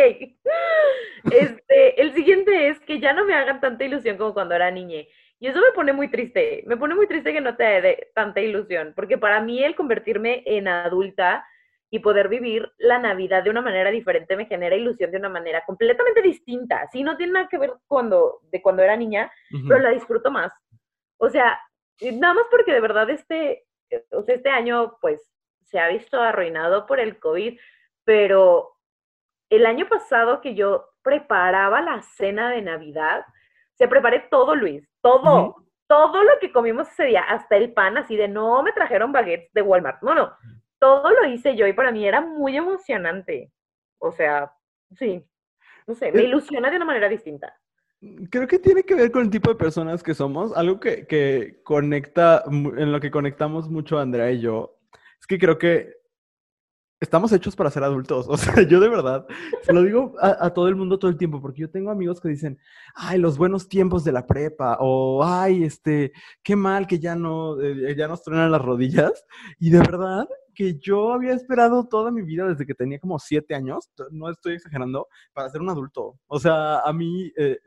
Este, 1.32 2.02
el 2.02 2.14
siguiente 2.14 2.68
es 2.68 2.80
que 2.82 3.00
ya 3.00 3.14
no 3.14 3.26
me 3.26 3.34
hagan 3.34 3.62
tanta 3.62 3.84
ilusión 3.84 4.18
como 4.18 4.36
cuando 4.36 4.54
era 4.54 4.70
niña. 4.70 5.02
Y 5.40 5.48
eso 5.48 5.60
me 5.60 5.72
pone 5.74 5.94
muy 5.94 6.10
triste. 6.10 6.64
Me 6.68 6.78
pone 6.78 6.94
muy 6.94 7.08
triste 7.08 7.34
que 7.34 7.42
no 7.42 7.56
te 7.56 7.64
dé 7.64 8.12
tanta 8.14 8.42
ilusión, 8.42 8.94
porque 8.96 9.18
para 9.18 9.42
mí 9.42 9.64
el 9.64 9.76
convertirme 9.76 10.44
en 10.46 10.68
adulta 10.68 11.48
y 11.94 12.00
poder 12.00 12.30
vivir 12.30 12.72
la 12.78 12.98
Navidad 13.00 13.44
de 13.44 13.50
una 13.50 13.62
manera 13.62 13.92
diferente 13.92 14.38
me 14.38 14.46
genera 14.46 14.78
ilusión 14.78 15.12
de 15.12 15.18
una 15.18 15.28
manera 15.28 15.64
completamente 15.66 16.22
distinta. 16.22 16.88
Sí, 16.90 17.04
no 17.04 17.18
tiene 17.18 17.34
nada 17.34 17.50
que 17.50 17.58
ver 17.58 17.74
cuando, 17.86 18.40
de 18.50 18.62
cuando 18.62 18.82
era 18.82 18.96
niña, 18.96 19.30
pero 19.68 19.82
la 19.82 19.90
disfruto 19.90 20.32
más. 20.32 20.54
O 21.18 21.30
sea, 21.30 21.60
nada 22.14 22.34
más 22.34 22.46
porque 22.50 22.72
de 22.72 22.80
verdad 22.80 23.10
este, 23.10 23.66
o 24.12 24.24
sea, 24.24 24.36
este 24.36 24.50
año 24.50 24.98
pues 25.02 25.22
se 25.66 25.80
ha 25.80 25.90
visto 25.90 26.22
arruinado 26.22 26.86
por 26.86 27.02
el 27.02 27.20
COVID, 27.20 27.60
pero 28.06 28.72
el 29.50 29.66
año 29.66 29.90
pasado 29.90 30.40
que 30.40 30.56
yo 30.56 30.92
preparaba 31.04 31.82
la 31.82 32.02
cena 32.04 32.52
de 32.52 32.62
Navidad, 32.62 33.26
se 33.74 33.90
preparé 33.90 34.28
todo, 34.32 34.56
Luis, 34.56 34.90
todo. 35.02 35.58
Todo 35.88 36.24
lo 36.24 36.40
que 36.40 36.54
comimos 36.54 36.88
ese 36.88 37.04
día, 37.04 37.20
hasta 37.24 37.58
el 37.58 37.74
pan, 37.74 37.98
así 37.98 38.16
de 38.16 38.30
no 38.30 38.64
me 38.64 38.72
trajeron 38.72 39.12
baguettes 39.12 39.52
de 39.52 39.62
Walmart. 39.62 40.02
No, 40.02 40.16
no, 40.16 40.32
todo 40.82 41.12
lo 41.12 41.28
hice 41.30 41.56
yo 41.56 41.68
y 41.68 41.74
para 41.74 41.92
mí 41.92 42.06
era 42.06 42.22
muy 42.22 42.58
emocionante. 42.58 43.52
O 44.00 44.12
sea, 44.12 44.52
sí, 44.98 45.24
no 45.86 45.94
sé, 45.94 46.12
me 46.12 46.24
ilusiona 46.24 46.72
de 46.72 46.78
una 46.78 46.86
manera 46.86 47.08
distinta. 47.08 47.56
Creo 48.32 48.48
que 48.48 48.58
tiene 48.58 48.84
que 48.84 48.96
ver 48.96 49.12
con 49.12 49.22
el 49.22 49.30
tipo 49.30 49.52
de 49.52 49.56
personas 49.56 50.02
que 50.02 50.16
somos. 50.16 50.58
Algo 50.58 50.80
que, 50.80 51.06
que 51.06 51.62
conecta, 51.64 52.44
en 52.48 52.92
lo 52.92 53.00
que 53.00 53.12
conectamos 53.12 53.70
mucho 53.70 54.00
Andrea 54.00 54.32
y 54.32 54.42
yo, 54.42 54.80
es 55.20 55.28
que 55.28 55.38
creo 55.38 55.60
que 55.60 56.02
estamos 57.00 57.32
hechos 57.32 57.56
para 57.56 57.70
ser 57.70 57.84
adultos. 57.84 58.28
O 58.30 58.38
sea, 58.38 58.64
yo 58.64 58.80
de 58.80 58.90
verdad 58.90 59.28
se 59.62 59.74
lo 59.74 59.84
digo 59.84 60.16
a, 60.20 60.50
todo 60.52 60.68
el 60.68 60.76
mundo 60.76 60.98
todo 60.98 61.12
el 61.12 61.18
tiempo, 61.18 61.42
porque 61.42 61.62
yo 61.62 61.70
tengo 61.70 61.92
amigos 61.92 62.22
que 62.22 62.30
dicen, 62.30 62.58
ay, 62.96 63.20
los 63.20 63.38
buenos 63.38 63.68
tiempos 63.68 64.04
de 64.04 64.14
la 64.14 64.26
prepa, 64.26 64.78
o 64.80 65.24
ay, 65.24 65.64
este, 65.64 66.14
qué 66.42 66.56
mal 66.56 66.88
que 66.88 66.98
ya 67.00 67.16
no, 67.16 67.62
eh, 67.62 67.96
ya 67.96 68.08
nos 68.08 68.24
truenan 68.24 68.52
las 68.52 68.62
rodillas. 68.62 69.26
Y 69.60 69.72
de 69.72 69.80
verdad, 69.80 70.28
que 70.54 70.78
yo 70.80 71.14
había 71.14 71.34
esperado 71.34 71.88
toda 71.88 72.12
mi 72.12 72.22
vida 72.22 72.48
desde 72.48 72.66
que 72.66 72.74
tenía 72.74 73.00
como 73.00 73.20
siete 73.20 73.56
años, 73.56 73.90
no 74.12 74.30
estoy 74.30 74.56
exagerando, 74.56 75.08
para 75.34 75.50
ser 75.50 75.62
un 75.62 75.70
adulto. 75.70 76.20
O 76.28 76.40
sea, 76.40 76.80
a 76.80 76.94
mí, 76.94 77.32
eh, 77.38 77.58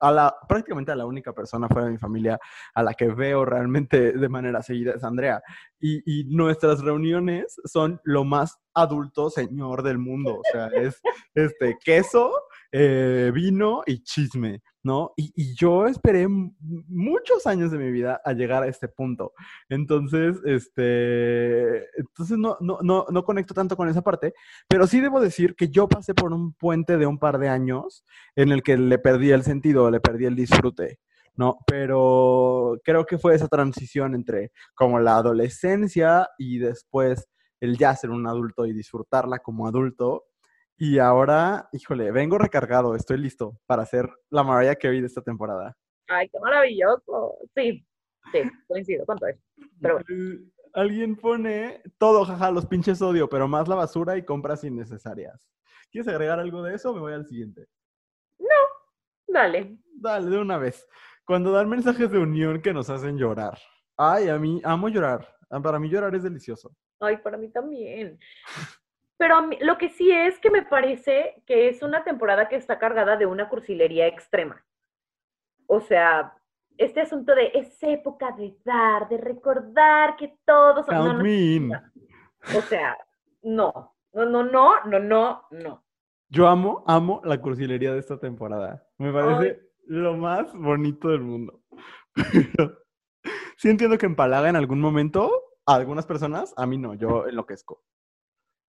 a 0.00 0.12
la, 0.12 0.36
prácticamente 0.48 0.92
a 0.92 0.96
la 0.96 1.06
única 1.06 1.32
persona 1.32 1.68
fuera 1.68 1.86
de 1.86 1.92
mi 1.92 1.98
familia 1.98 2.38
a 2.74 2.82
la 2.82 2.94
que 2.94 3.08
veo 3.08 3.44
realmente 3.44 4.12
de 4.12 4.28
manera 4.28 4.62
seguida 4.62 4.92
es 4.92 5.04
Andrea. 5.04 5.42
Y, 5.78 6.02
y 6.04 6.24
nuestras 6.24 6.80
reuniones 6.80 7.56
son 7.64 8.00
lo 8.04 8.24
más 8.24 8.58
adulto 8.74 9.30
señor 9.30 9.82
del 9.82 9.98
mundo. 9.98 10.38
O 10.38 10.42
sea, 10.52 10.66
es 10.68 11.00
este 11.34 11.76
queso, 11.82 12.30
eh, 12.72 13.30
vino 13.34 13.82
y 13.86 14.02
chisme. 14.02 14.62
¿no? 14.86 15.12
Y, 15.16 15.54
yo 15.56 15.86
esperé 15.86 16.28
muchos 16.28 17.44
años 17.48 17.72
de 17.72 17.78
mi 17.78 17.90
vida 17.90 18.20
a 18.24 18.32
llegar 18.32 18.62
a 18.62 18.68
este 18.68 18.86
punto. 18.86 19.32
Entonces, 19.68 20.36
este, 20.44 21.88
entonces 21.98 22.38
no, 22.38 22.56
no, 22.60 22.78
no, 22.82 23.04
no 23.10 23.24
conecto 23.24 23.52
tanto 23.52 23.76
con 23.76 23.88
esa 23.88 24.02
parte, 24.02 24.32
pero 24.68 24.86
sí 24.86 25.00
debo 25.00 25.20
decir 25.20 25.56
que 25.56 25.70
yo 25.70 25.88
pasé 25.88 26.14
por 26.14 26.32
un 26.32 26.52
puente 26.52 26.98
de 26.98 27.06
un 27.06 27.18
par 27.18 27.38
de 27.38 27.48
años 27.48 28.04
en 28.36 28.52
el 28.52 28.62
que 28.62 28.76
le 28.76 28.98
perdí 28.98 29.32
el 29.32 29.42
sentido, 29.42 29.90
le 29.90 29.98
perdí 29.98 30.26
el 30.26 30.36
disfrute. 30.36 31.00
¿no? 31.34 31.58
Pero 31.66 32.78
creo 32.84 33.04
que 33.04 33.18
fue 33.18 33.34
esa 33.34 33.48
transición 33.48 34.14
entre 34.14 34.52
como 34.74 35.00
la 35.00 35.16
adolescencia 35.16 36.28
y 36.38 36.58
después 36.58 37.28
el 37.60 37.76
ya 37.76 37.94
ser 37.96 38.10
un 38.10 38.26
adulto 38.26 38.66
y 38.66 38.72
disfrutarla 38.72 39.40
como 39.40 39.66
adulto, 39.66 40.26
y 40.76 40.98
ahora, 40.98 41.68
híjole, 41.72 42.10
vengo 42.10 42.38
recargado, 42.38 42.94
estoy 42.94 43.18
listo 43.18 43.58
para 43.66 43.82
hacer 43.82 44.08
la 44.30 44.42
Mariah 44.42 44.76
Carey 44.76 45.00
de 45.00 45.06
esta 45.06 45.22
temporada. 45.22 45.76
Ay, 46.08 46.28
qué 46.28 46.38
maravilloso. 46.38 47.38
Sí, 47.54 47.86
sí, 48.32 48.38
coincido 48.68 49.04
con 49.06 49.18
todo 49.18 49.30
eso. 49.30 49.40
Pero 49.80 50.00
Alguien 50.76 51.16
pone 51.16 51.80
todo, 51.96 52.26
jaja, 52.26 52.50
los 52.50 52.66
pinches 52.66 53.00
odio, 53.00 53.30
pero 53.30 53.48
más 53.48 53.66
la 53.66 53.76
basura 53.76 54.18
y 54.18 54.26
compras 54.26 54.62
innecesarias. 54.62 55.50
¿Quieres 55.90 56.06
agregar 56.06 56.38
algo 56.38 56.62
de 56.62 56.74
eso 56.74 56.90
o 56.90 56.94
me 56.94 57.00
voy 57.00 57.14
al 57.14 57.26
siguiente? 57.26 57.66
No, 58.38 58.46
dale. 59.26 59.78
Dale, 59.94 60.28
de 60.28 60.38
una 60.38 60.58
vez. 60.58 60.86
Cuando 61.24 61.50
dan 61.50 61.70
mensajes 61.70 62.10
de 62.10 62.18
unión 62.18 62.60
que 62.60 62.74
nos 62.74 62.90
hacen 62.90 63.16
llorar. 63.16 63.58
Ay, 63.96 64.28
a 64.28 64.38
mí 64.38 64.60
amo 64.64 64.90
llorar. 64.90 65.26
Para 65.48 65.78
mí 65.78 65.88
llorar 65.88 66.14
es 66.14 66.24
delicioso. 66.24 66.76
Ay, 67.00 67.16
para 67.16 67.38
mí 67.38 67.50
también. 67.50 68.18
Pero 69.18 69.48
lo 69.60 69.78
que 69.78 69.88
sí 69.88 70.10
es 70.10 70.38
que 70.38 70.50
me 70.50 70.62
parece 70.62 71.42
que 71.46 71.68
es 71.68 71.82
una 71.82 72.04
temporada 72.04 72.48
que 72.48 72.56
está 72.56 72.78
cargada 72.78 73.16
de 73.16 73.26
una 73.26 73.48
cursilería 73.48 74.06
extrema. 74.06 74.64
O 75.66 75.80
sea, 75.80 76.34
este 76.76 77.00
asunto 77.00 77.34
de 77.34 77.50
es 77.54 77.82
época 77.82 78.32
de 78.32 78.54
dar, 78.64 79.08
de 79.08 79.16
recordar 79.16 80.16
que 80.16 80.36
todos... 80.44 80.86
Count 80.86 81.22
O 82.54 82.60
sea, 82.62 82.96
no. 83.42 83.94
No, 84.12 84.24
no, 84.24 84.44
no, 84.44 84.84
no, 84.84 84.98
no, 84.98 85.42
no. 85.50 85.84
Yo 86.28 86.48
amo, 86.48 86.84
amo 86.86 87.20
la 87.24 87.40
cursilería 87.40 87.92
de 87.92 88.00
esta 88.00 88.18
temporada. 88.18 88.86
Me 88.98 89.12
parece 89.12 89.60
lo 89.86 90.16
más 90.16 90.52
bonito 90.54 91.08
del 91.08 91.20
mundo. 91.20 91.60
sí 93.56 93.68
entiendo 93.68 93.98
que 93.98 94.06
empalaga 94.06 94.48
en 94.48 94.56
algún 94.56 94.80
momento 94.80 95.30
a 95.66 95.74
algunas 95.74 96.06
personas, 96.06 96.54
a 96.56 96.66
mí 96.66 96.78
no, 96.78 96.94
yo 96.94 97.26
enloquezco. 97.26 97.82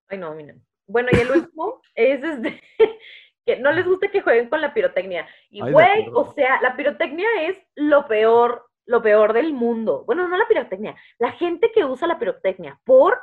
Ay, 0.09 0.19
no, 0.19 0.35
miren. 0.35 0.63
Bueno, 0.87 1.09
y 1.13 1.21
el 1.21 1.31
último 1.31 1.81
es 1.95 2.21
desde 2.23 2.61
que 3.47 3.57
no 3.59 3.73
les 3.73 3.87
guste 3.87 4.11
que 4.11 4.23
jueguen 4.23 4.49
con 4.49 4.61
la 4.61 4.75
pirotecnia. 4.75 5.27
Y 5.51 5.61
güey, 5.61 6.09
o 6.13 6.33
sea, 6.33 6.61
la 6.63 6.77
pirotecnia 6.77 7.29
es 7.43 7.59
lo 7.75 8.07
peor, 8.07 8.67
lo 8.87 9.03
peor 9.03 9.33
del 9.33 9.53
mundo. 9.53 10.05
Bueno, 10.07 10.29
no 10.29 10.37
la 10.37 10.49
pirotecnia, 10.49 10.97
la 11.19 11.33
gente 11.33 11.71
que 11.73 11.85
usa 11.85 12.09
la 12.09 12.19
pirotecnia 12.19 12.81
por, 12.85 13.21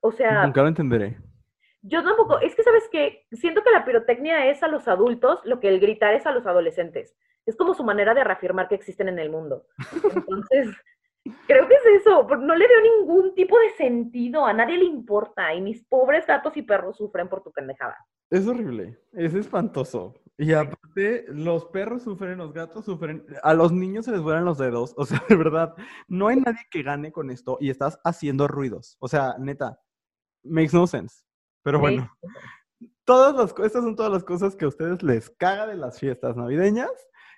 o 0.00 0.12
sea... 0.12 0.44
Nunca 0.44 0.62
lo 0.62 0.68
entenderé. 0.68 1.16
Yo 1.82 2.02
tampoco, 2.02 2.40
es 2.40 2.54
que 2.54 2.62
sabes 2.62 2.88
que 2.90 3.26
siento 3.32 3.62
que 3.62 3.70
la 3.70 3.84
pirotecnia 3.84 4.46
es 4.50 4.62
a 4.62 4.68
los 4.68 4.88
adultos 4.88 5.40
lo 5.44 5.60
que 5.60 5.68
el 5.68 5.80
gritar 5.80 6.14
es 6.14 6.26
a 6.26 6.32
los 6.32 6.46
adolescentes. 6.46 7.16
Es 7.46 7.56
como 7.56 7.72
su 7.72 7.82
manera 7.84 8.14
de 8.14 8.24
reafirmar 8.24 8.68
que 8.68 8.74
existen 8.74 9.08
en 9.08 9.18
el 9.18 9.30
mundo. 9.30 9.66
Entonces, 10.14 10.68
creo 11.46 11.68
que 11.68 11.74
es 11.74 12.00
eso, 12.00 12.26
no 12.28 12.54
le 12.54 12.66
veo 12.66 12.80
ningún 12.98 13.34
tipo 13.34 13.58
de 13.58 13.70
sentido, 13.76 14.46
a 14.46 14.52
nadie 14.52 14.78
le 14.78 14.84
importa 14.84 15.54
y 15.54 15.60
mis 15.60 15.84
pobres 15.84 16.26
gatos 16.26 16.56
y 16.56 16.62
perros 16.62 16.96
sufren 16.96 17.28
por 17.28 17.42
tu 17.42 17.52
pendejada. 17.52 17.96
Es 18.30 18.46
horrible, 18.46 18.98
es 19.12 19.34
espantoso. 19.34 20.14
Y 20.40 20.52
aparte, 20.52 21.24
los 21.28 21.64
perros 21.66 22.02
sufren, 22.02 22.38
los 22.38 22.52
gatos 22.52 22.84
sufren, 22.84 23.26
a 23.42 23.54
los 23.54 23.72
niños 23.72 24.04
se 24.04 24.12
les 24.12 24.20
vuelan 24.20 24.44
los 24.44 24.58
dedos. 24.58 24.94
O 24.96 25.04
sea, 25.04 25.20
de 25.28 25.36
verdad, 25.36 25.74
no 26.06 26.28
hay 26.28 26.36
nadie 26.36 26.60
que 26.70 26.82
gane 26.82 27.10
con 27.10 27.30
esto 27.30 27.58
y 27.60 27.70
estás 27.70 27.98
haciendo 28.04 28.46
ruidos. 28.46 28.96
O 29.00 29.08
sea, 29.08 29.34
neta, 29.38 29.80
makes 30.44 30.72
no 30.72 30.86
sense. 30.86 31.24
Pero 31.64 31.80
bueno, 31.80 32.08
todas 33.04 33.34
las, 33.34 33.66
estas 33.66 33.82
son 33.82 33.96
todas 33.96 34.12
las 34.12 34.22
cosas 34.22 34.54
que 34.54 34.64
a 34.64 34.68
ustedes 34.68 35.02
les 35.02 35.28
caga 35.30 35.66
de 35.66 35.76
las 35.76 35.98
fiestas 35.98 36.36
navideñas. 36.36 36.90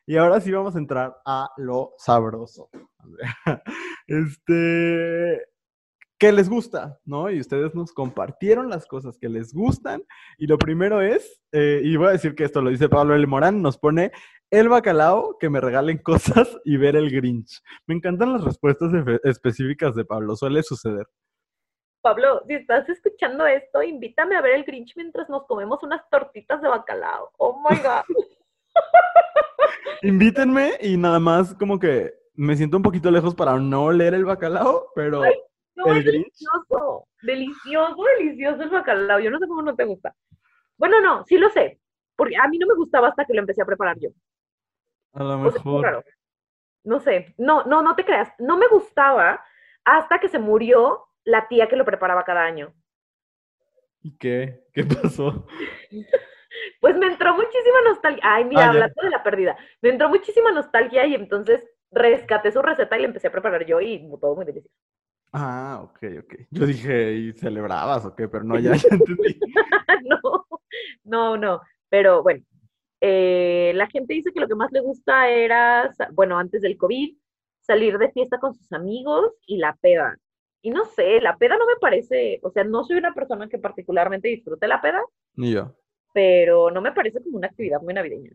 Y 0.07 0.17
ahora 0.17 0.41
sí 0.41 0.51
vamos 0.51 0.75
a 0.75 0.79
entrar 0.79 1.17
a 1.25 1.51
lo 1.57 1.93
sabroso. 1.99 2.69
Este, 4.07 5.41
¿qué 6.19 6.33
les 6.33 6.49
gusta? 6.51 6.99
¿No? 7.05 7.31
Y 7.31 7.39
ustedes 7.39 7.77
nos 7.77 7.93
compartieron 7.93 8.69
las 8.69 8.87
cosas 8.87 9.17
que 9.19 9.29
les 9.29 9.55
gustan. 9.55 10.03
Y 10.37 10.49
lo 10.49 10.59
primero 10.59 11.01
es, 11.01 11.41
eh, 11.53 11.81
y 11.85 11.97
voy 11.97 12.09
a 12.09 12.13
decir 12.13 12.35
que 12.35 12.43
esto 12.43 12.61
lo 12.61 12.71
dice 12.71 12.89
Pablo 12.89 13.15
L. 13.15 13.25
Morán, 13.29 13.63
nos 13.63 13.79
pone 13.79 14.11
el 14.51 14.69
bacalao, 14.69 15.39
que 15.39 15.49
me 15.49 15.61
regalen 15.61 15.99
cosas 16.03 16.59
y 16.65 16.77
ver 16.77 16.97
el 16.97 17.11
Grinch. 17.11 17.63
Me 17.87 17.95
encantan 17.95 18.33
las 18.33 18.45
respuestas 18.45 18.91
específicas 19.23 19.95
de 19.95 20.05
Pablo, 20.05 20.35
suele 20.35 20.63
suceder. 20.63 21.07
Pablo, 22.03 22.43
si 22.47 22.55
estás 22.55 22.89
escuchando 22.89 23.47
esto, 23.47 23.83
invítame 23.83 24.37
a 24.37 24.41
ver 24.41 24.55
el 24.55 24.65
Grinch 24.65 24.97
mientras 24.97 25.29
nos 25.29 25.47
comemos 25.47 25.83
unas 25.83 26.03
tortitas 26.11 26.61
de 26.63 26.69
bacalao. 26.69 27.31
Oh 27.39 27.63
my 27.69 27.77
God. 27.77 28.03
Invítenme 30.03 30.73
y 30.81 30.97
nada 30.97 31.19
más 31.19 31.55
como 31.55 31.79
que 31.79 32.13
me 32.35 32.57
siento 32.57 32.77
un 32.77 32.83
poquito 32.83 33.11
lejos 33.11 33.35
para 33.35 33.59
no 33.59 33.85
oler 33.85 34.15
el 34.15 34.25
bacalao, 34.25 34.91
pero 34.95 35.23
no, 35.77 35.95
es 35.95 36.05
delicioso, 36.05 37.07
delicioso, 37.23 38.03
delicioso 38.19 38.63
el 38.63 38.71
bacalao. 38.71 39.21
Yo 39.21 39.31
no 39.31 39.39
sé 39.39 39.47
cómo 39.47 39.63
no 39.63 39.75
te 39.75 39.85
gusta. 39.85 40.15
Bueno, 40.79 41.01
no, 41.01 41.25
sí 41.25 41.37
lo 41.37 41.51
sé, 41.51 41.81
porque 42.17 42.37
a 42.37 42.49
mí 42.49 42.59
no 42.59 42.67
me 42.67 42.75
gustaba 42.75 43.09
hasta 43.09 43.25
que 43.25 43.35
lo 43.35 43.41
empecé 43.41 43.63
a 43.63 43.67
preparar 43.67 43.99
yo. 43.99 44.11
A 45.13 45.25
lo 45.25 45.39
mejor. 45.39 46.05
No 46.83 46.99
sé, 46.99 47.35
no, 47.37 47.65
no, 47.65 47.83
no 47.83 47.95
te 47.95 48.05
creas. 48.05 48.33
No 48.39 48.57
me 48.57 48.69
gustaba 48.69 49.45
hasta 49.85 50.19
que 50.19 50.29
se 50.29 50.39
murió 50.39 51.09
la 51.25 51.47
tía 51.49 51.69
que 51.69 51.77
lo 51.77 51.85
preparaba 51.85 52.25
cada 52.25 52.43
año. 52.43 52.73
¿Y 54.03 54.17
qué? 54.17 54.65
¿Qué 54.73 54.85
pasó? 54.85 55.47
pues 56.81 56.97
me 56.97 57.07
entró 57.07 57.35
muchísima 57.35 57.81
nostalgia. 57.85 58.23
Ay, 58.25 58.45
mira, 58.45 58.67
ah, 58.67 58.69
hablando 58.71 59.03
de 59.03 59.11
la 59.11 59.23
pérdida. 59.23 59.57
Me 59.83 59.91
entró 59.91 60.09
muchísima 60.09 60.53
nostalgia 60.53 61.07
y 61.07 61.15
entonces 61.15 61.65
rescaté 61.91 62.53
su 62.53 62.63
receta 62.63 62.97
y 62.97 63.01
la 63.03 63.09
empecé 63.09 63.29
a 63.29 63.33
preparar 63.33 63.65
yo 63.67 63.81
y 63.81 64.09
todo 64.21 64.37
muy 64.37 64.45
delicioso. 64.45 64.75
Ah, 65.33 65.81
ok, 65.83 65.99
ok. 66.25 66.35
Yo 66.51 66.67
dije, 66.67 67.13
¿y 67.13 67.33
celebrabas 67.33 68.05
o 68.05 68.15
qué? 68.15 68.29
Pero 68.29 68.45
no, 68.45 68.59
ya, 68.59 68.73
entendí. 68.73 69.39
no, 70.05 70.47
no, 71.05 71.37
no. 71.37 71.61
Pero 71.89 72.23
bueno, 72.23 72.45
eh, 73.01 73.73
la 73.75 73.87
gente 73.89 74.15
dice 74.15 74.33
que 74.33 74.41
lo 74.41 74.49
que 74.49 74.55
más 74.55 74.73
le 74.73 74.81
gusta 74.81 75.29
era, 75.29 75.93
bueno, 76.13 76.39
antes 76.39 76.63
del 76.63 76.77
COVID, 76.77 77.17
salir 77.61 77.99
de 77.99 78.11
fiesta 78.11 78.39
con 78.39 78.55
sus 78.55 78.73
amigos 78.73 79.33
y 79.47 79.59
la 79.59 79.77
peda. 79.81 80.17
Y 80.63 80.71
no 80.71 80.85
sé, 80.85 81.21
la 81.21 81.37
peda 81.39 81.57
no 81.57 81.67
me 81.67 81.77
parece, 81.81 82.39
o 82.43 82.51
sea, 82.51 82.65
no 82.65 82.85
soy 82.85 82.99
una 82.99 83.15
persona 83.15 83.49
que 83.49 83.59
particularmente 83.59 84.29
disfrute 84.29 84.69
la 84.69 84.83
peda. 84.83 85.01
Ni 85.37 85.53
yo. 85.53 85.75
Pero 86.13 86.71
no 86.71 86.81
me 86.81 86.93
parece 86.93 87.23
como 87.23 87.39
una 87.39 87.49
actividad 87.49 87.81
muy 87.83 87.95
navideña. 87.95 88.31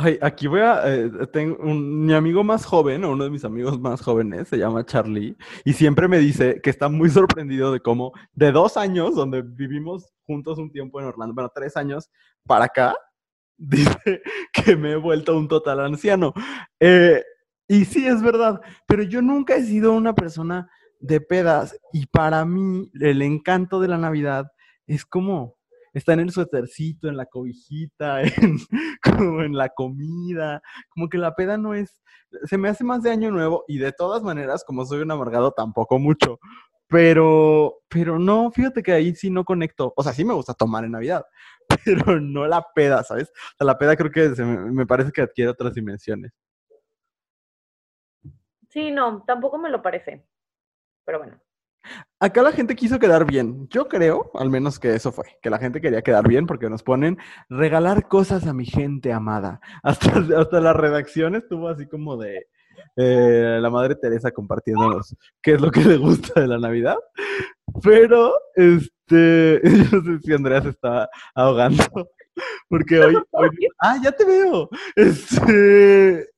Ay, 0.00 0.16
aquí 0.22 0.46
voy 0.46 0.60
a. 0.60 0.82
Eh, 0.86 1.10
tengo 1.32 1.56
mi 1.64 2.14
amigo 2.14 2.44
más 2.44 2.64
joven, 2.64 3.02
o 3.02 3.10
uno 3.10 3.24
de 3.24 3.30
mis 3.30 3.44
amigos 3.44 3.80
más 3.80 4.00
jóvenes, 4.00 4.46
se 4.46 4.56
llama 4.56 4.86
Charlie, 4.86 5.36
y 5.64 5.72
siempre 5.72 6.06
me 6.06 6.18
dice 6.18 6.60
que 6.62 6.70
está 6.70 6.88
muy 6.88 7.10
sorprendido 7.40 7.72
de 7.72 7.80
cómo, 7.80 8.12
de 8.32 8.52
dos 8.52 8.76
años, 8.76 9.16
donde 9.16 9.42
vivimos 9.42 10.14
juntos 10.24 10.58
un 10.58 10.70
tiempo 10.70 11.00
en 11.00 11.06
Orlando, 11.06 11.34
bueno, 11.34 11.50
tres 11.52 11.76
años 11.76 12.10
para 12.46 12.66
acá, 12.66 12.94
dice 13.56 14.22
que 14.52 14.76
me 14.76 14.92
he 14.92 14.96
vuelto 14.96 15.36
un 15.36 15.48
total 15.48 15.80
anciano. 15.80 16.32
Eh, 16.78 17.20
y 17.66 17.84
sí, 17.84 18.06
es 18.06 18.22
verdad, 18.22 18.60
pero 18.86 19.02
yo 19.02 19.20
nunca 19.20 19.56
he 19.56 19.64
sido 19.64 19.94
una 19.94 20.14
persona 20.14 20.70
de 21.00 21.20
pedas, 21.20 21.76
y 21.92 22.06
para 22.06 22.44
mí 22.44 22.88
el 23.00 23.20
encanto 23.22 23.80
de 23.80 23.88
la 23.88 23.98
Navidad 23.98 24.52
es 24.86 25.04
como 25.04 25.57
está 25.92 26.12
en 26.12 26.20
el 26.20 26.30
suétercito, 26.30 27.08
en 27.08 27.16
la 27.16 27.26
cobijita, 27.26 28.22
en, 28.22 28.58
como 29.02 29.42
en 29.42 29.56
la 29.56 29.68
comida, 29.70 30.62
como 30.90 31.08
que 31.08 31.18
la 31.18 31.34
peda 31.34 31.56
no 31.56 31.74
es, 31.74 32.00
se 32.44 32.58
me 32.58 32.68
hace 32.68 32.84
más 32.84 33.02
de 33.02 33.10
año 33.10 33.30
nuevo 33.30 33.64
y 33.68 33.78
de 33.78 33.92
todas 33.92 34.22
maneras, 34.22 34.64
como 34.64 34.84
soy 34.84 35.00
un 35.00 35.10
amargado, 35.10 35.52
tampoco 35.52 35.98
mucho. 35.98 36.38
Pero, 36.88 37.82
pero 37.88 38.18
no, 38.18 38.50
fíjate 38.50 38.82
que 38.82 38.92
ahí 38.92 39.14
sí 39.14 39.28
no 39.30 39.44
conecto. 39.44 39.92
O 39.94 40.02
sea, 40.02 40.14
sí 40.14 40.24
me 40.24 40.32
gusta 40.32 40.54
tomar 40.54 40.84
en 40.84 40.92
Navidad, 40.92 41.24
pero 41.84 42.20
no 42.20 42.46
la 42.46 42.64
peda, 42.74 43.02
¿sabes? 43.04 43.28
O 43.28 43.56
sea, 43.58 43.66
la 43.66 43.78
peda 43.78 43.96
creo 43.96 44.10
que 44.10 44.30
me, 44.42 44.72
me 44.72 44.86
parece 44.86 45.12
que 45.12 45.22
adquiere 45.22 45.50
otras 45.50 45.74
dimensiones. 45.74 46.32
Sí, 48.70 48.90
no, 48.90 49.22
tampoco 49.26 49.58
me 49.58 49.70
lo 49.70 49.82
parece. 49.82 50.26
Pero 51.04 51.18
bueno. 51.18 51.40
Acá 52.20 52.42
la 52.42 52.52
gente 52.52 52.74
quiso 52.74 52.98
quedar 52.98 53.24
bien. 53.24 53.68
Yo 53.68 53.88
creo, 53.88 54.30
al 54.34 54.50
menos 54.50 54.78
que 54.78 54.94
eso 54.94 55.12
fue, 55.12 55.24
que 55.40 55.50
la 55.50 55.58
gente 55.58 55.80
quería 55.80 56.02
quedar 56.02 56.26
bien 56.26 56.46
porque 56.46 56.68
nos 56.68 56.82
ponen 56.82 57.18
regalar 57.48 58.08
cosas 58.08 58.46
a 58.46 58.52
mi 58.52 58.66
gente 58.66 59.12
amada. 59.12 59.60
Hasta, 59.82 60.10
hasta 60.38 60.60
la 60.60 60.72
redacción 60.72 61.34
estuvo 61.34 61.68
así 61.68 61.86
como 61.86 62.16
de 62.16 62.46
eh, 62.96 63.58
la 63.60 63.70
Madre 63.70 63.94
Teresa 63.94 64.30
compartiéndonos 64.30 65.14
qué 65.42 65.52
es 65.54 65.60
lo 65.60 65.70
que 65.70 65.84
le 65.84 65.96
gusta 65.96 66.40
de 66.40 66.48
la 66.48 66.58
Navidad. 66.58 66.96
Pero, 67.82 68.34
este, 68.54 69.60
yo 69.92 70.00
no 70.00 70.04
sé 70.04 70.20
si 70.22 70.32
Andrea 70.32 70.62
se 70.62 70.70
está 70.70 71.08
ahogando. 71.34 71.84
Porque 72.68 73.00
hoy, 73.00 73.16
ah, 73.80 73.96
ya 74.02 74.12
te 74.12 74.24
veo. 74.24 74.68
Este, 74.94 76.28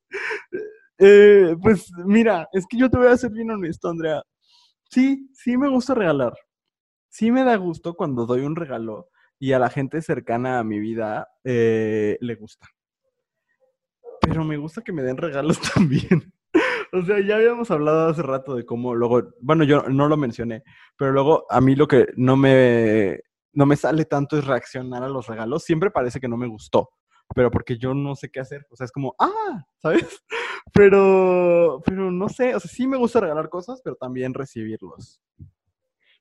eh, 0.99 1.57
pues 1.63 1.91
mira, 2.05 2.49
es 2.53 2.67
que 2.67 2.79
yo 2.79 2.89
te 2.89 2.97
voy 2.97 3.09
a 3.09 3.17
ser 3.17 3.31
bien 3.31 3.51
honesto, 3.51 3.89
Andrea. 3.89 4.23
Sí, 4.91 5.31
sí 5.33 5.57
me 5.57 5.69
gusta 5.69 5.95
regalar. 5.95 6.35
Sí 7.09 7.31
me 7.31 7.45
da 7.45 7.57
gusto 7.57 7.95
cuando 7.95 8.27
doy 8.27 8.43
un 8.43 8.57
regalo 8.57 9.09
y 9.39 9.53
a 9.53 9.59
la 9.59 9.71
gente 9.71 10.03
cercana 10.03 10.59
a 10.59 10.65
mi 10.65 10.81
vida 10.81 11.29
eh, 11.45 12.19
le 12.21 12.35
gusta. 12.35 12.67
Pero 14.21 14.45
me 14.45 14.57
gusta 14.57 14.83
que 14.83 14.93
me 14.93 15.03
den 15.03 15.17
regalos 15.17 15.61
también. 15.75 16.33
o 16.93 17.03
sea, 17.05 17.21
ya 17.21 17.37
habíamos 17.37 17.71
hablado 17.71 18.09
hace 18.09 18.23
rato 18.23 18.55
de 18.57 18.67
cómo 18.67 18.95
luego, 18.95 19.23
bueno, 19.41 19.65
yo 19.65 19.83
no 19.89 20.09
lo 20.09 20.17
mencioné, 20.17 20.65
pero 20.97 21.13
luego 21.13 21.47
a 21.49 21.61
mí 21.61 21.77
lo 21.77 21.87
que 21.87 22.09
no 22.17 22.37
me, 22.37 23.21
no 23.53 23.67
me 23.67 23.77
sale 23.77 24.05
tanto 24.05 24.37
es 24.39 24.45
reaccionar 24.45 25.05
a 25.05 25.09
los 25.09 25.29
regalos. 25.29 25.65
Siempre 25.65 25.91
parece 25.91 26.21
que 26.21 26.29
no 26.29 26.37
me 26.37 26.49
gustó 26.49 26.91
pero 27.35 27.51
porque 27.51 27.79
yo 27.79 27.95
no 27.95 28.17
sé 28.17 28.31
qué 28.31 28.41
hacer. 28.41 28.67
O 28.71 28.77
sea, 28.77 28.85
es 28.85 28.93
como, 28.93 29.15
ah, 29.19 29.65
¿sabes? 29.79 30.25
Pero, 30.73 31.83
pero 31.85 32.11
no 32.11 32.29
sé, 32.29 32.55
o 32.55 32.61
sea, 32.61 32.71
sí 32.71 32.87
me 32.87 32.97
gusta 32.97 33.21
regalar 33.21 33.49
cosas, 33.49 33.81
pero 33.83 33.97
también 33.97 34.35
recibirlos. 34.35 35.21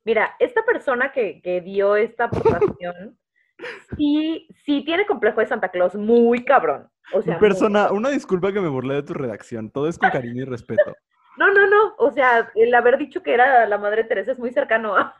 Mira, 0.05 0.35
esta 0.39 0.63
persona 0.63 1.11
que, 1.11 1.41
que 1.41 1.61
dio 1.61 1.95
esta 1.95 2.25
aportación, 2.25 3.17
sí, 3.97 4.47
sí 4.65 4.83
tiene 4.85 5.05
complejo 5.05 5.39
de 5.39 5.47
Santa 5.47 5.69
Claus, 5.69 5.95
muy 5.95 6.43
cabrón. 6.43 6.89
O 7.13 7.21
sea, 7.21 7.39
persona, 7.39 7.91
una 7.91 8.09
disculpa 8.09 8.51
que 8.51 8.61
me 8.61 8.69
burlé 8.69 8.95
de 8.95 9.03
tu 9.03 9.13
redacción, 9.13 9.71
todo 9.71 9.87
es 9.87 9.97
con 9.97 10.09
cariño 10.09 10.43
y 10.43 10.45
respeto. 10.45 10.95
No, 11.37 11.53
no, 11.53 11.67
no, 11.67 11.95
o 11.99 12.11
sea, 12.11 12.51
el 12.55 12.75
haber 12.75 12.97
dicho 12.97 13.23
que 13.23 13.33
era 13.33 13.65
la 13.65 13.77
Madre 13.77 14.03
Teresa 14.03 14.33
es 14.33 14.39
muy 14.39 14.51
cercano 14.51 14.97
a, 14.97 15.15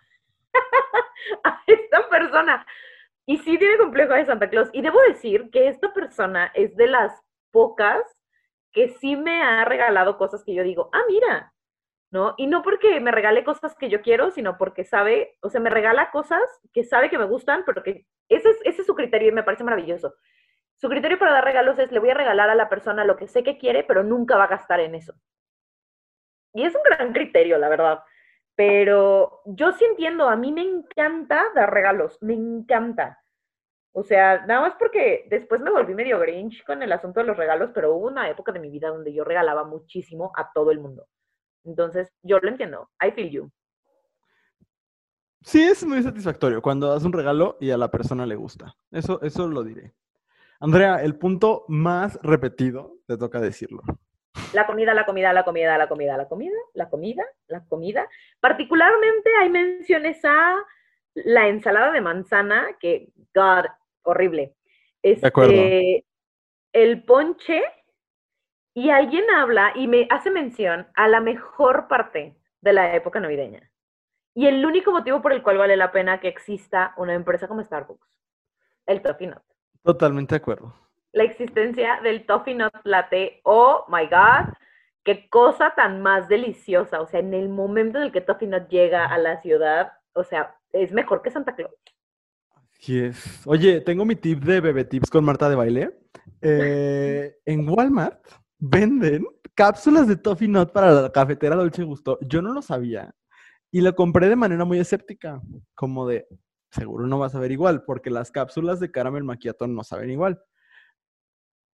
a 1.45 1.61
esta 1.65 2.09
persona. 2.09 2.65
Y 3.26 3.38
sí 3.38 3.57
tiene 3.57 3.78
complejo 3.78 4.11
de 4.11 4.26
Santa 4.26 4.49
Claus. 4.49 4.70
Y 4.74 4.82
debo 4.82 4.99
decir 5.07 5.49
que 5.49 5.70
esta 5.70 5.93
persona 5.93 6.51
es 6.55 6.76
de 6.76 6.88
las 6.88 7.13
pocas 7.51 8.01
que 8.72 8.89
sí 8.89 9.15
me 9.15 9.41
ha 9.41 9.65
regalado 9.65 10.17
cosas 10.17 10.43
que 10.43 10.53
yo 10.53 10.63
digo, 10.63 10.89
ah, 10.93 11.01
mira, 11.07 11.53
¿no? 12.11 12.34
Y 12.38 12.47
no 12.47 12.61
porque 12.63 12.99
me 12.99 13.11
regale 13.11 13.43
cosas 13.43 13.76
que 13.76 13.89
yo 13.89 14.01
quiero, 14.01 14.32
sino 14.32 14.57
porque 14.57 14.84
sabe, 14.84 15.38
o 15.41 15.49
sea, 15.49 15.61
me 15.61 15.70
regala 15.70 16.11
cosas 16.11 16.41
que 16.74 16.84
sabe 16.84 17.09
que 17.09 17.17
me 17.17 17.26
gustan, 17.26 17.63
pero 17.65 17.84
que 17.84 18.05
ese 18.30 18.49
es, 18.49 18.57
ese 18.65 18.82
es 18.82 18.88
su 18.88 18.95
criterio 18.95 19.30
y 19.30 19.34
me 19.34 19.43
parece 19.43 19.63
maravilloso. 19.63 20.15
Su 20.76 20.89
criterio 20.89 21.20
para 21.20 21.34
dar 21.34 21.43
regalos 21.43 21.78
es, 21.78 21.91
le 21.91 21.99
voy 21.99 22.09
a 22.09 22.13
regalar 22.13 22.49
a 22.49 22.55
la 22.55 22.70
persona 22.70 23.03
lo 23.03 23.17
que 23.17 23.28
sé 23.28 23.43
que 23.43 23.57
quiere, 23.57 23.84
pero 23.84 24.03
nunca 24.03 24.38
va 24.38 24.45
a 24.45 24.47
gastar 24.47 24.80
en 24.80 24.95
eso. 24.95 25.13
Y 26.53 26.63
es 26.63 26.74
un 26.74 26.82
gran 26.84 27.13
criterio, 27.13 27.57
la 27.57 27.70
verdad. 27.70 28.03
Pero 28.55 29.41
yo 29.45 29.72
sí 29.74 29.86
entiendo, 29.86 30.28
a 30.28 30.36
mí 30.36 30.51
me 30.51 30.61
encanta 30.61 31.43
dar 31.53 31.74
regalos, 31.74 32.17
me 32.22 32.34
encanta. 32.34 33.22
O 34.00 34.04
sea, 34.06 34.45
nada 34.45 34.62
más 34.62 34.76
porque 34.80 35.26
después 35.30 35.60
me 35.60 35.72
volví 35.72 35.93
medio 35.93 36.20
grinch 36.20 36.64
con 36.64 36.82
el 36.82 36.89
asunto 36.93 37.20
de 37.20 37.26
los 37.26 37.36
regalos, 37.36 37.72
pero 37.74 37.93
hubo 37.93 38.08
una 38.08 38.30
época 38.30 38.54
de 38.54 38.62
mi 38.62 38.70
vida 38.70 38.88
donde 38.88 39.14
yo 39.14 39.26
regalaba 39.26 39.66
muchísimo 39.66 40.32
a 40.38 40.54
todo 40.54 40.72
el 40.72 40.80
mundo. 40.80 41.06
Entonces, 41.66 42.10
yo 42.24 42.39
lo 42.39 42.47
entiendo. 42.47 42.89
I 43.06 43.12
feel 43.12 43.30
you. 43.30 43.52
Sí, 45.41 45.62
es 45.64 45.86
muy 45.86 46.02
satisfactorio 46.02 46.62
cuando 46.62 46.88
das 46.88 47.04
un 47.04 47.12
regalo 47.12 47.58
y 47.60 47.72
a 47.72 47.78
la 47.78 47.91
persona 47.91 48.26
le 48.26 48.36
gusta. 48.36 48.74
Eso, 48.89 49.22
eso 49.22 49.50
lo 49.50 49.64
diré. 49.64 49.93
Andrea, 50.62 51.04
el 51.04 51.18
punto 51.18 51.66
más 51.68 52.18
repetido, 52.24 53.00
te 53.06 53.18
toca 53.18 53.41
decirlo. 53.41 53.82
La 54.54 54.66
comida, 54.66 54.93
la 54.93 55.06
comida, 55.06 55.34
la 55.34 55.43
comida, 55.43 55.78
la 55.78 55.89
comida, 55.89 56.16
la 56.16 56.30
comida, 56.30 56.56
la 56.74 56.89
comida, 56.89 57.26
la 57.47 57.66
comida. 57.66 58.08
Particularmente 58.39 59.30
hay 59.41 59.50
menciones 59.50 60.24
a 60.24 60.56
la 61.16 61.50
ensalada 61.50 61.91
de 61.91 62.00
manzana, 62.00 62.78
que, 62.80 63.12
God, 63.36 63.66
horrible. 64.04 64.56
de 65.04 65.20
acuerdo. 65.24 65.52
Este, 65.54 66.06
el 66.74 67.04
ponche, 67.04 67.62
y 68.74 68.89
alguien 68.91 69.26
habla 69.32 69.74
y 69.76 69.88
me 69.88 70.08
hace 70.10 70.32
mención 70.32 70.88
a 70.95 71.08
la 71.08 71.20
mejor 71.20 71.88
parte 71.88 72.38
de 72.62 72.74
la 72.74 72.95
época 72.95 73.20
navideña. 73.20 73.70
Y 74.34 74.47
el 74.47 74.66
único 74.66 74.91
motivo 74.91 75.22
por 75.22 75.34
el 75.34 75.43
cual 75.43 75.58
vale 75.58 75.76
la 75.76 75.91
pena 75.91 76.20
que 76.20 76.28
exista 76.28 76.93
una 76.97 77.14
empresa 77.14 77.47
como 77.47 77.64
Starbucks, 77.64 78.08
el 78.86 79.02
Toffee 79.02 79.28
Nut. 79.28 79.43
Totalmente 79.84 80.36
de 80.36 80.38
acuerdo. 80.38 80.74
La 81.12 81.24
existencia 81.24 82.00
del 82.04 82.26
Toffee 82.26 82.56
Nut 82.56 82.74
Latte, 82.84 83.41
oh 83.43 83.86
my 83.89 84.06
God, 84.06 84.54
qué 85.04 85.28
cosa 85.30 85.74
tan 85.76 86.02
más 86.02 86.30
deliciosa. 86.30 87.02
O 87.02 87.08
sea, 87.08 87.20
en 87.20 87.34
el 87.34 87.50
momento 87.50 87.97
en 87.97 88.06
el 88.06 88.12
que 88.12 88.22
Toffee 88.22 88.47
Nut 88.47 88.70
llega 88.70 89.06
a 89.06 89.18
la 89.18 89.41
ciudad, 89.41 89.91
o 90.14 90.24
sea, 90.24 90.56
es 90.72 90.91
mejor 90.91 91.22
que 91.22 91.32
Santa 91.32 91.56
Claus. 91.56 91.74
Oye, 93.46 93.82
tengo 93.82 94.06
mi 94.06 94.16
tip 94.16 94.44
de 94.44 94.62
bebé 94.62 94.86
tips 94.86 95.10
con 95.10 95.26
Marta 95.26 95.50
de 95.50 95.56
baile. 95.56 96.00
Eh, 96.42 97.36
en 97.46 97.68
Walmart 97.68 98.26
venden 98.58 99.26
cápsulas 99.54 100.08
de 100.08 100.16
Toffee 100.16 100.48
Nut 100.48 100.72
para 100.72 100.92
la 100.92 101.12
cafetera 101.12 101.56
Dolce 101.56 101.84
Gusto. 101.84 102.18
Yo 102.22 102.42
no 102.42 102.54
lo 102.54 102.62
sabía. 102.62 103.14
Y 103.72 103.82
lo 103.82 103.94
compré 103.94 104.30
de 104.30 104.36
manera 104.36 104.66
muy 104.66 104.80
escéptica, 104.80 105.42
como 105.76 106.08
de, 106.08 106.28
seguro 106.72 107.06
no 107.06 107.20
vas 107.20 107.36
a 107.36 107.40
ver 107.40 107.52
igual, 107.52 107.84
porque 107.84 108.10
las 108.10 108.32
cápsulas 108.32 108.80
de 108.80 108.90
caramel 108.90 109.24
macchiato 109.24 109.68
no 109.68 109.84
saben 109.84 110.10
igual. 110.10 110.42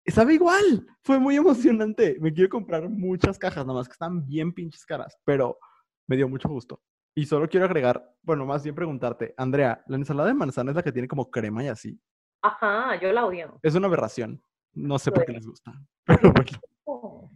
Sabe 0.06 0.34
igual, 0.34 0.86
fue 1.02 1.18
muy 1.18 1.36
emocionante. 1.36 2.16
Me 2.20 2.32
quiero 2.32 2.50
comprar 2.50 2.88
muchas 2.88 3.38
cajas, 3.38 3.64
nada 3.66 3.78
más 3.78 3.88
que 3.88 3.92
están 3.92 4.26
bien 4.26 4.52
pinches 4.52 4.84
caras, 4.84 5.16
pero 5.24 5.58
me 6.06 6.16
dio 6.16 6.28
mucho 6.28 6.48
gusto. 6.48 6.80
Y 7.14 7.26
solo 7.26 7.48
quiero 7.48 7.66
agregar, 7.66 8.14
bueno, 8.22 8.46
más 8.46 8.62
bien 8.62 8.74
preguntarte, 8.74 9.34
Andrea, 9.36 9.82
¿la 9.86 9.96
ensalada 9.96 10.28
de 10.28 10.34
manzana 10.34 10.70
es 10.70 10.76
la 10.76 10.82
que 10.82 10.92
tiene 10.92 11.08
como 11.08 11.30
crema 11.30 11.64
y 11.64 11.68
así? 11.68 11.98
Ajá, 12.42 12.96
yo 13.00 13.12
la 13.12 13.26
odio. 13.26 13.58
Es 13.62 13.74
una 13.74 13.88
aberración. 13.88 14.42
No 14.72 14.98
sé 14.98 15.10
por 15.10 15.24
qué 15.24 15.32
les 15.32 15.46
gusta. 15.46 15.72
Pero 16.06 16.32
bueno. 16.32 17.30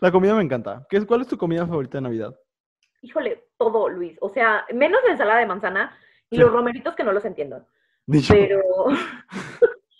La 0.00 0.10
comida 0.10 0.34
me 0.34 0.42
encanta. 0.42 0.86
¿Qué 0.88 0.96
es, 0.96 1.04
¿Cuál 1.04 1.20
es 1.20 1.26
tu 1.28 1.36
comida 1.36 1.66
favorita 1.66 1.98
de 1.98 2.02
Navidad? 2.02 2.34
Híjole, 3.02 3.48
todo, 3.58 3.88
Luis. 3.88 4.16
O 4.22 4.28
sea, 4.30 4.64
menos 4.72 5.00
la 5.04 5.12
ensalada 5.12 5.40
de 5.40 5.46
manzana 5.46 5.96
y 6.30 6.36
Sí. 6.36 6.42
los 6.42 6.50
romeritos 6.52 6.94
que 6.94 7.04
no 7.04 7.12
los 7.12 7.24
entiendo. 7.24 7.66
Pero, 8.28 8.60
o 8.86 8.96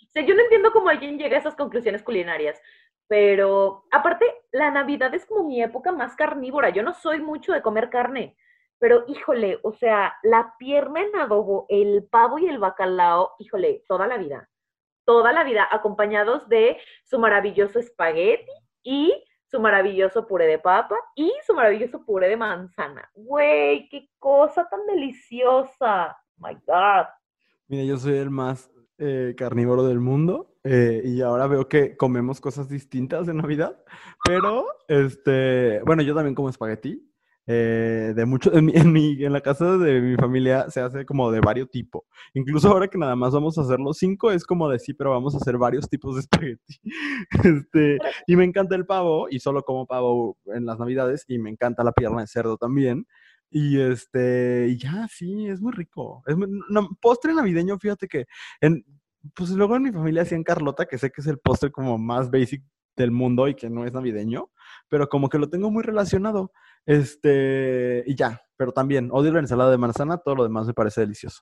sea, 0.09 0.25
yo 0.25 0.33
no 0.33 0.41
entiendo 0.41 0.71
cómo 0.71 0.89
alguien 0.89 1.17
llega 1.19 1.37
a 1.37 1.39
esas 1.39 1.55
conclusiones 1.55 2.01
culinarias. 2.03 2.59
Pero, 3.11 3.83
aparte, 3.91 4.25
la 4.53 4.71
Navidad 4.71 5.13
es 5.13 5.25
como 5.25 5.43
mi 5.43 5.61
época 5.61 5.91
más 5.91 6.15
carnívora. 6.15 6.69
Yo 6.69 6.81
no 6.81 6.93
soy 6.93 7.19
mucho 7.19 7.51
de 7.51 7.61
comer 7.61 7.89
carne. 7.89 8.37
Pero, 8.79 9.03
híjole, 9.05 9.59
o 9.63 9.73
sea, 9.73 10.15
la 10.23 10.55
pierna 10.57 11.01
en 11.01 11.13
adobo, 11.17 11.65
el 11.67 12.07
pavo 12.09 12.39
y 12.39 12.47
el 12.47 12.57
bacalao, 12.57 13.31
híjole, 13.37 13.83
toda 13.85 14.07
la 14.07 14.15
vida. 14.15 14.49
Toda 15.03 15.33
la 15.33 15.43
vida, 15.43 15.67
acompañados 15.69 16.47
de 16.47 16.77
su 17.03 17.19
maravilloso 17.19 17.79
espagueti 17.79 18.49
y 18.81 19.13
su 19.43 19.59
maravilloso 19.59 20.25
puré 20.25 20.47
de 20.47 20.59
papa 20.59 20.95
y 21.13 21.33
su 21.45 21.53
maravilloso 21.53 22.05
puré 22.05 22.29
de 22.29 22.37
manzana. 22.37 23.11
Güey, 23.13 23.89
qué 23.89 24.07
cosa 24.19 24.69
tan 24.69 24.87
deliciosa. 24.87 26.17
My 26.37 26.53
God. 26.65 27.07
Mira, 27.67 27.83
yo 27.83 27.97
soy 27.97 28.19
el 28.19 28.29
más 28.29 28.71
eh, 28.97 29.35
carnívoro 29.35 29.83
del 29.83 29.99
mundo 29.99 30.50
eh, 30.63 31.01
y 31.05 31.21
ahora 31.21 31.47
veo 31.47 31.67
que 31.67 31.97
comemos 31.97 32.39
cosas 32.41 32.69
distintas 32.69 33.27
en 33.27 33.37
Navidad, 33.37 33.77
pero 34.25 34.65
este, 34.87 35.81
bueno, 35.85 36.03
yo 36.03 36.13
también 36.15 36.35
como 36.35 36.49
espagueti. 36.49 37.07
eh, 37.47 38.13
de 38.15 38.25
mucho, 38.25 38.53
en 38.53 38.65
mi, 38.65 38.73
en 38.75 38.91
mi- 38.93 39.23
en 39.25 39.33
la 39.33 39.41
casa 39.41 39.75
de 39.77 39.99
mi 39.99 40.15
familia 40.15 40.69
se 40.69 40.79
hace 40.79 41.05
como 41.05 41.31
de 41.31 41.39
varios 41.41 41.69
tipos. 41.71 42.03
Incluso 42.35 42.69
ahora 42.69 42.87
que 42.87 42.97
nada 42.99 43.15
más 43.15 43.33
vamos 43.33 43.57
a 43.57 43.61
hacer 43.61 43.79
los 43.79 43.97
cinco, 43.97 44.31
es 44.31 44.45
como 44.45 44.69
de 44.69 44.77
sí, 44.79 44.93
pero 44.93 45.09
vamos 45.11 45.33
a 45.33 45.37
hacer 45.37 45.57
varios 45.57 45.89
tipos 45.89 46.15
de 46.15 46.21
espagueti. 46.21 46.79
Este, 47.43 47.97
y 48.27 48.35
me 48.35 48.43
encanta 48.45 48.75
el 48.75 48.85
pavo, 48.85 49.27
y 49.29 49.39
solo 49.39 49.63
como 49.63 49.87
pavo 49.87 50.37
en 50.53 50.65
las 50.65 50.77
navidades, 50.79 51.25
y 51.27 51.39
me 51.39 51.49
encanta 51.49 51.83
la 51.83 51.91
pierna 51.93 52.21
de 52.21 52.27
cerdo 52.27 52.57
también. 52.57 53.07
Y 53.49 53.79
este, 53.81 54.67
y 54.69 54.77
ya, 54.77 55.07
sí, 55.09 55.47
es 55.47 55.59
muy 55.61 55.73
rico. 55.73 56.23
Es 56.27 56.37
muy- 56.37 56.47
no, 56.69 56.89
postre 57.01 57.33
navideño, 57.33 57.77
fíjate 57.79 58.07
que 58.07 58.25
en, 58.61 58.85
pues 59.35 59.49
luego 59.51 59.75
en 59.75 59.83
mi 59.83 59.91
familia 59.91 60.23
hacían 60.23 60.43
Carlota, 60.43 60.85
que 60.85 60.97
sé 60.97 61.11
que 61.11 61.21
es 61.21 61.27
el 61.27 61.39
postre 61.39 61.71
como 61.71 61.97
más 61.97 62.29
basic 62.29 62.63
del 62.95 63.11
mundo 63.11 63.47
y 63.47 63.55
que 63.55 63.69
no 63.69 63.85
es 63.85 63.93
navideño, 63.93 64.49
pero 64.89 65.07
como 65.07 65.29
que 65.29 65.37
lo 65.37 65.49
tengo 65.49 65.71
muy 65.71 65.83
relacionado. 65.83 66.51
Este, 66.85 68.03
y 68.05 68.15
ya, 68.15 68.41
pero 68.57 68.71
también 68.71 69.09
odio 69.11 69.31
la 69.31 69.39
ensalada 69.39 69.71
de 69.71 69.77
manzana, 69.77 70.17
todo 70.17 70.35
lo 70.35 70.43
demás 70.43 70.67
me 70.67 70.73
parece 70.73 71.01
delicioso. 71.01 71.41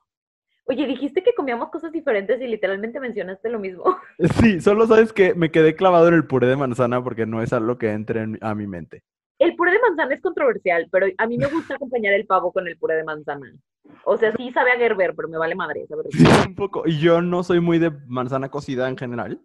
Oye, 0.66 0.86
dijiste 0.86 1.24
que 1.24 1.34
comíamos 1.34 1.70
cosas 1.70 1.92
diferentes 1.92 2.40
y 2.40 2.48
literalmente 2.48 3.00
mencionaste 3.00 3.50
lo 3.50 3.60
mismo. 3.60 3.84
Sí, 4.40 4.62
solo 4.62 4.86
sabes 4.86 5.14
que 5.14 5.34
me 5.34 5.50
quedé 5.50 5.76
clavado 5.76 6.10
en 6.10 6.14
el 6.14 6.28
puré 6.28 6.48
de 6.48 6.58
manzana 6.58 7.04
porque 7.04 7.26
no 7.26 7.42
es 7.42 7.54
algo 7.54 7.78
que 7.78 7.92
entre 7.92 8.22
en 8.22 8.38
a 8.42 8.54
mi 8.54 8.68
mente. 8.68 9.04
El 9.40 9.56
puré 9.56 9.72
de 9.72 9.80
manzana 9.80 10.14
es 10.14 10.22
controversial, 10.22 10.88
pero 10.92 11.08
a 11.18 11.26
mí 11.26 11.38
me 11.38 11.48
gusta 11.48 11.76
acompañar 11.76 12.14
el 12.14 12.26
pavo 12.26 12.52
con 12.52 12.68
el 12.68 12.78
puré 12.78 12.96
de 12.96 13.04
manzana. 13.06 13.52
O 14.04 14.18
sea, 14.18 14.32
sí 14.36 14.52
sabe 14.52 14.72
a 14.72 14.78
Gerber, 14.78 15.16
pero 15.16 15.30
me 15.30 15.38
vale 15.38 15.56
madre. 15.56 15.86
sabe. 15.88 16.04
Sí, 16.12 16.26
un 16.48 16.56
poco. 16.56 16.84
Y 16.86 17.00
yo 17.00 17.22
no 17.22 17.44
soy 17.44 17.60
muy 17.60 17.80
de 17.80 17.92
manzana 18.08 18.50
cocida 18.50 18.88
en 18.90 18.98
general. 18.98 19.42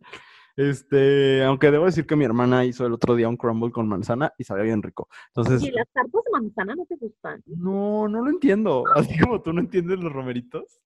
Este, 0.57 1.43
aunque 1.45 1.71
debo 1.71 1.87
decir 1.87 2.07
que 2.07 2.15
mi 2.15 2.25
hermana 2.25 2.65
hizo 2.65 2.87
el 2.87 2.93
otro 2.93 3.17
día 3.17 3.29
un 3.29 3.37
crumble 3.37 3.73
con 3.73 3.89
manzana 3.89 4.33
y 4.39 4.45
sabía 4.45 4.65
bien 4.65 4.83
rico. 4.83 5.09
Entonces, 5.29 5.63
¿Y 5.63 5.71
las 5.73 5.89
tartas 5.93 6.23
de 6.25 6.31
manzana 6.31 6.75
no 6.77 6.87
te 6.87 6.97
gustan? 6.97 7.43
no, 7.47 8.09
no 8.09 8.23
lo 8.25 8.31
entiendo. 8.31 8.85
Así 8.95 9.19
como 9.19 9.43
tú 9.43 9.53
no 9.53 9.61
entiendes 9.61 9.99
los 9.99 10.13
romeritos. 10.13 10.81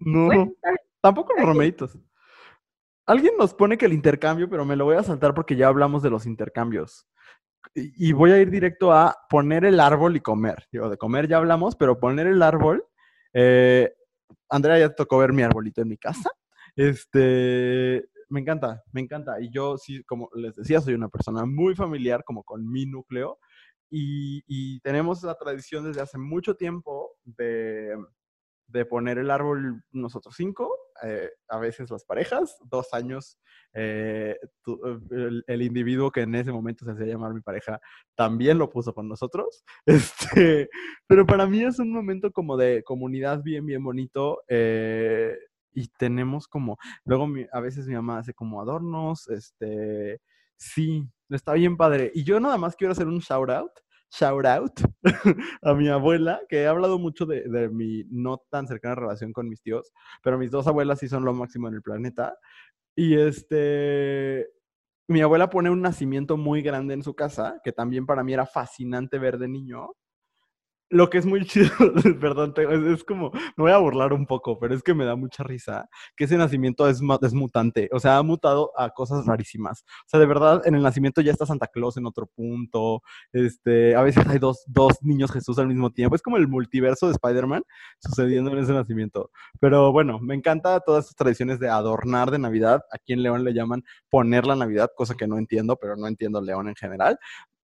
No, 0.00 0.26
Bueno, 0.26 0.52
tampoco 1.00 1.32
los 1.36 1.44
romeritos. 1.44 1.98
Alguien 3.06 3.34
nos 3.38 3.54
pone 3.54 3.78
que 3.78 3.86
el 3.86 3.92
intercambio, 3.92 4.48
pero 4.50 4.64
me 4.64 4.76
lo 4.76 4.84
voy 4.84 4.96
a 4.96 5.02
saltar 5.02 5.34
porque 5.34 5.56
ya 5.56 5.68
hablamos 5.68 6.02
de 6.02 6.10
los 6.10 6.26
intercambios. 6.26 7.06
Y 7.74 8.12
voy 8.12 8.32
a 8.32 8.40
ir 8.40 8.50
directo 8.50 8.92
a 8.92 9.16
poner 9.28 9.64
el 9.64 9.80
árbol 9.80 10.16
y 10.16 10.20
comer. 10.20 10.66
Digo, 10.72 10.88
de 10.88 10.96
comer 10.96 11.28
ya 11.28 11.36
hablamos, 11.38 11.76
pero 11.76 11.98
poner 11.98 12.26
el 12.26 12.42
árbol. 12.42 12.84
eh, 13.32 13.92
Andrea 14.48 14.78
ya 14.78 14.94
tocó 14.94 15.18
ver 15.18 15.32
mi 15.32 15.42
arbolito 15.42 15.82
en 15.82 15.88
mi 15.88 15.96
casa. 15.96 16.30
Este, 16.76 18.08
me 18.28 18.38
encanta, 18.40 18.84
me 18.92 19.00
encanta. 19.00 19.40
Y 19.40 19.50
yo 19.50 19.76
sí, 19.78 20.04
como 20.04 20.30
les 20.34 20.54
decía, 20.54 20.80
soy 20.80 20.94
una 20.94 21.08
persona 21.08 21.44
muy 21.44 21.74
familiar, 21.74 22.22
como 22.24 22.44
con 22.44 22.70
mi 22.70 22.86
núcleo. 22.86 23.40
Y 23.90 24.78
tenemos 24.80 25.22
la 25.24 25.34
tradición 25.34 25.84
desde 25.84 26.02
hace 26.02 26.18
mucho 26.18 26.54
tiempo 26.54 27.16
de, 27.24 27.96
de 28.68 28.84
poner 28.84 29.18
el 29.18 29.30
árbol 29.30 29.82
nosotros 29.92 30.34
cinco, 30.36 30.70
eh, 31.02 31.30
a 31.48 31.58
veces 31.58 31.90
las 31.90 32.04
parejas, 32.04 32.56
dos 32.64 32.92
años. 32.94 33.38
eh, 33.74 34.36
el, 35.46 35.62
individuo 35.62 36.10
que 36.10 36.22
en 36.22 36.34
ese 36.34 36.52
momento 36.52 36.84
se 36.84 36.92
hacía 36.92 37.06
llamar 37.06 37.34
mi 37.34 37.40
pareja 37.42 37.80
también 38.14 38.58
lo 38.58 38.70
puso 38.70 38.94
con 38.94 39.08
nosotros. 39.08 39.64
Este, 39.86 40.68
pero 41.06 41.26
para 41.26 41.46
mí 41.46 41.62
es 41.62 41.78
un 41.78 41.92
momento 41.92 42.30
como 42.32 42.56
de 42.56 42.82
comunidad 42.84 43.42
bien, 43.42 43.66
bien 43.66 43.82
bonito. 43.82 44.42
eh, 44.48 45.36
y 45.78 45.88
tenemos 45.98 46.48
como, 46.48 46.76
luego 47.04 47.28
a 47.52 47.60
veces 47.60 47.86
mi 47.86 47.94
mamá 47.94 48.18
hace 48.18 48.34
como 48.34 48.60
adornos, 48.60 49.28
este, 49.28 50.20
sí, 50.56 51.08
está 51.30 51.52
bien 51.54 51.76
padre. 51.76 52.10
Y 52.14 52.24
yo 52.24 52.40
nada 52.40 52.58
más 52.58 52.74
quiero 52.74 52.92
hacer 52.92 53.06
un 53.06 53.20
shout 53.20 53.50
out, 53.50 53.70
shout 54.10 54.46
out 54.46 54.80
a 55.62 55.74
mi 55.74 55.88
abuela, 55.88 56.40
que 56.48 56.62
he 56.62 56.66
hablado 56.66 56.98
mucho 56.98 57.26
de, 57.26 57.68
mi 57.70 58.04
no 58.10 58.38
tan 58.50 58.66
cercana 58.66 58.94
relación 58.94 59.32
con 59.32 59.48
mis 59.48 59.62
tíos, 59.62 59.92
pero 60.22 60.38
mis 60.38 60.50
dos 60.50 60.66
abuelas 60.66 60.98
sí 60.98 61.08
son 61.08 61.24
lo 61.24 61.34
máximo 61.34 61.68
en 61.68 61.74
el 61.74 61.82
planeta. 61.82 62.36
Y 62.96 63.16
este, 63.16 64.48
mi 65.08 65.20
abuela 65.20 65.50
pone 65.50 65.70
un 65.70 65.82
nacimiento 65.82 66.36
muy 66.36 66.62
grande 66.62 66.94
en 66.94 67.02
su 67.02 67.14
casa, 67.14 67.60
que 67.64 67.72
también 67.72 68.06
para 68.06 68.24
mí 68.24 68.32
era 68.32 68.46
fascinante 68.46 69.18
ver 69.18 69.38
de 69.38 69.48
niño 69.48 69.90
lo 70.90 71.10
que 71.10 71.18
es 71.18 71.26
muy 71.26 71.44
chido, 71.44 71.70
perdón, 72.20 72.54
es, 72.56 73.04
como, 73.04 73.30
me 73.32 73.64
voy 73.64 73.72
a 73.72 73.78
burlar 73.78 74.12
un 74.12 74.26
poco, 74.26 74.58
pero 74.58 74.74
es 74.74 74.82
que 74.82 74.94
me 74.94 75.04
da 75.04 75.16
mucha 75.16 75.42
risa 75.42 75.88
que 76.16 76.24
ese 76.24 76.36
nacimiento 76.36 76.88
es, 76.88 77.00
es 77.22 77.34
mutante, 77.34 77.88
o 77.92 78.00
sea, 78.00 78.18
ha 78.18 78.22
mutado 78.22 78.72
a 78.76 78.90
cosas 78.90 79.26
rarísimas. 79.26 79.84
O 80.06 80.08
sea, 80.08 80.20
de 80.20 80.26
verdad, 80.26 80.62
en 80.64 80.74
el 80.74 80.82
nacimiento 80.82 81.20
ya 81.20 81.32
está 81.32 81.46
Santa 81.46 81.66
Claus 81.66 81.96
en 81.96 82.06
otro 82.06 82.26
punto, 82.26 83.02
este, 83.32 83.94
a 83.94 84.02
veces 84.02 84.26
hay 84.26 84.38
dos, 84.38 84.64
dos 84.66 84.94
niños 85.02 85.30
Jesús 85.30 85.58
al 85.58 85.68
mismo 85.68 85.90
tiempo, 85.90 86.16
es 86.16 86.22
como 86.22 86.36
el 86.38 86.48
multiverso 86.48 87.06
de 87.06 87.12
Spider-Man 87.12 87.62
sucediendo 87.98 88.50
en 88.52 88.58
ese 88.58 88.72
nacimiento. 88.72 89.30
Pero 89.60 89.92
bueno, 89.92 90.18
me 90.20 90.34
encanta 90.34 90.80
todas 90.80 91.04
estas 91.04 91.16
tradiciones 91.16 91.58
de 91.58 91.68
adornar 91.68 92.30
de 92.30 92.38
Navidad, 92.38 92.82
aquí 92.92 93.12
en 93.12 93.22
León 93.22 93.44
le 93.44 93.52
llaman 93.52 93.84
poner 94.08 94.46
la 94.46 94.56
Navidad, 94.56 94.90
cosa 94.96 95.14
que 95.14 95.26
no 95.26 95.38
entiendo, 95.38 95.76
pero 95.76 95.96
no 95.96 96.06
entiendo 96.06 96.40
León 96.40 96.68
en 96.68 96.76
general, 96.76 97.18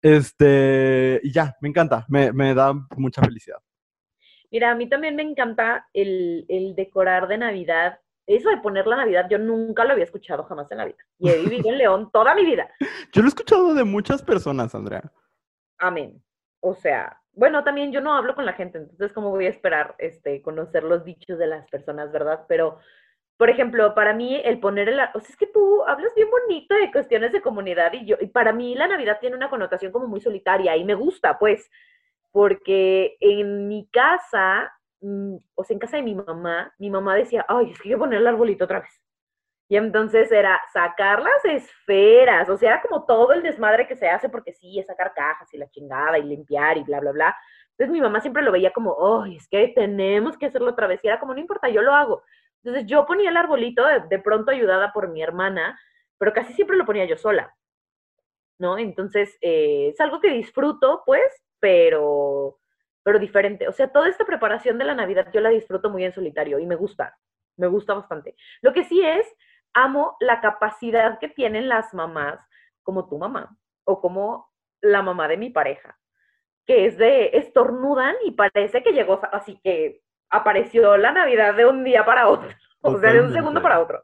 este, 0.05 1.19
y 1.23 1.33
ya, 1.33 1.57
me 1.63 1.71
encanta, 1.71 2.05
me, 2.09 2.55
da 2.55 2.75
mucha 2.95 3.23
felicidad. 3.23 3.57
Mira, 4.51 4.71
a 4.71 4.75
mí 4.75 4.87
también 4.87 5.17
me 5.17 5.23
encanta 5.23 5.89
el, 5.95 6.75
decorar 6.77 7.27
de 7.27 7.39
Navidad. 7.39 7.99
Eso 8.27 8.51
de 8.51 8.59
poner 8.59 8.87
la 8.87 8.97
Navidad, 8.97 9.27
yo 9.31 9.39
nunca 9.39 9.83
lo 9.83 9.93
había 9.93 10.05
escuchado 10.05 10.45
jamás 10.45 10.71
en 10.71 10.79
la 10.79 10.85
vida. 10.85 10.99
Y 11.19 11.31
he 11.31 11.39
vivido 11.39 11.71
en 11.71 11.79
León 11.79 12.11
toda 12.13 12.35
mi 12.35 12.45
vida. 12.45 12.69
Yo 13.13 13.23
lo 13.23 13.27
he 13.27 13.29
escuchado 13.29 13.73
de 13.73 13.85
muchas 13.85 14.23
personas, 14.23 14.75
Andrea. 14.75 15.11
Amén. 15.79 16.23
O 16.61 16.75
sea, 16.75 17.21
bueno, 17.33 17.65
también 17.65 17.93
yo 17.93 18.01
no 18.01 18.15
hablo 18.15 18.35
con 18.35 18.45
la 18.45 18.53
gente, 18.53 18.79
entonces, 18.79 19.13
¿cómo 19.13 19.31
voy 19.31 19.47
a 19.47 19.51
esperar 19.51 19.95
este, 19.99 20.43
conocer 20.43 20.85
los 20.85 21.05
dichos 21.05 21.39
de 21.39 21.47
las 21.47 21.67
personas, 21.69 22.13
verdad? 22.13 22.45
Pero 22.49 22.79
por 23.37 23.51
ejemplo, 23.51 23.95
para 23.95 24.14
mí 24.14 24.41
el 24.45 24.61
poner 24.61 24.89
el, 24.89 25.01
o 25.01 25.20
sea, 25.20 25.28
es 25.28 25.37
que 25.37 25.47
tú 25.47 25.82
hablas 25.85 26.14
bien 26.14 26.28
bonito 26.30 26.74
de 26.76 26.93
cuestiones 26.93 27.32
de 27.32 27.41
comunidad 27.41 27.93
y 27.93 28.07
yo, 28.07 28.16
y 28.20 28.26
para 28.26 28.53
mí 28.53 28.74
la 28.74 28.87
Navidad 28.87 29.18
tiene 29.20 29.37
una 29.37 29.51
connotación 29.51 29.91
como 29.91 30.07
muy 30.07 30.20
solitaria 30.20 30.76
y 30.76 30.85
me 30.85 30.95
gusta, 30.95 31.39
pues, 31.39 31.68
porque 32.30 33.16
en 33.20 33.68
mi 33.68 33.89
casa, 33.91 34.72
mm, 35.01 35.37
o 35.55 35.64
sea, 35.64 35.74
en 35.74 35.80
casa 35.80 35.97
de 35.97 36.03
mi 36.05 36.14
mamá, 36.14 36.72
mi 36.78 36.91
mamá 36.91 37.16
decía, 37.16 37.45
ay, 37.49 37.70
es 37.70 37.80
que 37.80 37.89
hay 37.89 37.95
que 37.95 37.99
poner 37.99 38.20
el 38.20 38.26
arbolito 38.26 38.64
otra 38.64 38.80
vez. 38.80 39.01
Y 39.68 39.76
entonces 39.76 40.30
era 40.30 40.61
sacar 40.72 41.22
las 41.22 41.45
esferas, 41.45 42.49
o 42.51 42.57
sea, 42.57 42.74
era 42.74 42.82
como 42.82 43.05
todo 43.07 43.32
el 43.32 43.43
desmadre 43.43 43.87
que 43.89 43.97
se 43.97 44.09
hace 44.09 44.28
porque 44.28 44.53
sí, 44.53 44.78
es 44.78 44.87
sacar 44.87 45.12
cajas 45.14 45.53
y 45.55 45.59
la 45.59 45.70
chingada 45.70 46.18
y 46.18 46.22
limpiar 46.22 46.76
y 46.78 46.85
bla, 46.85 47.01
bla, 47.01 47.12
bla. 47.12 47.37
Entonces 47.70 47.93
mi 47.93 48.01
mamá 48.01 48.20
siempre 48.20 48.43
lo 48.43 48.53
veía 48.53 48.72
como, 48.72 49.22
ay, 49.22 49.37
es 49.37 49.49
que 49.49 49.68
tenemos 49.74 50.39
que 50.39 50.47
hacerlo 50.47 50.70
otra 50.70 50.87
vez. 50.87 51.01
Y 51.03 51.09
era 51.09 51.18
como, 51.18 51.35
no 51.35 51.41
importa, 51.41 51.68
yo 51.68 51.82
lo 51.82 51.93
hago. 51.95 52.22
Entonces 52.65 52.87
yo 52.87 53.05
ponía 53.05 53.29
el 53.29 53.37
arbolito 53.37 53.85
de, 54.09 54.19
pronto 54.21 54.51
ayudada 54.51 54.93
por 54.93 55.09
mi 55.09 55.23
hermana, 55.23 55.79
pero 56.17 56.33
casi 56.33 56.55
siempre 56.55 56.79
lo 56.79 56.87
ponía 56.87 57.05
yo 57.05 57.17
sola, 57.19 57.55
¿no? 58.59 58.79
Entonces 58.79 59.37
eh, 59.43 59.91
es 59.93 60.01
algo 60.01 60.19
que 60.21 60.31
disfruto, 60.31 61.03
pues, 61.05 61.45
pero, 61.61 62.59
pero 63.03 63.19
diferente. 63.19 63.69
O 63.69 63.73
sea, 63.73 63.93
toda 63.93 64.09
esta 64.09 64.25
preparación 64.25 64.79
de 64.79 64.87
la 64.87 64.95
Navidad 64.95 65.31
yo 65.31 65.43
la 65.43 65.51
disfruto 65.51 65.91
muy 65.91 66.05
en 66.05 66.12
solitario 66.12 66.59
y 66.59 66.67
me 66.67 66.75
gusta, 66.75 67.19
me 67.59 67.67
gusta 67.67 67.93
bastante. 67.93 68.35
Lo 68.62 68.73
que 68.73 68.85
sí 68.85 69.05
es, 69.05 69.27
amo 69.75 70.17
la 70.21 70.41
capacidad 70.41 71.19
que 71.19 71.29
tienen 71.29 71.69
las 71.69 71.93
mamás, 71.93 72.41
como 72.83 73.09
tu 73.09 73.19
mamá, 73.19 73.55
o 73.85 74.01
como 74.01 74.51
la 74.81 75.03
mamá 75.03 75.29
de 75.29 75.37
mi 75.37 75.51
pareja, 75.51 75.99
que 76.65 76.87
es 76.87 76.97
de 76.97 77.31
estornudan 77.35 78.17
y 78.25 78.31
parece 78.31 78.83
que 78.83 78.93
llegó 78.93 79.21
así 79.33 79.61
que 79.62 80.04
apareció 80.35 80.97
la 80.97 81.12
Navidad 81.12 81.55
de 81.55 81.66
un 81.66 81.85
día 81.85 82.05
para 82.05 82.28
otro, 82.28 82.49
o 82.80 82.99
sea, 82.99 83.12
de 83.12 83.22
un 83.22 83.32
segundo 83.32 83.62
para 83.62 83.80
otro. 83.80 84.03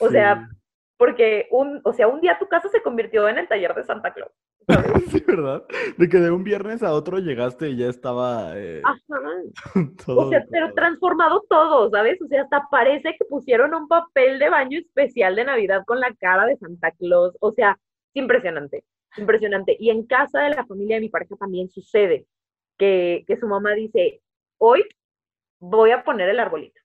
O 0.00 0.08
sea, 0.08 0.48
porque 0.96 1.46
un, 1.50 1.80
o 1.84 1.92
sea, 1.92 2.08
un 2.08 2.20
día 2.20 2.38
tu 2.38 2.46
casa 2.46 2.68
se 2.68 2.82
convirtió 2.82 3.28
en 3.28 3.38
el 3.38 3.48
taller 3.48 3.74
de 3.74 3.84
Santa 3.84 4.12
Claus. 4.12 4.32
Sí, 5.10 5.24
¿verdad? 5.26 5.64
De 5.96 6.08
que 6.08 6.18
de 6.18 6.30
un 6.30 6.44
viernes 6.44 6.82
a 6.82 6.92
otro 6.92 7.18
llegaste 7.18 7.70
y 7.70 7.76
ya 7.76 7.86
estaba... 7.88 8.52
Eh, 8.56 8.82
o 10.06 10.28
sea, 10.28 10.44
pero 10.50 10.72
transformado 10.74 11.44
todo, 11.48 11.90
¿sabes? 11.90 12.20
O 12.22 12.26
sea, 12.28 12.42
hasta 12.42 12.68
parece 12.70 13.16
que 13.18 13.24
pusieron 13.24 13.74
un 13.74 13.88
papel 13.88 14.38
de 14.38 14.50
baño 14.50 14.78
especial 14.78 15.36
de 15.36 15.44
Navidad 15.44 15.82
con 15.86 16.00
la 16.00 16.14
cara 16.14 16.46
de 16.46 16.56
Santa 16.58 16.90
Claus. 16.92 17.36
O 17.40 17.52
sea, 17.52 17.78
impresionante, 18.14 18.84
impresionante. 19.16 19.76
Y 19.80 19.90
en 19.90 20.06
casa 20.06 20.42
de 20.42 20.50
la 20.50 20.66
familia 20.66 20.96
de 20.96 21.02
mi 21.02 21.08
pareja 21.08 21.34
también 21.36 21.68
sucede 21.70 22.26
que, 22.78 23.24
que 23.26 23.36
su 23.36 23.48
mamá 23.48 23.72
dice, 23.72 24.20
hoy 24.58 24.84
voy 25.60 25.92
a 25.92 26.02
poner 26.02 26.28
el 26.28 26.40
arbolito. 26.40 26.80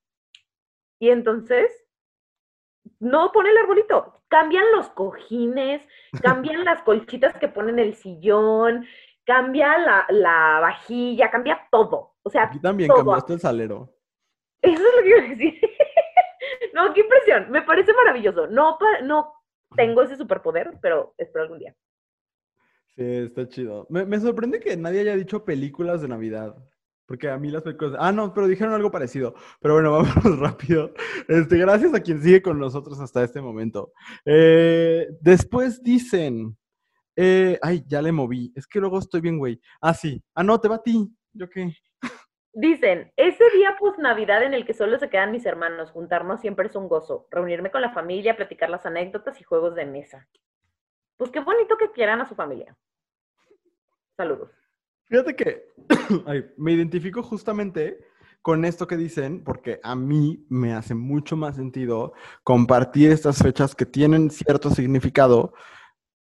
Y 0.99 1.09
entonces, 1.09 1.71
no 2.99 3.31
pone 3.31 3.49
el 3.49 3.57
arbolito, 3.57 4.21
cambian 4.27 4.65
los 4.75 4.89
cojines, 4.89 5.81
cambian 6.21 6.63
las 6.63 6.81
colchitas 6.83 7.35
que 7.37 7.47
ponen 7.47 7.79
el 7.79 7.95
sillón, 7.95 8.85
cambia 9.25 9.77
la, 10.09 10.59
vajilla, 10.61 11.31
cambia 11.31 11.67
todo. 11.71 12.15
O 12.21 12.29
sea, 12.29 12.43
Aquí 12.43 12.59
también 12.59 12.89
cambiaste 12.89 13.33
el 13.33 13.39
salero. 13.39 13.91
Eso 14.61 14.81
es 14.81 14.95
lo 14.95 15.01
que 15.03 15.09
iba 15.09 15.19
a 15.19 15.29
decir. 15.29 15.61
no, 16.73 16.93
qué 16.93 17.01
impresión. 17.01 17.51
Me 17.51 17.61
parece 17.61 17.93
maravilloso. 17.93 18.47
No, 18.47 18.77
no 19.03 19.33
tengo 19.75 20.01
ese 20.01 20.15
superpoder, 20.15 20.73
pero 20.81 21.13
espero 21.17 21.43
algún 21.43 21.59
día. 21.59 21.75
Sí, 22.95 23.03
está 23.03 23.47
chido. 23.47 23.85
Me, 23.89 24.05
me 24.05 24.19
sorprende 24.19 24.59
que 24.59 24.75
nadie 24.75 25.01
haya 25.01 25.15
dicho 25.15 25.43
películas 25.43 26.01
de 26.01 26.07
Navidad. 26.07 26.55
Porque 27.05 27.29
a 27.29 27.37
mí 27.37 27.49
las 27.49 27.61
películas... 27.61 27.95
Ah, 27.99 28.11
no, 28.11 28.33
pero 28.33 28.47
dijeron 28.47 28.73
algo 28.73 28.91
parecido. 28.91 29.35
Pero 29.61 29.75
bueno, 29.75 29.91
vamos 30.23 30.39
rápido. 30.39 30.93
Este, 31.27 31.57
gracias 31.57 31.93
a 31.93 31.99
quien 31.99 32.21
sigue 32.21 32.41
con 32.41 32.59
nosotros 32.59 32.99
hasta 32.99 33.23
este 33.23 33.41
momento. 33.41 33.91
Eh, 34.25 35.07
después 35.21 35.83
dicen... 35.83 36.57
Eh, 37.17 37.57
ay, 37.61 37.83
ya 37.87 38.01
le 38.01 38.11
moví. 38.11 38.51
Es 38.55 38.67
que 38.67 38.79
luego 38.79 38.99
estoy 38.99 39.21
bien, 39.21 39.37
güey. 39.37 39.61
Ah, 39.79 39.93
sí. 39.93 40.21
Ah, 40.33 40.43
no, 40.43 40.59
te 40.59 40.67
va 40.67 40.75
a 40.75 40.83
ti. 40.83 41.09
¿Yo 41.31 41.49
qué? 41.49 41.73
Dicen, 42.57 43.11
ese 43.17 43.43
día 43.53 43.75
post 43.77 43.99
Navidad 43.99 44.43
en 44.43 44.53
el 44.53 44.65
que 44.65 44.73
solo 44.73 44.97
se 44.97 45.09
quedan 45.09 45.31
mis 45.31 45.45
hermanos, 45.45 45.91
juntarnos 45.91 46.39
siempre 46.39 46.67
es 46.67 46.75
un 46.75 46.87
gozo. 46.87 47.27
Reunirme 47.29 47.69
con 47.69 47.81
la 47.81 47.93
familia, 47.93 48.37
platicar 48.37 48.69
las 48.69 48.85
anécdotas 48.85 49.39
y 49.41 49.43
juegos 49.43 49.75
de 49.75 49.85
mesa. 49.85 50.27
Pues 51.17 51.31
qué 51.31 51.41
bonito 51.41 51.77
que 51.77 51.91
quieran 51.91 52.21
a 52.21 52.25
su 52.25 52.35
familia. 52.35 52.75
Saludos. 54.15 54.64
Fíjate 55.07 55.35
que 55.35 55.63
me 56.57 56.73
identifico 56.73 57.21
justamente 57.21 57.99
con 58.41 58.63
esto 58.63 58.85
que 58.85 58.97
dicen, 58.97 59.43
porque 59.43 59.79
a 59.81 59.95
mí 59.95 60.45
me 60.49 60.73
hace 60.73 60.93
mucho 60.93 61.35
más 61.35 61.55
sentido 61.55 62.13
compartir 62.43 63.11
estas 63.11 63.39
fechas 63.39 63.73
que 63.73 63.87
tienen 63.87 64.29
cierto 64.29 64.69
significado 64.69 65.53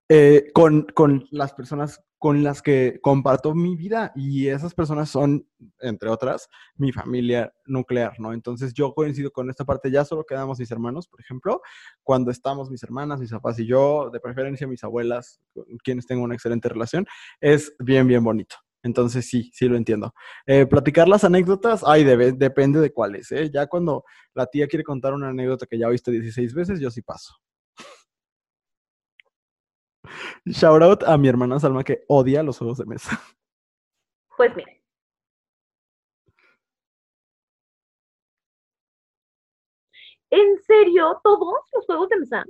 eh, 0.09 0.51
con, 0.55 0.87
con, 0.95 1.27
las 1.33 1.53
personas 1.53 2.01
con 2.19 2.45
las 2.45 2.63
que 2.63 3.01
comparto 3.03 3.53
mi 3.57 3.75
vida 3.75 4.13
y 4.15 4.47
esas 4.47 4.73
personas 4.73 5.11
son, 5.11 5.49
entre 5.81 6.09
otras, 6.09 6.49
mi 6.77 6.93
familia 6.93 7.53
nuclear, 7.67 8.13
¿no? 8.21 8.33
Entonces 8.33 8.73
yo 8.73 8.95
coincido 8.95 9.33
con 9.33 9.51
esta 9.51 9.65
parte, 9.65 9.91
ya 9.91 10.05
solo 10.05 10.23
quedamos 10.25 10.61
mis 10.61 10.71
hermanos, 10.71 11.09
por 11.09 11.21
ejemplo, 11.21 11.61
cuando 12.05 12.31
estamos 12.31 12.71
mis 12.71 12.85
hermanas, 12.85 13.19
mis 13.19 13.33
papás 13.33 13.59
y 13.59 13.67
yo, 13.67 14.11
de 14.13 14.21
preferencia 14.21 14.69
mis 14.69 14.85
abuelas, 14.85 15.41
con 15.53 15.65
quienes 15.83 16.07
tengo 16.07 16.23
una 16.23 16.35
excelente 16.35 16.69
relación, 16.69 17.05
es 17.41 17.75
bien, 17.81 18.07
bien 18.07 18.23
bonito. 18.23 18.55
Entonces 18.83 19.29
sí, 19.29 19.51
sí 19.53 19.69
lo 19.69 19.77
entiendo. 19.77 20.15
Eh, 20.47 20.67
platicar 20.67 21.09
las 21.09 21.25
anécdotas, 21.25 21.83
ay, 21.87 22.05
depende 22.05 22.81
de 22.81 22.93
cuáles. 22.93 23.31
¿eh? 23.33 23.51
Ya 23.53 23.67
cuando 23.67 24.05
la 24.35 24.47
tía 24.47 24.67
quiere 24.67 24.85
contar 24.85 25.15
una 25.15 25.29
anécdota 25.29 25.67
que 25.67 25.79
ya 25.79 25.89
visto 25.89 26.11
16 26.11 26.55
veces, 26.55 26.81
yo 26.81 26.91
sí 26.91 27.03
paso. 27.03 27.35
Shout 30.47 30.83
out 30.83 31.03
a 31.05 31.17
mi 31.17 31.29
hermana 31.29 31.61
Salma 31.61 31.85
que 31.85 32.05
odia 32.09 32.43
los 32.43 32.59
juegos 32.59 32.79
de 32.79 32.87
mesa. 32.87 33.21
Pues 34.37 34.55
mire. 34.57 34.83
¿En 40.31 40.63
serio? 40.63 41.21
¿Todos 41.23 41.61
los 41.75 41.87
juegos 41.87 42.09
de 42.09 42.17
mesa? 42.17 42.45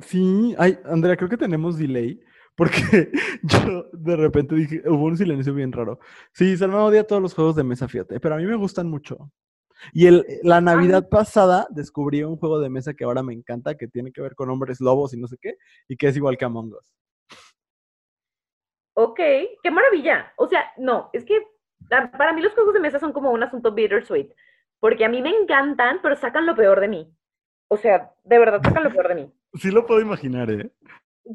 Sí, 0.00 0.54
ay, 0.58 0.78
Andrea, 0.84 1.16
creo 1.16 1.28
que 1.28 1.36
tenemos 1.36 1.78
delay. 1.78 2.20
Porque 2.54 3.10
yo 3.42 3.88
de 3.92 4.16
repente 4.16 4.54
dije, 4.54 4.82
hubo 4.86 5.04
un 5.04 5.16
silencio 5.16 5.54
bien 5.54 5.72
raro. 5.72 5.98
Sí, 6.32 6.56
Salma 6.56 6.84
odia 6.84 7.06
todos 7.06 7.22
los 7.22 7.34
juegos 7.34 7.56
de 7.56 7.64
mesa, 7.64 7.88
fíjate, 7.88 8.20
pero 8.20 8.34
a 8.34 8.38
mí 8.38 8.46
me 8.46 8.56
gustan 8.56 8.88
mucho. 8.88 9.30
Y 9.92 10.06
el, 10.06 10.24
la 10.42 10.60
Navidad 10.60 11.08
pasada 11.08 11.66
descubrí 11.70 12.22
un 12.22 12.36
juego 12.36 12.60
de 12.60 12.70
mesa 12.70 12.94
que 12.94 13.04
ahora 13.04 13.22
me 13.22 13.32
encanta, 13.32 13.76
que 13.76 13.88
tiene 13.88 14.12
que 14.12 14.20
ver 14.20 14.34
con 14.34 14.50
hombres 14.50 14.80
lobos 14.80 15.12
y 15.14 15.20
no 15.20 15.26
sé 15.26 15.36
qué, 15.40 15.56
y 15.88 15.96
que 15.96 16.08
es 16.08 16.16
igual 16.16 16.36
que 16.36 16.44
Among 16.44 16.72
Us. 16.74 16.92
Ok, 18.94 19.18
qué 19.62 19.70
maravilla. 19.70 20.32
O 20.36 20.46
sea, 20.46 20.72
no, 20.76 21.10
es 21.12 21.24
que 21.24 21.40
para 21.88 22.32
mí 22.32 22.42
los 22.42 22.52
juegos 22.52 22.74
de 22.74 22.80
mesa 22.80 23.00
son 23.00 23.12
como 23.12 23.32
un 23.32 23.42
asunto 23.42 23.72
bittersweet, 23.72 24.30
porque 24.78 25.04
a 25.04 25.08
mí 25.08 25.22
me 25.22 25.30
encantan, 25.30 26.00
pero 26.02 26.16
sacan 26.16 26.46
lo 26.46 26.54
peor 26.54 26.80
de 26.80 26.88
mí. 26.88 27.16
O 27.68 27.76
sea, 27.76 28.12
de 28.24 28.38
verdad 28.38 28.60
sacan 28.62 28.84
lo 28.84 28.90
peor 28.90 29.08
de 29.08 29.14
mí. 29.14 29.32
Sí 29.54 29.70
lo 29.70 29.86
puedo 29.86 30.00
imaginar, 30.00 30.50
¿eh? 30.50 30.70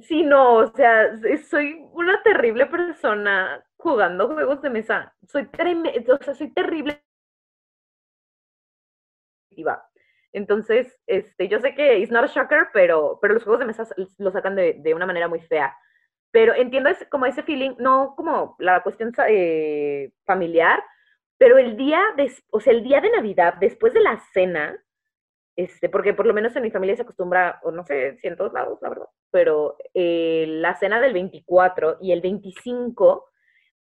Sí, 0.01 0.23
no, 0.23 0.55
o 0.55 0.67
sea, 0.73 1.15
soy 1.49 1.79
una 1.93 2.21
terrible 2.23 2.65
persona 2.67 3.63
jugando 3.77 4.27
juegos 4.27 4.61
de 4.61 4.69
mesa. 4.69 5.15
Soy 5.27 5.49
o 6.09 6.23
sea, 6.23 6.33
soy 6.35 6.53
terrible. 6.53 7.01
Entonces, 10.33 10.99
este, 11.07 11.47
yo 11.47 11.59
sé 11.59 11.73
que 11.73 11.99
it's 11.99 12.11
not 12.11 12.25
a 12.25 12.27
shocker, 12.27 12.67
pero, 12.73 13.17
pero 13.21 13.33
los 13.33 13.43
juegos 13.43 13.59
de 13.59 13.65
mesa 13.65 13.87
lo 14.17 14.31
sacan 14.31 14.55
de, 14.55 14.75
de 14.79 14.93
una 14.93 15.05
manera 15.05 15.27
muy 15.27 15.39
fea. 15.41 15.75
Pero 16.31 16.53
entiendo 16.53 16.89
ese, 16.89 17.07
como 17.09 17.25
ese 17.25 17.43
feeling, 17.43 17.71
no 17.79 18.13
como 18.15 18.55
la 18.59 18.83
cuestión 18.83 19.13
eh, 19.29 20.11
familiar, 20.25 20.83
pero 21.37 21.57
el 21.57 21.77
día, 21.77 22.01
de, 22.17 22.31
o 22.51 22.59
sea, 22.59 22.73
el 22.73 22.83
día 22.83 23.01
de 23.01 23.09
Navidad, 23.11 23.55
después 23.59 23.93
de 23.93 24.01
la 24.01 24.19
cena, 24.33 24.77
este, 25.57 25.89
porque 25.89 26.13
por 26.13 26.27
lo 26.27 26.35
menos 26.35 26.55
en 26.55 26.61
mi 26.61 26.69
familia 26.69 26.95
se 26.95 27.01
acostumbra, 27.01 27.59
o 27.63 27.71
no 27.71 27.83
sé 27.83 28.15
si 28.17 28.27
en 28.27 28.37
todos 28.37 28.53
lados, 28.53 28.77
la 28.79 28.89
verdad, 28.89 29.07
pero 29.31 29.75
eh, 29.95 30.45
la 30.47 30.75
cena 30.75 31.01
del 31.01 31.13
24 31.13 31.97
y 31.99 32.11
el 32.11 32.21
25 32.21 33.25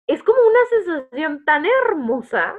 es 0.05 0.21
como 0.21 0.39
una 0.41 0.59
sensación 0.69 1.45
tan 1.45 1.65
hermosa, 1.65 2.53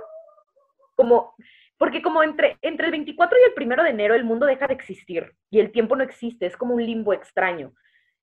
como, 0.96 1.34
porque 1.76 2.00
como 2.00 2.22
entre, 2.22 2.56
entre 2.62 2.86
el 2.86 2.92
24 2.92 3.38
y 3.38 3.50
el 3.50 3.66
1 3.66 3.82
de 3.82 3.90
enero 3.90 4.14
el 4.14 4.24
mundo 4.24 4.46
deja 4.46 4.66
de 4.66 4.74
existir 4.74 5.34
y 5.50 5.60
el 5.60 5.72
tiempo 5.72 5.94
no 5.94 6.02
existe, 6.02 6.46
es 6.46 6.56
como 6.56 6.74
un 6.74 6.84
limbo 6.84 7.12
extraño. 7.12 7.74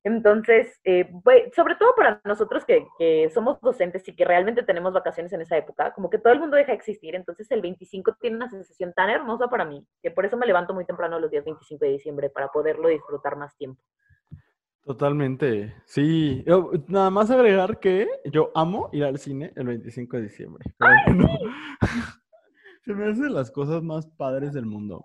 Entonces, 0.02 0.80
eh, 0.84 1.10
sobre 1.54 1.74
todo 1.74 1.94
para 1.94 2.20
nosotros 2.24 2.64
que, 2.64 2.86
somos 3.34 3.60
docentes 3.60 4.08
y 4.08 4.14
que 4.14 4.24
realmente 4.24 4.62
tenemos 4.62 4.92
vacaciones 4.92 5.32
en 5.32 5.42
esa 5.42 5.56
época, 5.56 5.92
como 5.92 6.08
que 6.08 6.18
todo 6.18 6.32
el 6.32 6.40
mundo 6.40 6.56
deja 6.56 6.72
de 6.72 6.78
existir, 6.78 7.14
entonces 7.14 7.50
el 7.50 7.60
25 7.60 8.16
tiene 8.20 8.36
una 8.36 8.48
sensación 8.48 8.92
tan 8.94 9.10
hermosa 9.10 9.48
para 9.48 9.64
mí, 9.64 9.86
que 10.02 10.10
por 10.10 10.24
eso 10.24 10.36
me 10.36 10.46
levanto 10.46 10.72
muy 10.72 10.86
temprano 10.86 11.20
los 11.20 11.30
días 11.30 11.44
25 11.44 11.84
de 11.84 11.90
diciembre, 11.92 12.30
para 12.30 12.48
poderlo 12.48 12.88
disfrutar 12.88 13.36
más 13.36 13.54
tiempo. 13.56 13.82
Totalmente, 14.84 15.74
sí. 15.84 16.44
nada 16.88 17.10
más 17.10 17.30
agregar 17.30 17.78
que 17.78 18.08
yo 18.24 18.50
amo 18.54 18.88
ir 18.92 19.04
al 19.04 19.18
cine 19.18 19.52
el 19.54 19.66
25 19.66 20.16
de 20.16 20.22
diciembre. 20.22 20.64
se 22.84 22.94
me 22.94 23.10
hacen 23.10 23.34
las 23.34 23.50
cosas 23.50 23.82
más 23.82 24.06
padres 24.06 24.54
del 24.54 24.64
mundo. 24.64 25.04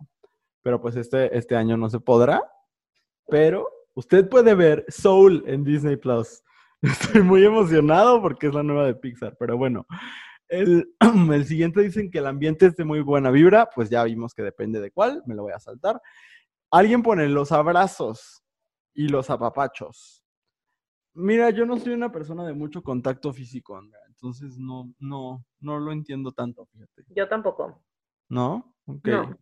Pero 0.63 0.81
pues 0.81 0.95
este, 0.95 1.37
este 1.37 1.55
año 1.55 1.77
no 1.77 1.89
se 1.89 1.99
podrá, 1.99 2.41
pero 3.27 3.69
Usted 3.95 4.27
puede 4.27 4.53
ver 4.53 4.85
Soul 4.89 5.43
en 5.47 5.63
Disney 5.63 5.95
Plus. 5.95 6.43
Estoy 6.81 7.23
muy 7.23 7.43
emocionado 7.43 8.21
porque 8.21 8.47
es 8.47 8.53
la 8.53 8.61
nueva 8.61 8.85
de 8.85 8.95
Pixar, 8.95 9.35
pero 9.39 9.57
bueno. 9.57 9.87
El, 10.47 10.93
el, 11.33 11.45
siguiente 11.45 11.81
dicen 11.81 12.11
que 12.11 12.19
el 12.19 12.27
ambiente 12.27 12.67
es 12.67 12.75
de 12.75 12.83
muy 12.83 12.99
buena 12.99 13.31
vibra, 13.31 13.69
pues 13.73 13.89
ya 13.89 14.03
vimos 14.03 14.33
que 14.33 14.43
depende 14.43 14.79
de 14.79 14.91
cuál, 14.91 15.23
me 15.25 15.33
lo 15.33 15.43
voy 15.43 15.53
a 15.53 15.59
saltar. 15.59 15.99
Alguien 16.71 17.01
pone 17.01 17.27
los 17.29 17.51
abrazos 17.51 18.43
y 18.93 19.07
los 19.07 19.29
apapachos. 19.29 20.23
Mira, 21.13 21.49
yo 21.49 21.65
no 21.65 21.77
soy 21.77 21.93
una 21.93 22.11
persona 22.11 22.45
de 22.45 22.53
mucho 22.53 22.83
contacto 22.83 23.31
físico, 23.31 23.77
Andrea, 23.77 24.01
entonces 24.09 24.57
no, 24.59 24.93
no, 24.99 25.45
no 25.61 25.79
lo 25.79 25.93
entiendo 25.93 26.33
tanto, 26.33 26.65
fíjate. 26.65 27.05
Yo 27.15 27.27
tampoco. 27.29 27.81
¿No? 28.27 28.75
Ok. 28.85 29.07
No. 29.07 29.39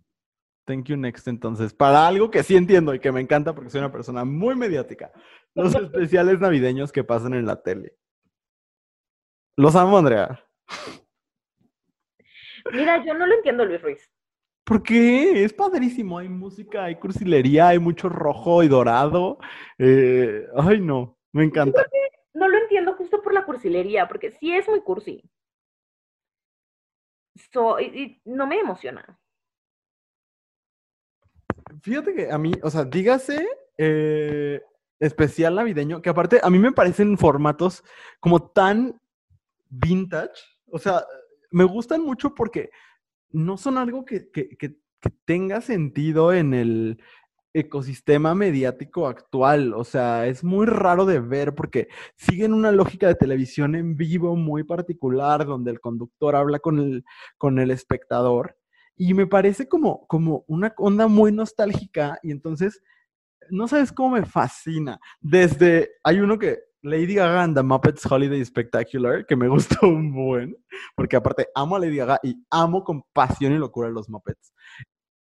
Thank 0.65 0.85
you 0.85 0.97
next, 0.97 1.27
entonces. 1.27 1.73
Para 1.73 2.07
algo 2.07 2.31
que 2.31 2.43
sí 2.43 2.55
entiendo 2.55 2.93
y 2.93 2.99
que 2.99 3.11
me 3.11 3.21
encanta 3.21 3.53
porque 3.53 3.69
soy 3.69 3.79
una 3.79 3.91
persona 3.91 4.23
muy 4.23 4.55
mediática. 4.55 5.11
Los 5.55 5.75
especiales 5.75 6.39
navideños 6.39 6.91
que 6.91 7.03
pasan 7.03 7.33
en 7.33 7.45
la 7.45 7.61
tele. 7.61 7.95
Los 9.57 9.75
amo, 9.75 9.97
Andrea. 9.97 10.43
Mira, 12.71 13.03
yo 13.05 13.13
no 13.13 13.27
lo 13.27 13.35
entiendo, 13.35 13.65
Luis 13.65 13.81
Ruiz. 13.81 14.09
¿Por 14.63 14.81
qué? 14.81 15.43
Es 15.43 15.53
padrísimo. 15.53 16.17
Hay 16.17 16.29
música, 16.29 16.85
hay 16.85 16.95
cursilería, 16.95 17.67
hay 17.67 17.79
mucho 17.79 18.07
rojo 18.07 18.63
y 18.63 18.69
dorado. 18.69 19.37
Eh, 19.77 20.47
ay, 20.55 20.79
no, 20.79 21.17
me 21.33 21.43
encanta. 21.43 21.85
No 22.33 22.47
lo 22.47 22.57
entiendo 22.57 22.93
justo 22.95 23.21
por 23.21 23.33
la 23.33 23.45
cursilería, 23.45 24.07
porque 24.07 24.31
sí 24.31 24.55
es 24.55 24.67
muy 24.67 24.81
cursi. 24.81 25.21
y 27.81 28.21
no 28.25 28.47
me 28.47 28.59
emociona. 28.59 29.19
Fíjate 31.81 32.13
que 32.13 32.31
a 32.31 32.37
mí, 32.37 32.53
o 32.61 32.69
sea, 32.69 32.85
dígase 32.85 33.47
eh, 33.77 34.61
especial 34.99 35.55
navideño, 35.55 36.01
que 36.01 36.09
aparte 36.09 36.39
a 36.41 36.49
mí 36.49 36.59
me 36.59 36.71
parecen 36.71 37.17
formatos 37.17 37.83
como 38.19 38.49
tan 38.51 38.99
vintage. 39.69 40.41
O 40.71 40.79
sea, 40.79 41.03
me 41.51 41.63
gustan 41.63 42.03
mucho 42.03 42.33
porque 42.35 42.69
no 43.31 43.57
son 43.57 43.77
algo 43.77 44.05
que, 44.05 44.29
tenga 45.25 45.59
sentido 45.59 46.31
en 46.31 46.53
el 46.53 47.03
ecosistema 47.53 48.33
mediático 48.33 49.07
actual. 49.07 49.73
O 49.73 49.83
sea, 49.83 50.27
es 50.27 50.43
muy 50.43 50.65
raro 50.65 51.05
de 51.05 51.19
ver 51.19 51.53
porque 51.53 51.89
siguen 52.15 52.53
una 52.53 52.71
lógica 52.71 53.07
de 53.07 53.15
televisión 53.15 53.75
en 53.75 53.97
vivo 53.97 54.35
muy 54.35 54.63
particular, 54.63 55.45
donde 55.45 55.71
el 55.71 55.81
conductor 55.81 56.35
habla 56.35 56.59
con 56.59 56.79
el, 56.79 57.03
con 57.37 57.59
el 57.59 57.71
espectador. 57.71 58.55
Y 58.95 59.13
me 59.13 59.27
parece 59.27 59.67
como, 59.67 60.05
como 60.07 60.43
una 60.47 60.73
onda 60.77 61.07
muy 61.07 61.31
nostálgica 61.31 62.19
y 62.21 62.31
entonces, 62.31 62.81
no 63.49 63.67
sabes 63.67 63.91
cómo 63.91 64.15
me 64.15 64.25
fascina. 64.25 64.99
Desde, 65.19 65.91
hay 66.03 66.19
uno 66.19 66.37
que, 66.37 66.59
Lady 66.83 67.15
Gaga 67.15 67.43
and 67.43 67.55
the 67.55 67.63
Muppets 67.63 68.05
Holiday 68.05 68.43
Spectacular, 68.43 69.25
que 69.25 69.35
me 69.35 69.47
gustó 69.79 69.87
un 69.87 70.13
buen, 70.13 70.55
porque 70.95 71.15
aparte 71.15 71.47
amo 71.55 71.75
a 71.75 71.79
Lady 71.79 71.97
Gaga 71.97 72.19
y 72.21 72.35
amo 72.51 72.83
con 72.83 73.03
pasión 73.13 73.53
y 73.53 73.57
locura 73.57 73.89
los 73.89 74.09
Muppets. 74.09 74.53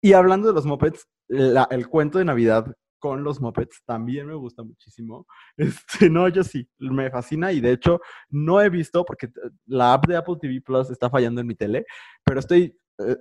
Y 0.02 0.12
hablando 0.12 0.48
de 0.48 0.54
los 0.54 0.66
Muppets, 0.66 1.08
el 1.28 1.88
cuento 1.88 2.18
de 2.18 2.24
Navidad 2.24 2.66
con 2.98 3.22
los 3.22 3.40
Muppets 3.40 3.82
también 3.84 4.26
me 4.26 4.34
gusta 4.34 4.62
muchísimo. 4.62 5.26
Este, 5.56 6.10
no, 6.10 6.26
yo 6.28 6.42
sí, 6.42 6.68
me 6.78 7.10
fascina 7.10 7.52
y 7.52 7.60
de 7.60 7.72
hecho 7.72 8.00
no 8.30 8.60
he 8.60 8.68
visto 8.68 9.04
porque 9.04 9.28
la 9.66 9.92
app 9.92 10.06
de 10.06 10.16
Apple 10.16 10.36
TV 10.40 10.60
Plus 10.60 10.90
está 10.90 11.08
fallando 11.08 11.40
en 11.40 11.46
mi 11.46 11.54
tele, 11.54 11.86
pero 12.24 12.40
estoy 12.40 12.76
eh, 12.98 13.16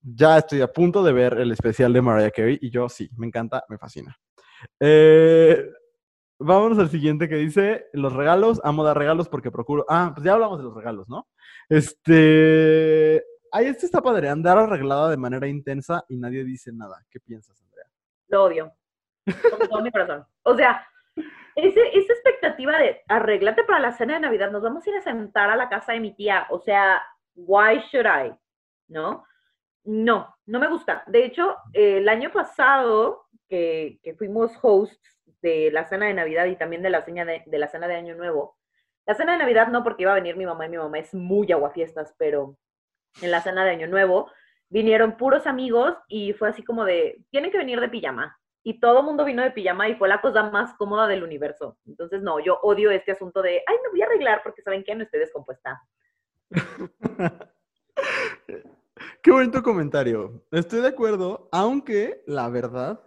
ya 0.00 0.38
estoy 0.38 0.60
a 0.60 0.72
punto 0.72 1.02
de 1.02 1.12
ver 1.12 1.34
el 1.34 1.52
especial 1.52 1.92
de 1.92 2.02
Mariah 2.02 2.30
Carey 2.30 2.58
y 2.60 2.70
yo 2.70 2.88
sí, 2.88 3.08
me 3.16 3.26
encanta, 3.26 3.64
me 3.68 3.78
fascina. 3.78 4.16
Eh, 4.78 5.70
vámonos 6.38 6.78
al 6.78 6.90
siguiente 6.90 7.28
que 7.28 7.36
dice, 7.36 7.86
los 7.92 8.12
regalos, 8.12 8.60
amo 8.64 8.84
dar 8.84 8.98
regalos 8.98 9.28
porque 9.28 9.50
procuro... 9.50 9.84
Ah, 9.88 10.12
pues 10.14 10.24
ya 10.24 10.34
hablamos 10.34 10.58
de 10.58 10.64
los 10.64 10.74
regalos, 10.74 11.08
¿no? 11.08 11.28
Este... 11.68 13.24
Ay, 13.54 13.66
este 13.66 13.84
está 13.84 14.00
padre, 14.00 14.30
andar 14.30 14.56
arreglada 14.56 15.10
de 15.10 15.18
manera 15.18 15.46
intensa 15.46 16.04
y 16.08 16.16
nadie 16.16 16.42
dice 16.42 16.72
nada. 16.72 17.04
¿Qué 17.10 17.20
piensas, 17.20 17.60
Andrea? 17.60 17.84
Lo 18.28 18.44
odio. 18.44 18.72
Con 19.26 19.68
todo 19.68 19.82
mi 19.82 19.90
corazón. 19.90 20.24
O 20.42 20.56
sea, 20.56 20.86
esa 21.54 22.12
expectativa 22.12 22.78
de 22.78 23.02
arreglate 23.08 23.64
para 23.64 23.80
la 23.80 23.92
cena 23.92 24.14
de 24.14 24.20
Navidad, 24.20 24.50
nos 24.50 24.62
vamos 24.62 24.86
a 24.86 24.90
ir 24.90 24.96
a 24.96 25.02
sentar 25.02 25.50
a 25.50 25.56
la 25.56 25.68
casa 25.68 25.92
de 25.92 26.00
mi 26.00 26.14
tía. 26.14 26.46
O 26.50 26.60
sea, 26.60 27.02
why 27.34 27.78
should 27.90 28.06
I? 28.06 28.32
¿No? 28.88 29.24
No, 29.84 30.36
no 30.46 30.60
me 30.60 30.68
gusta. 30.68 31.02
De 31.06 31.24
hecho, 31.24 31.56
el 31.72 32.08
año 32.08 32.30
pasado 32.30 33.26
que, 33.48 33.98
fuimos 34.16 34.52
hosts 34.62 35.20
de 35.42 35.70
la 35.72 35.88
cena 35.88 36.06
de 36.06 36.14
Navidad 36.14 36.46
y 36.46 36.56
también 36.56 36.82
de 36.82 36.90
la, 36.90 37.04
cena 37.04 37.24
de, 37.24 37.42
la 37.46 37.68
cena 37.68 37.88
de 37.88 37.96
Año 37.96 38.14
Nuevo, 38.14 38.56
la 39.06 39.14
cena 39.14 39.32
de 39.32 39.38
Navidad 39.38 39.68
no 39.68 39.82
porque 39.82 40.02
iba 40.02 40.12
a 40.12 40.16
venir 40.16 40.36
mi 40.36 40.46
mamá 40.46 40.66
y 40.66 40.70
mi 40.70 40.78
mamá 40.78 40.98
es 40.98 41.12
muy 41.12 41.50
aguafiestas, 41.50 42.14
pero 42.16 42.56
en 43.20 43.30
la 43.30 43.42
cena 43.42 43.64
de 43.64 43.72
Año 43.72 43.88
Nuevo 43.88 44.30
vinieron 44.68 45.16
puros 45.16 45.46
amigos 45.46 45.94
y 46.08 46.32
fue 46.32 46.48
así 46.48 46.62
como 46.62 46.84
de, 46.84 47.20
tienen 47.30 47.50
que 47.50 47.58
venir 47.58 47.80
de 47.80 47.88
pijama. 47.88 48.38
Y 48.64 48.78
todo 48.78 49.00
el 49.00 49.04
mundo 49.04 49.24
vino 49.24 49.42
de 49.42 49.50
pijama 49.50 49.88
y 49.88 49.96
fue 49.96 50.08
la 50.08 50.20
cosa 50.20 50.44
más 50.44 50.72
cómoda 50.74 51.08
del 51.08 51.24
universo. 51.24 51.78
Entonces, 51.84 52.22
no, 52.22 52.38
yo 52.38 52.60
odio 52.62 52.92
este 52.92 53.10
asunto 53.10 53.42
de, 53.42 53.60
ay, 53.66 53.76
me 53.82 53.90
voy 53.90 54.02
a 54.02 54.06
arreglar 54.06 54.40
porque 54.44 54.62
saben 54.62 54.84
que 54.84 54.94
no 54.94 55.02
estoy 55.02 55.18
descompuesta. 55.18 55.82
Qué 59.22 59.30
bonito 59.30 59.62
comentario. 59.62 60.44
Estoy 60.50 60.80
de 60.80 60.88
acuerdo, 60.88 61.48
aunque 61.52 62.24
la 62.26 62.48
verdad, 62.48 63.00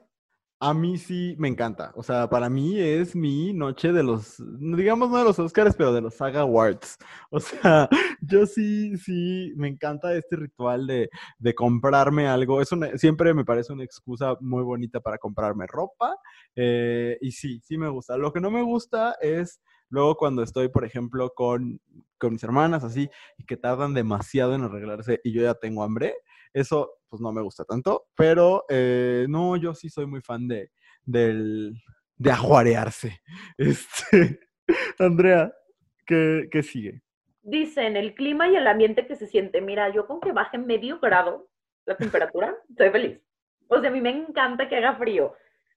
a 0.62 0.74
mí 0.74 0.98
sí 0.98 1.36
me 1.38 1.50
encanta. 1.50 1.92
O 1.96 2.04
sea, 2.04 2.30
para 2.30 2.50
mí 2.50 2.80
es 2.80 3.18
mi 3.18 3.52
noche 3.52 3.92
de 3.92 4.02
los, 4.02 4.42
digamos 4.78 5.10
no 5.10 5.18
de 5.18 5.26
los 5.26 5.38
Oscars, 5.40 5.76
pero 5.76 5.92
de 5.92 6.00
los 6.00 6.14
Saga 6.16 6.40
Awards. 6.42 6.98
O 7.32 7.42
sea, 7.42 7.90
yo 8.22 8.46
sí, 8.46 8.96
sí, 8.98 9.52
me 9.58 9.68
encanta 9.68 10.16
este 10.16 10.38
ritual 10.38 10.88
de, 10.88 11.10
comprarme 11.54 12.28
algo. 12.28 12.62
Es 12.62 12.70
siempre 12.96 13.34
me 13.34 13.44
parece 13.44 13.74
una 13.74 13.84
excusa 13.84 14.38
muy 14.40 14.64
bonita 14.64 15.02
para 15.02 15.18
comprarme 15.18 15.68
ropa. 15.68 16.16
Eh, 16.56 17.18
y 17.20 17.32
sí, 17.32 17.60
sí 17.60 17.78
me 17.78 17.90
gusta. 17.90 18.16
Lo 18.16 18.32
que 18.32 18.40
no 18.40 18.50
me 18.52 18.62
gusta 18.62 19.18
es 19.22 19.60
luego 19.90 20.16
cuando 20.16 20.44
estoy, 20.44 20.70
por 20.70 20.86
ejemplo, 20.86 21.32
con 21.36 21.80
con 22.18 22.34
mis 22.34 22.44
hermanas, 22.44 22.84
así, 22.84 23.10
y 23.38 23.46
que 23.46 23.58
tardan 23.58 23.94
demasiado 23.94 24.56
en 24.56 24.64
arreglarse 24.64 25.22
y 25.24 25.32
yo 25.32 25.42
ya 25.42 25.54
tengo 25.54 25.84
hambre, 25.84 26.16
eso 26.54 26.94
pues 27.08 27.22
no 27.22 27.32
me 27.32 27.42
gusta 27.42 27.66
tanto, 27.66 28.08
pero 28.16 28.66
eh, 28.70 29.26
no, 29.30 29.56
yo 29.58 29.74
sí 29.74 29.90
soy 29.90 30.06
muy 30.06 30.22
fan 30.22 30.48
de, 30.48 30.72
del, 31.04 31.74
de 32.18 32.32
ajuarearse. 32.32 33.22
Este, 33.58 34.40
Andrea, 35.00 35.54
¿qué, 36.06 36.48
¿qué 36.52 36.64
sigue? 36.64 37.02
Dicen, 37.42 37.96
el 37.96 38.16
clima 38.16 38.50
y 38.50 38.56
el 38.56 38.68
ambiente 38.68 39.06
que 39.06 39.16
se 39.16 39.28
siente. 39.28 39.62
Mira, 39.62 39.94
yo 39.94 40.08
con 40.08 40.20
que 40.20 40.32
baje 40.32 40.58
medio 40.58 41.00
grado 41.00 41.48
la 41.86 41.96
temperatura, 41.96 42.56
estoy 42.70 42.90
feliz. 42.90 43.22
O 43.68 43.80
sea, 43.80 43.90
a 43.90 43.94
mí 43.94 44.02
me 44.02 44.10
encanta 44.10 44.68
que 44.68 44.78
haga 44.78 44.96
frío. 44.96 45.36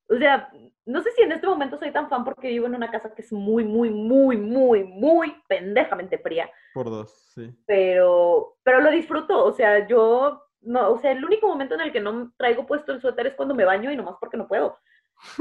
O 0.09 0.17
sea, 0.17 0.51
no 0.87 1.03
sé 1.03 1.11
si 1.13 1.23
en 1.23 1.33
este 1.33 1.47
momento 1.47 1.79
soy 1.79 1.93
tan 1.93 2.09
fan 2.09 2.25
porque 2.25 2.49
vivo 2.49 2.67
en 2.67 2.75
una 2.75 2.91
casa 2.91 3.15
que 3.15 3.23
es 3.23 3.33
muy, 3.33 3.63
muy, 3.65 3.91
muy, 3.91 4.37
muy, 4.37 4.85
muy 4.85 5.35
pendejamente 5.47 6.19
fría. 6.19 6.51
Por 6.73 6.89
dos, 6.89 7.13
sí. 7.35 7.55
Pero, 7.67 8.57
pero 8.63 8.81
lo 8.81 8.91
disfruto. 8.91 9.45
O 9.45 9.53
sea, 9.53 9.87
yo 9.87 10.43
no, 10.63 10.91
o 10.93 10.99
sea, 10.99 11.13
el 11.13 11.25
único 11.25 11.47
momento 11.47 11.75
en 11.75 11.83
el 11.83 11.93
que 11.93 12.01
no 12.01 12.33
traigo 12.37 12.67
puesto 12.67 12.93
el 12.93 13.01
suéter 13.01 13.27
es 13.27 13.35
cuando 13.35 13.55
me 13.55 13.65
baño 13.65 13.93
y 13.93 13.97
nomás 13.97 14.17
porque 14.19 14.37
no 14.37 14.49
puedo. 14.49 14.79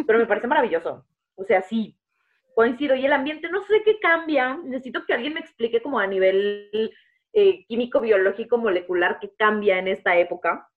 Pero 0.06 0.20
me 0.20 0.26
parece 0.26 0.48
maravilloso. 0.48 1.06
O 1.36 1.44
sea, 1.44 1.62
sí, 1.62 1.98
coincido. 2.56 2.96
Y 2.96 3.06
el 3.06 3.14
ambiente, 3.14 3.50
no 3.50 3.64
sé 3.64 3.84
qué 3.84 4.00
cambia. 4.00 4.58
Necesito 4.64 5.06
que 5.06 5.14
alguien 5.14 5.34
me 5.34 5.40
explique 5.40 5.82
como 5.82 6.00
a 6.00 6.08
nivel 6.08 6.92
eh, 7.34 7.66
químico, 7.68 8.00
biológico, 8.00 8.58
molecular, 8.58 9.20
qué 9.20 9.34
cambia 9.38 9.80
en 9.80 9.88
esta 9.88 10.18
época. 10.18 10.70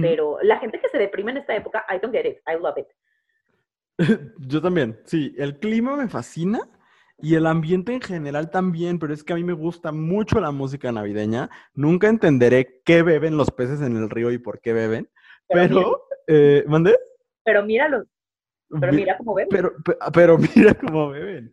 Pero 0.00 0.38
la 0.42 0.58
gente 0.58 0.80
que 0.80 0.88
se 0.88 0.98
deprime 0.98 1.30
en 1.30 1.36
esta 1.36 1.54
época, 1.54 1.86
I 1.88 2.00
don't 2.00 2.12
get 2.12 2.26
it. 2.26 2.38
I 2.44 2.60
love 2.60 2.76
it. 2.76 2.88
Yo 4.38 4.60
también, 4.60 5.00
sí. 5.04 5.34
El 5.38 5.58
clima 5.58 5.96
me 5.96 6.08
fascina 6.08 6.60
y 7.18 7.34
el 7.34 7.46
ambiente 7.46 7.94
en 7.94 8.00
general 8.00 8.50
también, 8.50 8.98
pero 8.98 9.14
es 9.14 9.24
que 9.24 9.32
a 9.32 9.36
mí 9.36 9.44
me 9.44 9.54
gusta 9.54 9.92
mucho 9.92 10.40
la 10.40 10.50
música 10.50 10.92
navideña. 10.92 11.48
Nunca 11.74 12.08
entenderé 12.08 12.82
qué 12.84 13.02
beben 13.02 13.36
los 13.36 13.50
peces 13.50 13.80
en 13.80 13.96
el 13.96 14.10
río 14.10 14.30
y 14.30 14.38
por 14.38 14.60
qué 14.60 14.72
beben. 14.72 15.08
Pero, 15.48 16.02
eh, 16.26 16.64
¿mandé? 16.66 16.96
Pero 17.44 17.64
míralo. 17.64 18.04
Pero 18.68 18.92
mira 18.92 19.16
cómo 19.16 19.34
beben. 19.34 19.48
Pero, 19.50 19.72
pero, 20.12 20.38
mira 20.56 20.74
cómo 20.74 21.10
beben. 21.10 21.52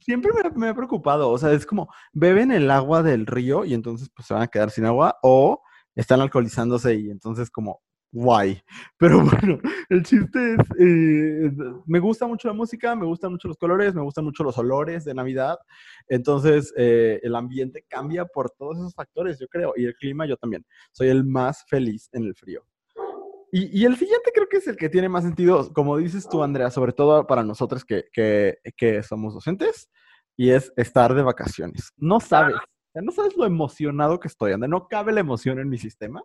Siempre 0.00 0.32
me, 0.32 0.50
me, 0.50 0.68
ha 0.68 0.74
preocupado. 0.74 1.28
O 1.30 1.38
sea, 1.38 1.52
es 1.52 1.66
como, 1.66 1.92
beben 2.12 2.52
el 2.52 2.70
agua 2.70 3.02
del 3.02 3.26
río 3.26 3.64
y 3.64 3.74
entonces 3.74 4.08
pues 4.14 4.28
se 4.28 4.34
van 4.34 4.44
a 4.44 4.48
quedar 4.48 4.70
sin 4.70 4.86
agua 4.86 5.18
o 5.22 5.62
están 5.94 6.20
alcoholizándose 6.20 6.94
y 6.94 7.10
entonces 7.10 7.50
como, 7.50 7.82
guay. 8.12 8.60
Pero 8.98 9.20
bueno, 9.24 9.58
el 9.88 10.02
chiste 10.02 10.54
es, 10.54 10.60
eh, 10.78 11.50
me 11.86 11.98
gusta 11.98 12.26
mucho 12.26 12.48
la 12.48 12.54
música, 12.54 12.94
me 12.94 13.06
gustan 13.06 13.32
mucho 13.32 13.48
los 13.48 13.56
colores, 13.56 13.94
me 13.94 14.02
gustan 14.02 14.24
mucho 14.24 14.44
los 14.44 14.58
olores 14.58 15.04
de 15.04 15.14
Navidad. 15.14 15.58
Entonces, 16.08 16.72
eh, 16.76 17.20
el 17.22 17.34
ambiente 17.34 17.84
cambia 17.88 18.24
por 18.24 18.50
todos 18.50 18.78
esos 18.78 18.94
factores, 18.94 19.38
yo 19.38 19.48
creo. 19.48 19.72
Y 19.76 19.84
el 19.84 19.94
clima, 19.94 20.26
yo 20.26 20.36
también. 20.36 20.64
Soy 20.92 21.08
el 21.08 21.24
más 21.24 21.64
feliz 21.68 22.08
en 22.12 22.24
el 22.24 22.34
frío. 22.34 22.64
Y, 23.52 23.84
el 23.84 23.96
siguiente 23.96 24.30
creo 24.32 24.48
que 24.48 24.58
es 24.58 24.68
el 24.68 24.76
que 24.76 24.88
tiene 24.88 25.08
más 25.08 25.24
sentido, 25.24 25.72
como 25.72 25.96
dices 25.96 26.28
tú, 26.28 26.40
Andrea, 26.40 26.70
sobre 26.70 26.92
todo 26.92 27.26
para 27.26 27.42
nosotros 27.42 27.84
que, 27.84 28.04
que, 28.12 29.02
somos 29.02 29.34
docentes, 29.34 29.90
y 30.36 30.50
es 30.50 30.72
estar 30.76 31.14
de 31.14 31.22
vacaciones. 31.22 31.90
No 31.96 32.20
sabes, 32.20 32.54
no 32.94 33.10
sabes 33.10 33.36
lo 33.36 33.44
emocionado 33.44 34.20
que 34.20 34.28
estoy, 34.28 34.52
Andrea. 34.52 34.68
No 34.68 34.86
cabe 34.86 35.10
la 35.10 35.18
emoción 35.18 35.58
en 35.58 35.68
mi 35.68 35.78
sistema 35.78 36.22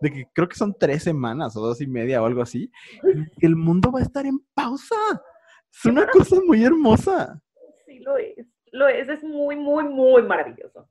de 0.00 0.10
que 0.10 0.26
creo 0.32 0.48
que 0.48 0.56
son 0.56 0.74
tres 0.78 1.02
semanas 1.02 1.56
o 1.56 1.60
dos 1.60 1.80
y 1.80 1.86
media 1.86 2.22
o 2.22 2.26
algo 2.26 2.42
así, 2.42 2.70
y 3.38 3.46
el 3.46 3.56
mundo 3.56 3.90
va 3.90 4.00
a 4.00 4.02
estar 4.02 4.26
en 4.26 4.38
pausa. 4.54 4.96
Es 5.72 5.84
una 5.84 6.06
cosa 6.06 6.36
muy 6.46 6.64
hermosa. 6.64 7.40
Sí, 7.84 7.98
lo 8.00 8.16
es. 8.16 8.46
Lo 8.72 8.88
es, 8.88 9.08
es 9.08 9.22
muy, 9.22 9.56
muy, 9.56 9.84
muy 9.84 10.22
maravilloso 10.22 10.88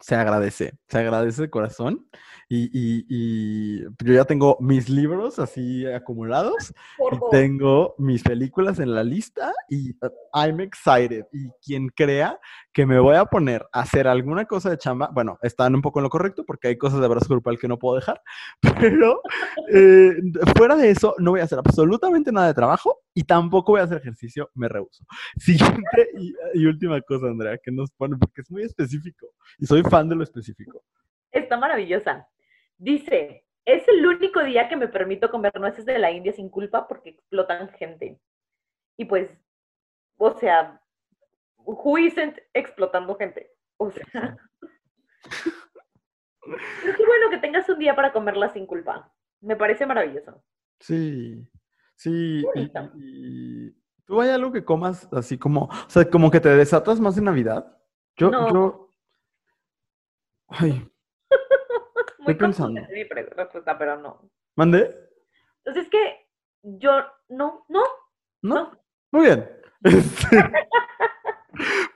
se 0.00 0.14
agradece, 0.14 0.74
se 0.88 0.98
agradece 0.98 1.42
de 1.42 1.50
corazón. 1.50 2.06
Y, 2.48 3.82
yo 3.82 4.12
ya 4.12 4.24
tengo 4.24 4.58
mis 4.60 4.88
libros 4.88 5.38
así 5.38 5.86
acumulados 5.86 6.72
y 7.10 7.16
tengo 7.30 7.94
mis 7.98 8.22
películas 8.22 8.78
en 8.78 8.94
la 8.94 9.02
lista 9.02 9.52
y 9.68 9.90
uh, 9.90 10.10
I'm 10.32 10.60
excited. 10.60 11.24
Y 11.32 11.48
quien 11.64 11.88
crea 11.88 12.38
que 12.74 12.86
me 12.86 12.98
voy 12.98 13.14
a 13.14 13.24
poner 13.24 13.64
a 13.72 13.82
hacer 13.82 14.08
alguna 14.08 14.46
cosa 14.46 14.68
de 14.68 14.76
chamba, 14.76 15.08
bueno, 15.12 15.38
están 15.42 15.76
un 15.76 15.80
poco 15.80 16.00
en 16.00 16.02
lo 16.02 16.10
correcto 16.10 16.44
porque 16.44 16.68
hay 16.68 16.76
cosas 16.76 16.98
de 16.98 17.06
abrazo 17.06 17.28
grupal 17.28 17.56
que 17.56 17.68
no 17.68 17.78
puedo 17.78 17.94
dejar, 17.94 18.20
pero 18.80 19.22
eh, 19.72 20.16
fuera 20.56 20.74
de 20.74 20.90
eso 20.90 21.14
no 21.18 21.30
voy 21.30 21.40
a 21.40 21.44
hacer 21.44 21.60
absolutamente 21.60 22.32
nada 22.32 22.48
de 22.48 22.54
trabajo 22.54 23.00
y 23.14 23.22
tampoco 23.22 23.72
voy 23.72 23.80
a 23.80 23.84
hacer 23.84 23.98
ejercicio, 23.98 24.50
me 24.54 24.68
rehuso. 24.68 25.04
Siguiente 25.38 26.10
y, 26.18 26.34
y 26.54 26.66
última 26.66 27.00
cosa, 27.02 27.28
Andrea, 27.28 27.56
que 27.58 27.70
nos 27.70 27.92
pone, 27.92 28.16
porque 28.16 28.40
es 28.40 28.50
muy 28.50 28.64
específico 28.64 29.28
y 29.58 29.66
soy 29.66 29.82
fan 29.84 30.08
de 30.08 30.16
lo 30.16 30.24
específico. 30.24 30.82
Está 31.30 31.56
maravillosa. 31.56 32.28
Dice, 32.76 33.46
es 33.64 33.86
el 33.86 34.04
único 34.04 34.42
día 34.42 34.68
que 34.68 34.76
me 34.76 34.88
permito 34.88 35.30
comer 35.30 35.52
nueces 35.60 35.84
de 35.84 35.98
la 36.00 36.10
India 36.10 36.32
sin 36.32 36.48
culpa 36.48 36.88
porque 36.88 37.10
explotan 37.10 37.68
gente. 37.68 38.18
Y 38.96 39.04
pues, 39.04 39.30
o 40.16 40.32
sea, 40.32 40.80
who 41.64 41.98
isn't 41.98 42.38
explotando 42.52 43.16
gente? 43.16 43.50
O 43.76 43.90
sea. 43.90 44.36
qué 46.42 46.46
bueno 47.06 47.30
que 47.30 47.38
tengas 47.38 47.68
un 47.68 47.78
día 47.78 47.94
para 47.94 48.12
comerla 48.12 48.48
sin 48.52 48.66
culpa. 48.66 49.12
Me 49.40 49.56
parece 49.56 49.86
maravilloso. 49.86 50.42
Sí, 50.80 51.46
sí. 51.96 52.44
Y, 52.94 53.70
¿Tú 54.04 54.20
hay 54.20 54.30
algo 54.30 54.52
que 54.52 54.64
comas 54.64 55.08
así 55.12 55.38
como, 55.38 55.64
o 55.64 55.88
sea, 55.90 56.08
como 56.10 56.30
que 56.30 56.40
te 56.40 56.50
desatas 56.50 57.00
más 57.00 57.16
en 57.16 57.24
Navidad? 57.24 57.78
Yo, 58.16 58.30
yo, 58.30 58.84
Ay. 60.48 60.90
Estoy 62.18 62.34
pensando. 62.34 62.80
mi 62.90 63.04
respuesta, 63.04 63.76
pero 63.78 63.96
no. 63.98 64.30
¿Mande? 64.56 64.94
Entonces 65.58 65.84
es 65.84 65.90
que 65.90 66.28
yo 66.62 67.04
no, 67.28 67.64
no. 67.68 67.82
¿No? 68.42 68.72
Muy 69.10 69.26
bien. 69.26 69.50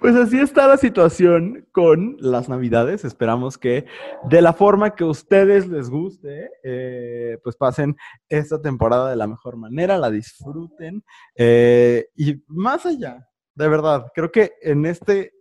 Pues 0.01 0.15
así 0.15 0.39
está 0.39 0.67
la 0.69 0.77
situación 0.77 1.67
con 1.73 2.17
las 2.21 2.49
navidades. 2.49 3.05
Esperamos 3.05 3.59
que 3.59 3.87
de 4.29 4.43
la 4.43 4.53
forma 4.53 4.95
que 4.95 5.05
a 5.05 5.09
ustedes 5.09 5.67
les 5.69 5.91
guste, 5.91 6.51
eh, 6.63 7.39
pues 7.43 7.57
pasen 7.57 7.97
esta 8.29 8.61
temporada 8.61 9.11
de 9.11 9.17
la 9.17 9.27
mejor 9.27 9.57
manera, 9.57 9.99
la 9.99 10.11
disfruten. 10.11 11.05
Eh, 11.35 12.09
y 12.17 12.43
más 12.47 12.87
allá, 12.87 13.29
de 13.55 13.69
verdad, 13.69 14.07
creo 14.15 14.31
que 14.31 14.53
en 14.63 14.87
este 14.87 15.33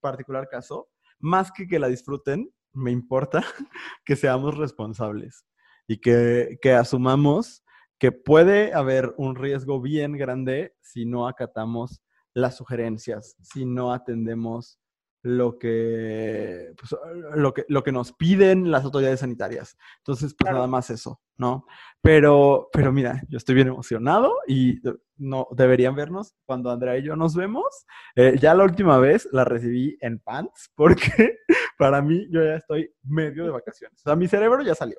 particular 0.00 0.48
caso, 0.48 0.88
más 1.18 1.52
que 1.52 1.68
que 1.68 1.78
la 1.78 1.88
disfruten, 1.88 2.50
me 2.72 2.90
importa 2.90 3.42
que 4.04 4.16
seamos 4.16 4.56
responsables 4.56 5.44
y 5.86 5.98
que, 5.98 6.58
que, 6.62 6.72
asumamos 6.72 7.64
que 7.98 8.12
puede 8.12 8.72
haber 8.74 9.12
un 9.18 9.34
riesgo 9.34 9.80
bien 9.80 10.12
grande 10.16 10.74
si 10.80 11.04
no 11.04 11.26
acatamos 11.26 12.00
las 12.34 12.56
sugerencias, 12.56 13.36
si 13.42 13.64
no 13.64 13.92
atendemos 13.92 14.80
lo 15.22 15.58
que, 15.58 16.72
pues, 16.78 16.96
lo 17.34 17.52
que, 17.52 17.64
lo 17.68 17.82
que 17.82 17.92
nos 17.92 18.12
piden 18.12 18.70
las 18.70 18.84
autoridades 18.84 19.20
sanitarias. 19.20 19.76
Entonces, 19.98 20.34
pues 20.38 20.52
nada 20.52 20.66
más 20.66 20.88
eso, 20.90 21.20
¿no? 21.36 21.66
Pero, 22.00 22.70
pero 22.72 22.90
mira, 22.90 23.22
yo 23.28 23.36
estoy 23.36 23.54
bien 23.54 23.68
emocionado 23.68 24.34
y 24.46 24.80
no 25.16 25.46
deberían 25.50 25.94
vernos 25.94 26.34
cuando 26.46 26.70
Andrea 26.70 26.96
y 26.96 27.02
yo 27.02 27.16
nos 27.16 27.34
vemos. 27.34 27.86
Eh, 28.16 28.36
ya 28.40 28.54
la 28.54 28.64
última 28.64 28.98
vez 28.98 29.28
la 29.32 29.44
recibí 29.44 29.96
en 30.00 30.18
pants 30.20 30.70
porque 30.74 31.38
para 31.78 32.00
mí 32.00 32.26
yo 32.30 32.42
ya 32.42 32.56
estoy 32.56 32.90
medio 33.02 33.44
de 33.44 33.50
vacaciones. 33.50 34.00
O 34.00 34.02
sea, 34.04 34.16
mi 34.16 34.26
cerebro 34.26 34.62
ya 34.62 34.74
salió. 34.74 34.98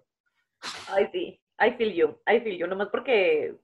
Ay, 0.89 1.09
sí, 1.11 1.41
I 1.59 1.71
feel 1.77 1.93
you, 1.93 2.09
I 2.27 2.39
feel 2.41 2.57
you, 2.57 2.67
nomás 2.67 2.89
porque 2.89 3.55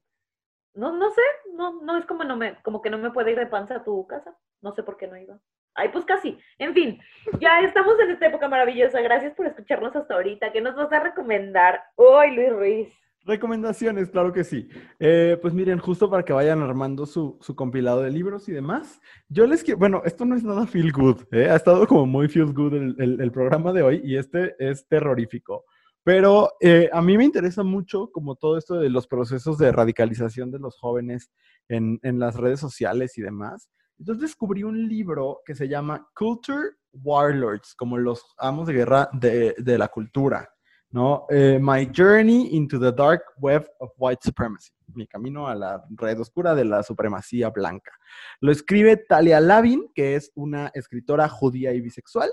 no, 0.78 0.96
no 0.96 1.12
sé, 1.12 1.22
no, 1.54 1.82
no 1.82 1.98
es 1.98 2.06
como 2.06 2.24
no 2.24 2.38
me, 2.38 2.56
como 2.62 2.82
que 2.82 2.90
no 2.90 2.98
me 2.98 3.12
puede 3.12 3.32
ir 3.32 3.40
de 3.40 3.48
panza 3.48 3.78
a 3.78 3.84
tu 3.84 4.06
casa. 4.08 4.38
No 4.62 4.74
sé 4.74 4.84
por 4.84 4.98
qué 4.98 5.08
no 5.08 5.18
iba. 5.18 5.40
Ay, 5.74 5.90
pues 5.90 6.06
casi. 6.06 6.40
En 6.58 6.74
fin, 6.74 7.00
ya 7.40 7.60
estamos 7.62 8.00
en 8.00 8.12
esta 8.12 8.28
época 8.28 8.48
maravillosa. 8.48 9.02
Gracias 9.02 9.34
por 9.36 9.46
escucharnos 9.46 9.96
hasta 9.96 10.16
ahorita. 10.16 10.52
¿Qué 10.52 10.62
nos 10.62 10.76
vas 10.76 10.92
a 10.92 11.00
recomendar 11.00 11.84
hoy, 11.96 12.36
Luis 12.36 12.52
Ruiz? 12.52 12.88
Recomendaciones, 13.28 14.10
claro 14.10 14.32
que 14.32 14.44
sí. 14.44 14.70
Eh, 15.00 15.38
pues 15.42 15.54
miren, 15.54 15.80
justo 15.80 16.10
para 16.10 16.24
que 16.24 16.32
vayan 16.32 16.62
armando 16.62 17.06
su, 17.06 17.38
compilado 17.56 18.02
de 18.02 18.10
libros 18.10 18.48
y 18.48 18.54
demás, 18.54 19.02
yo 19.28 19.46
les 19.46 19.64
quiero, 19.64 19.80
bueno, 19.80 20.02
esto 20.06 20.24
no 20.24 20.34
es 20.34 20.46
nada 20.46 20.66
feel 20.66 20.94
good, 20.94 21.24
¿eh? 21.32 21.50
ha 21.50 21.58
estado 21.58 21.86
como 21.88 22.06
muy 22.06 22.30
feel 22.30 22.54
good 22.54 22.74
el, 22.74 23.32
programa 23.34 23.74
de 23.74 23.84
hoy 23.84 24.02
y 24.02 24.16
este 24.16 24.56
es 24.60 24.88
terrorífico. 24.88 25.66
Pero 26.08 26.54
eh, 26.62 26.90
a 26.94 27.02
mí 27.02 27.18
me 27.18 27.26
interesa 27.26 27.64
mucho 27.64 28.10
como 28.14 28.36
todo 28.38 28.58
esto 28.58 28.76
de 28.76 28.90
los 28.90 29.08
procesos 29.08 29.58
de 29.58 29.74
radicalización 29.74 30.52
de 30.52 30.58
los 30.58 30.78
jóvenes 30.78 31.30
en, 31.68 32.00
en 32.02 32.18
las 32.18 32.38
redes 32.38 32.62
sociales 32.62 33.18
y 33.18 33.22
demás. 33.22 33.70
Entonces 34.00 34.22
descubrí 34.22 34.64
un 34.64 34.88
libro 34.88 35.42
que 35.46 35.54
se 35.54 35.68
llama 35.68 36.08
Culture 36.16 36.70
Warlords, 36.94 37.76
como 37.76 37.98
los 37.98 38.24
amos 38.38 38.68
de 38.68 38.74
guerra 38.76 39.10
de, 39.12 39.78
la 39.78 39.90
cultura, 39.90 40.50
¿no? 40.92 41.26
Eh, 41.30 41.60
My 41.62 41.92
Journey 41.94 42.56
into 42.56 42.80
the 42.80 42.94
Dark 42.94 43.24
Web 43.42 43.70
of 43.80 43.92
White 43.98 44.22
Supremacy, 44.24 44.72
mi 44.96 45.08
camino 45.08 45.50
a 45.50 45.56
la 45.56 45.84
red 45.90 46.22
oscura 46.22 46.56
de 46.56 46.64
la 46.64 46.84
supremacía 46.84 47.50
blanca. 47.50 47.92
Lo 48.40 48.54
escribe 48.54 48.96
Talia 48.96 49.42
Lavin, 49.42 49.92
que 49.94 50.16
es 50.16 50.32
una 50.36 50.72
escritora 50.74 51.28
judía 51.28 51.74
y 51.74 51.82
bisexual 51.82 52.30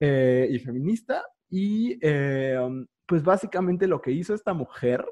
eh, 0.00 0.48
y 0.50 0.58
feminista, 0.58 1.24
y 1.48 1.98
eh, 2.00 2.58
pues 3.12 3.24
básicamente 3.24 3.86
lo 3.86 4.00
que 4.00 4.10
hizo 4.10 4.32
esta 4.32 4.54
mujer 4.54 5.04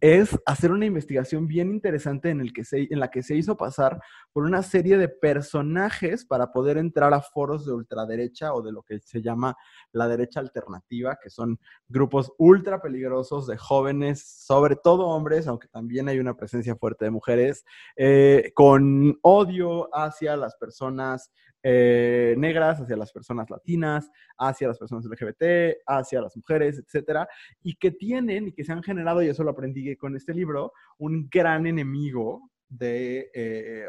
es 0.00 0.36
hacer 0.46 0.72
una 0.72 0.84
investigación 0.84 1.46
bien 1.46 1.70
interesante 1.70 2.30
en, 2.30 2.40
el 2.40 2.52
que 2.52 2.64
se, 2.64 2.88
en 2.90 2.98
la 2.98 3.08
que 3.08 3.22
se 3.22 3.36
hizo 3.36 3.56
pasar 3.56 4.00
por 4.32 4.42
una 4.42 4.64
serie 4.64 4.98
de 4.98 5.08
personajes 5.08 6.24
para 6.24 6.50
poder 6.50 6.76
entrar 6.76 7.14
a 7.14 7.20
foros 7.20 7.64
de 7.64 7.72
ultraderecha 7.72 8.52
o 8.52 8.62
de 8.62 8.72
lo 8.72 8.82
que 8.82 8.98
se 8.98 9.22
llama 9.22 9.56
la 9.92 10.08
derecha 10.08 10.40
alternativa, 10.40 11.16
que 11.22 11.30
son 11.30 11.60
grupos 11.86 12.32
ultra 12.36 12.82
peligrosos 12.82 13.46
de 13.46 13.56
jóvenes, 13.56 14.26
sobre 14.26 14.74
todo 14.74 15.06
hombres, 15.06 15.46
aunque 15.46 15.68
también 15.68 16.08
hay 16.08 16.18
una 16.18 16.34
presencia 16.34 16.74
fuerte 16.74 17.04
de 17.04 17.12
mujeres, 17.12 17.64
eh, 17.94 18.50
con 18.56 19.20
odio 19.22 19.88
hacia 19.94 20.36
las 20.36 20.56
personas 20.56 21.30
eh, 21.68 22.36
negras, 22.38 22.80
hacia 22.80 22.96
las 22.96 23.10
personas 23.10 23.50
latinas, 23.50 24.08
hacia 24.38 24.68
las 24.68 24.78
personas 24.78 25.04
LGBT, 25.04 25.78
hacia 25.84 26.20
las 26.20 26.36
mujeres, 26.36 26.78
etcétera, 26.78 27.26
y 27.60 27.74
que 27.74 27.90
tienen 27.90 28.46
y 28.46 28.52
que 28.52 28.62
se 28.62 28.70
han 28.70 28.84
generado, 28.84 29.20
y 29.20 29.26
eso 29.26 29.42
lo 29.42 29.50
aprendí 29.50 29.96
con 29.96 30.14
este 30.14 30.32
libro, 30.32 30.72
un 30.98 31.28
gran 31.28 31.66
enemigo 31.66 32.52
de, 32.68 33.32
eh, 33.34 33.86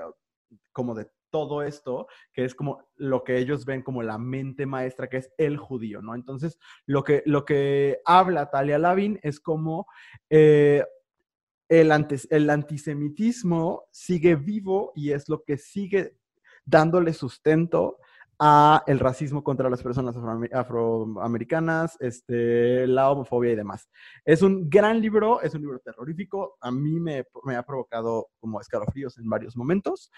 como 0.71 0.95
de 0.95 1.07
todo 1.29 1.61
esto, 1.61 2.07
que 2.33 2.45
es 2.45 2.55
como 2.55 2.83
lo 2.95 3.23
que 3.23 3.37
ellos 3.37 3.63
ven 3.63 3.83
como 3.83 4.01
la 4.01 4.17
mente 4.17 4.65
maestra, 4.65 5.07
que 5.07 5.17
es 5.17 5.31
el 5.37 5.57
judío, 5.57 6.01
¿no? 6.01 6.15
Entonces, 6.15 6.57
lo 6.87 7.03
que, 7.03 7.21
lo 7.27 7.45
que 7.45 7.99
habla 8.05 8.49
Talia 8.49 8.79
Lavin 8.79 9.19
es 9.21 9.39
como 9.39 9.85
eh, 10.31 10.83
el, 11.69 11.91
el 12.31 12.49
antisemitismo 12.49 13.83
sigue 13.91 14.35
vivo 14.35 14.93
y 14.95 15.11
es 15.11 15.29
lo 15.29 15.43
que 15.43 15.57
sigue 15.57 16.17
dándole 16.67 17.13
sustento 17.13 17.97
a 18.39 18.83
el 18.85 18.99
racismo 18.99 19.43
contra 19.43 19.69
las 19.69 19.81
personas 19.81 20.15
afroamericanas, 20.53 21.97
este, 21.99 22.85
la 22.85 23.09
homofobia 23.09 23.53
y 23.53 23.55
demás. 23.55 23.89
Es 24.25 24.43
un 24.43 24.69
gran 24.69 25.01
libro, 25.01 25.41
es 25.41 25.55
un 25.55 25.61
libro 25.61 25.79
terrorífico, 25.79 26.57
a 26.61 26.69
mí 26.69 26.99
me, 26.99 27.25
ha 27.55 27.63
provocado 27.63 28.27
como 28.39 28.61
escalofríos 28.61 29.17
en 29.17 29.27
varios 29.27 29.57
momentos, 29.57 30.11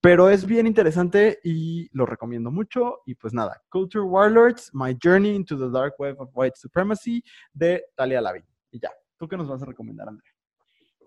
pero 0.00 0.30
es 0.30 0.46
bien 0.46 0.66
interesante 0.66 1.40
y 1.42 1.88
lo 1.96 2.06
recomiendo 2.06 2.50
mucho. 2.50 3.00
Y 3.06 3.14
pues 3.16 3.32
nada, 3.32 3.60
Culture 3.70 4.04
Warlords, 4.04 4.70
My 4.72 4.96
Journey 5.02 5.34
into 5.34 5.58
the 5.58 5.70
Dark 5.70 5.94
Web 5.98 6.20
of 6.20 6.30
White 6.32 6.56
Supremacy 6.56 7.24
de 7.52 7.82
Talia 7.96 8.20
Lavin. 8.20 8.44
Y 8.70 8.78
ya, 8.78 8.92
¿tú 9.16 9.26
qué 9.26 9.36
nos 9.36 9.48
vas 9.48 9.62
a 9.62 9.66
recomendar, 9.66 10.08
Andrea? 10.08 10.33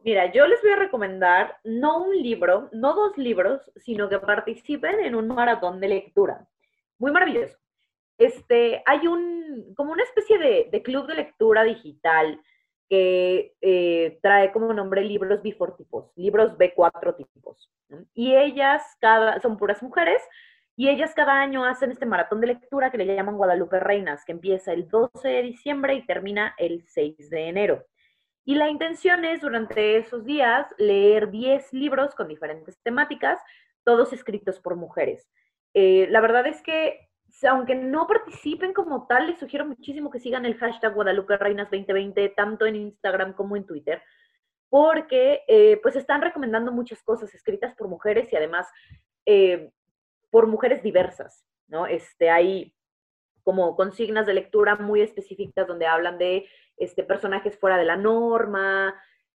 Mira, 0.04 0.32
yo 0.32 0.48
les 0.48 0.62
voy 0.62 0.72
a 0.72 0.78
recomendar 0.78 1.58
no 1.64 2.04
un 2.04 2.16
libro, 2.16 2.70
no 2.72 2.94
dos 2.94 3.18
libros, 3.18 3.62
sino 3.76 4.10
que 4.10 4.20
participen 4.20 5.00
en 5.02 5.16
un 5.16 5.28
maratón 5.28 5.80
de 5.80 5.90
lectura. 5.90 6.48
Muy 6.98 7.12
maravilloso. 7.12 7.58
Este, 8.18 8.82
hay 8.86 9.08
un, 9.08 9.74
como 9.76 9.92
una 9.92 10.04
especie 10.04 10.38
de, 10.38 10.82
club 10.82 11.08
de 11.08 11.16
lectura 11.16 11.64
digital 11.64 12.42
que 12.90 13.54
eh, 13.62 14.18
trae 14.22 14.52
como 14.52 14.74
nombre 14.74 15.04
libros 15.04 15.42
B4 15.44 15.78
tipos, 15.78 16.12
libros 16.16 16.58
B4 16.58 17.16
tipos. 17.16 17.70
Y 18.14 18.36
ellas, 18.36 18.84
cada, 19.00 19.40
son 19.40 19.58
puras 19.58 19.84
mujeres, 19.84 20.22
y 20.76 20.90
ellas 20.90 21.14
cada 21.16 21.42
año 21.42 21.66
hacen 21.66 21.92
este 21.92 22.06
maratón 22.06 22.40
de 22.40 22.48
lectura 22.48 22.92
que 22.92 22.98
le 22.98 23.08
llaman 23.08 23.36
Guadalupe 23.36 23.80
Reinas, 23.80 24.24
que 24.24 24.32
empieza 24.32 24.74
el 24.74 24.88
12 24.88 25.28
de 25.28 25.42
diciembre 25.42 25.96
y 25.96 26.06
termina 26.06 26.56
el 26.58 26.86
6 26.88 27.30
de 27.30 27.48
enero. 27.48 27.86
Y 28.48 28.56
la 28.56 28.70
intención 28.70 29.26
es 29.26 29.42
durante 29.42 29.98
esos 29.98 30.24
días 30.24 30.74
leer 30.78 31.32
10 31.32 31.74
libros 31.74 32.16
con 32.16 32.30
diferentes 32.30 32.80
temáticas, 32.82 33.42
todos 33.84 34.14
escritos 34.14 34.58
por 34.62 34.78
mujeres. 34.78 35.30
Eh, 35.74 36.08
la 36.12 36.22
verdad 36.22 36.48
es 36.48 36.62
que 36.62 37.10
aunque 37.46 37.76
no 37.76 38.08
participen 38.08 38.72
como 38.72 39.06
tal, 39.06 39.28
les 39.28 39.38
sugiero 39.38 39.66
muchísimo 39.66 40.10
que 40.10 40.22
sigan 40.22 40.46
el 40.46 40.56
hashtag 40.56 40.94
Guadalupe 40.94 41.36
Reinas 41.36 41.70
2020, 41.70 42.30
tanto 42.38 42.66
en 42.66 42.78
Instagram 42.78 43.34
como 43.34 43.58
en 43.58 43.66
Twitter, 43.66 44.02
porque 44.70 45.42
eh, 45.50 45.82
pues 45.84 45.98
están 45.98 46.22
recomendando 46.22 46.72
muchas 46.72 47.04
cosas 47.04 47.36
escritas 47.36 47.76
por 47.76 47.90
mujeres 47.90 48.32
y 48.32 48.38
además 48.38 48.66
eh, 49.26 49.72
por 50.30 50.48
mujeres 50.48 50.82
diversas, 50.82 51.46
¿no? 51.68 51.86
Este, 51.86 52.30
hay 52.30 52.74
como 53.48 53.78
consignas 53.78 54.26
de 54.26 54.34
lectura 54.34 54.76
muy 54.76 55.00
específicas 55.00 55.66
donde 55.66 55.88
hablan 55.88 56.18
de 56.18 56.50
este, 56.76 57.02
personajes 57.02 57.58
fuera 57.58 57.78
de 57.78 57.86
la 57.86 57.96
norma, 57.96 58.94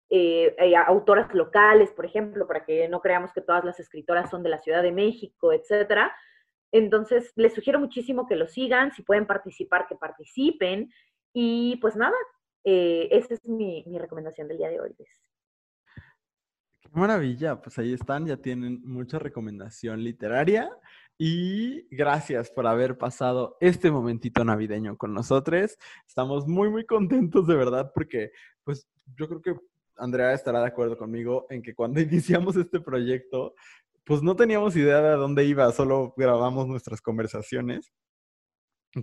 eh, 0.08 0.52
autoras 0.84 1.32
locales, 1.32 1.92
por 1.92 2.06
ejemplo, 2.06 2.48
para 2.48 2.64
que 2.64 2.88
no 2.88 3.00
creamos 3.00 3.32
que 3.32 3.40
todas 3.40 3.64
las 3.64 3.78
escritoras 3.78 4.28
son 4.28 4.42
de 4.42 4.48
la 4.48 4.58
Ciudad 4.58 4.82
de 4.82 4.90
México, 4.90 5.52
etcétera. 5.52 6.12
Entonces, 6.72 7.32
les 7.36 7.54
sugiero 7.54 7.78
muchísimo 7.78 8.26
que 8.26 8.34
lo 8.34 8.48
sigan, 8.48 8.90
si 8.90 9.02
pueden 9.02 9.28
participar, 9.28 9.86
que 9.86 9.94
participen. 9.94 10.90
Y 11.32 11.76
pues 11.76 11.94
nada, 11.94 12.16
eh, 12.64 13.06
esa 13.12 13.34
es 13.34 13.46
mi, 13.46 13.84
recomendación 13.96 14.48
del 14.48 14.58
día 14.58 14.70
de 14.70 14.80
hoy. 14.80 14.92
Qué 16.80 16.88
maravilla, 16.94 17.60
pues 17.60 17.78
ahí 17.78 17.92
están, 17.92 18.26
ya 18.26 18.36
tienen 18.38 18.80
mucha 18.84 19.20
recomendación 19.20 20.02
literaria. 20.02 20.68
Y 21.22 21.86
gracias 21.94 22.50
por 22.50 22.66
haber 22.66 22.96
pasado 22.96 23.58
este 23.60 23.90
momentito 23.90 24.42
navideño 24.42 24.96
con 24.96 25.12
nosotros. 25.12 25.76
Estamos 26.08 26.48
muy, 26.48 26.70
muy 26.70 26.86
contentos 26.86 27.46
de 27.46 27.56
verdad 27.56 27.92
porque, 27.94 28.30
pues, 28.64 28.88
yo 29.18 29.28
creo 29.28 29.42
que 29.42 29.54
Andrea 29.98 30.32
estará 30.32 30.60
de 30.60 30.68
acuerdo 30.68 30.96
conmigo 30.96 31.44
en 31.50 31.60
que 31.60 31.74
cuando 31.74 32.00
iniciamos 32.00 32.56
este 32.56 32.80
proyecto, 32.80 33.54
pues 34.02 34.22
no 34.22 34.34
teníamos 34.34 34.74
idea 34.76 35.02
de 35.02 35.16
dónde 35.16 35.44
iba, 35.44 35.70
solo 35.72 36.14
grabamos 36.16 36.66
nuestras 36.66 37.02
conversaciones. 37.02 37.92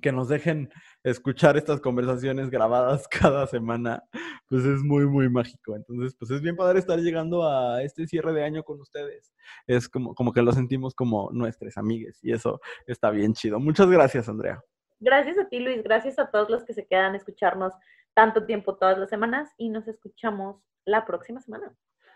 Que 0.02 0.12
nos 0.12 0.28
dejen 0.28 0.70
escuchar 1.04 1.56
estas 1.56 1.80
conversaciones 1.80 2.50
grabadas 2.50 3.08
cada 3.10 3.48
semana, 3.48 4.04
pues 4.50 4.66
es 4.66 4.82
muy, 4.82 5.06
muy 5.06 5.30
mágico. 5.30 5.76
Entonces, 5.76 6.16
pues 6.20 6.32
es 6.32 6.42
bien 6.42 6.56
padre 6.56 6.80
estar 6.80 7.00
llegando 7.00 7.48
a 7.48 7.82
este 7.84 8.06
cierre 8.06 8.34
de 8.34 8.44
año 8.44 8.64
con 8.64 8.82
ustedes. 8.82 9.34
Es 9.66 9.88
como, 9.88 10.14
como 10.14 10.34
que 10.34 10.42
lo 10.42 10.52
sentimos 10.52 10.94
como 10.94 11.30
nuestras 11.32 11.78
amigas 11.78 12.20
y 12.22 12.34
eso 12.34 12.60
está 12.86 13.10
bien 13.12 13.34
chido. 13.34 13.60
Muchas 13.60 13.90
gracias, 13.90 14.28
Andrea. 14.28 14.62
Gracias 15.00 15.38
a 15.38 15.48
ti, 15.48 15.60
Luis. 15.60 15.84
Gracias 15.84 16.20
a 16.20 16.30
todos 16.32 16.50
los 16.50 16.64
que 16.64 16.74
se 16.74 16.86
quedan 16.86 17.14
a 17.14 17.18
escucharnos 17.18 17.74
tanto 18.14 18.46
tiempo 18.46 18.76
todas 18.76 18.98
las 18.98 19.10
semanas 19.10 19.54
y 19.58 19.70
nos 19.70 19.88
escuchamos 19.88 20.58
la 20.86 21.06
próxima 21.06 21.40
semana. 21.40 21.74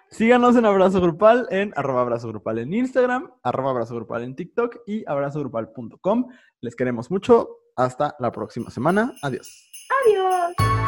Síganos 0.09 0.57
en 0.57 0.65
Abrazo 0.65 0.99
Grupal 0.99 1.47
en 1.51 1.71
arroba 1.77 2.01
abrazo 2.01 2.27
grupal 2.27 2.57
en 2.57 2.73
Instagram, 2.73 3.31
arroba 3.43 3.69
abrazo 3.69 3.95
grupal 3.95 4.23
en 4.23 4.35
TikTok 4.35 4.79
y 4.85 5.05
abrazogrupal.com. 5.07 6.27
Les 6.59 6.75
queremos 6.75 7.09
mucho. 7.11 7.60
Hasta 7.75 8.15
la 8.19 8.31
próxima 8.31 8.69
semana. 8.69 9.13
Adiós. 9.21 9.69
Adiós. 10.05 10.80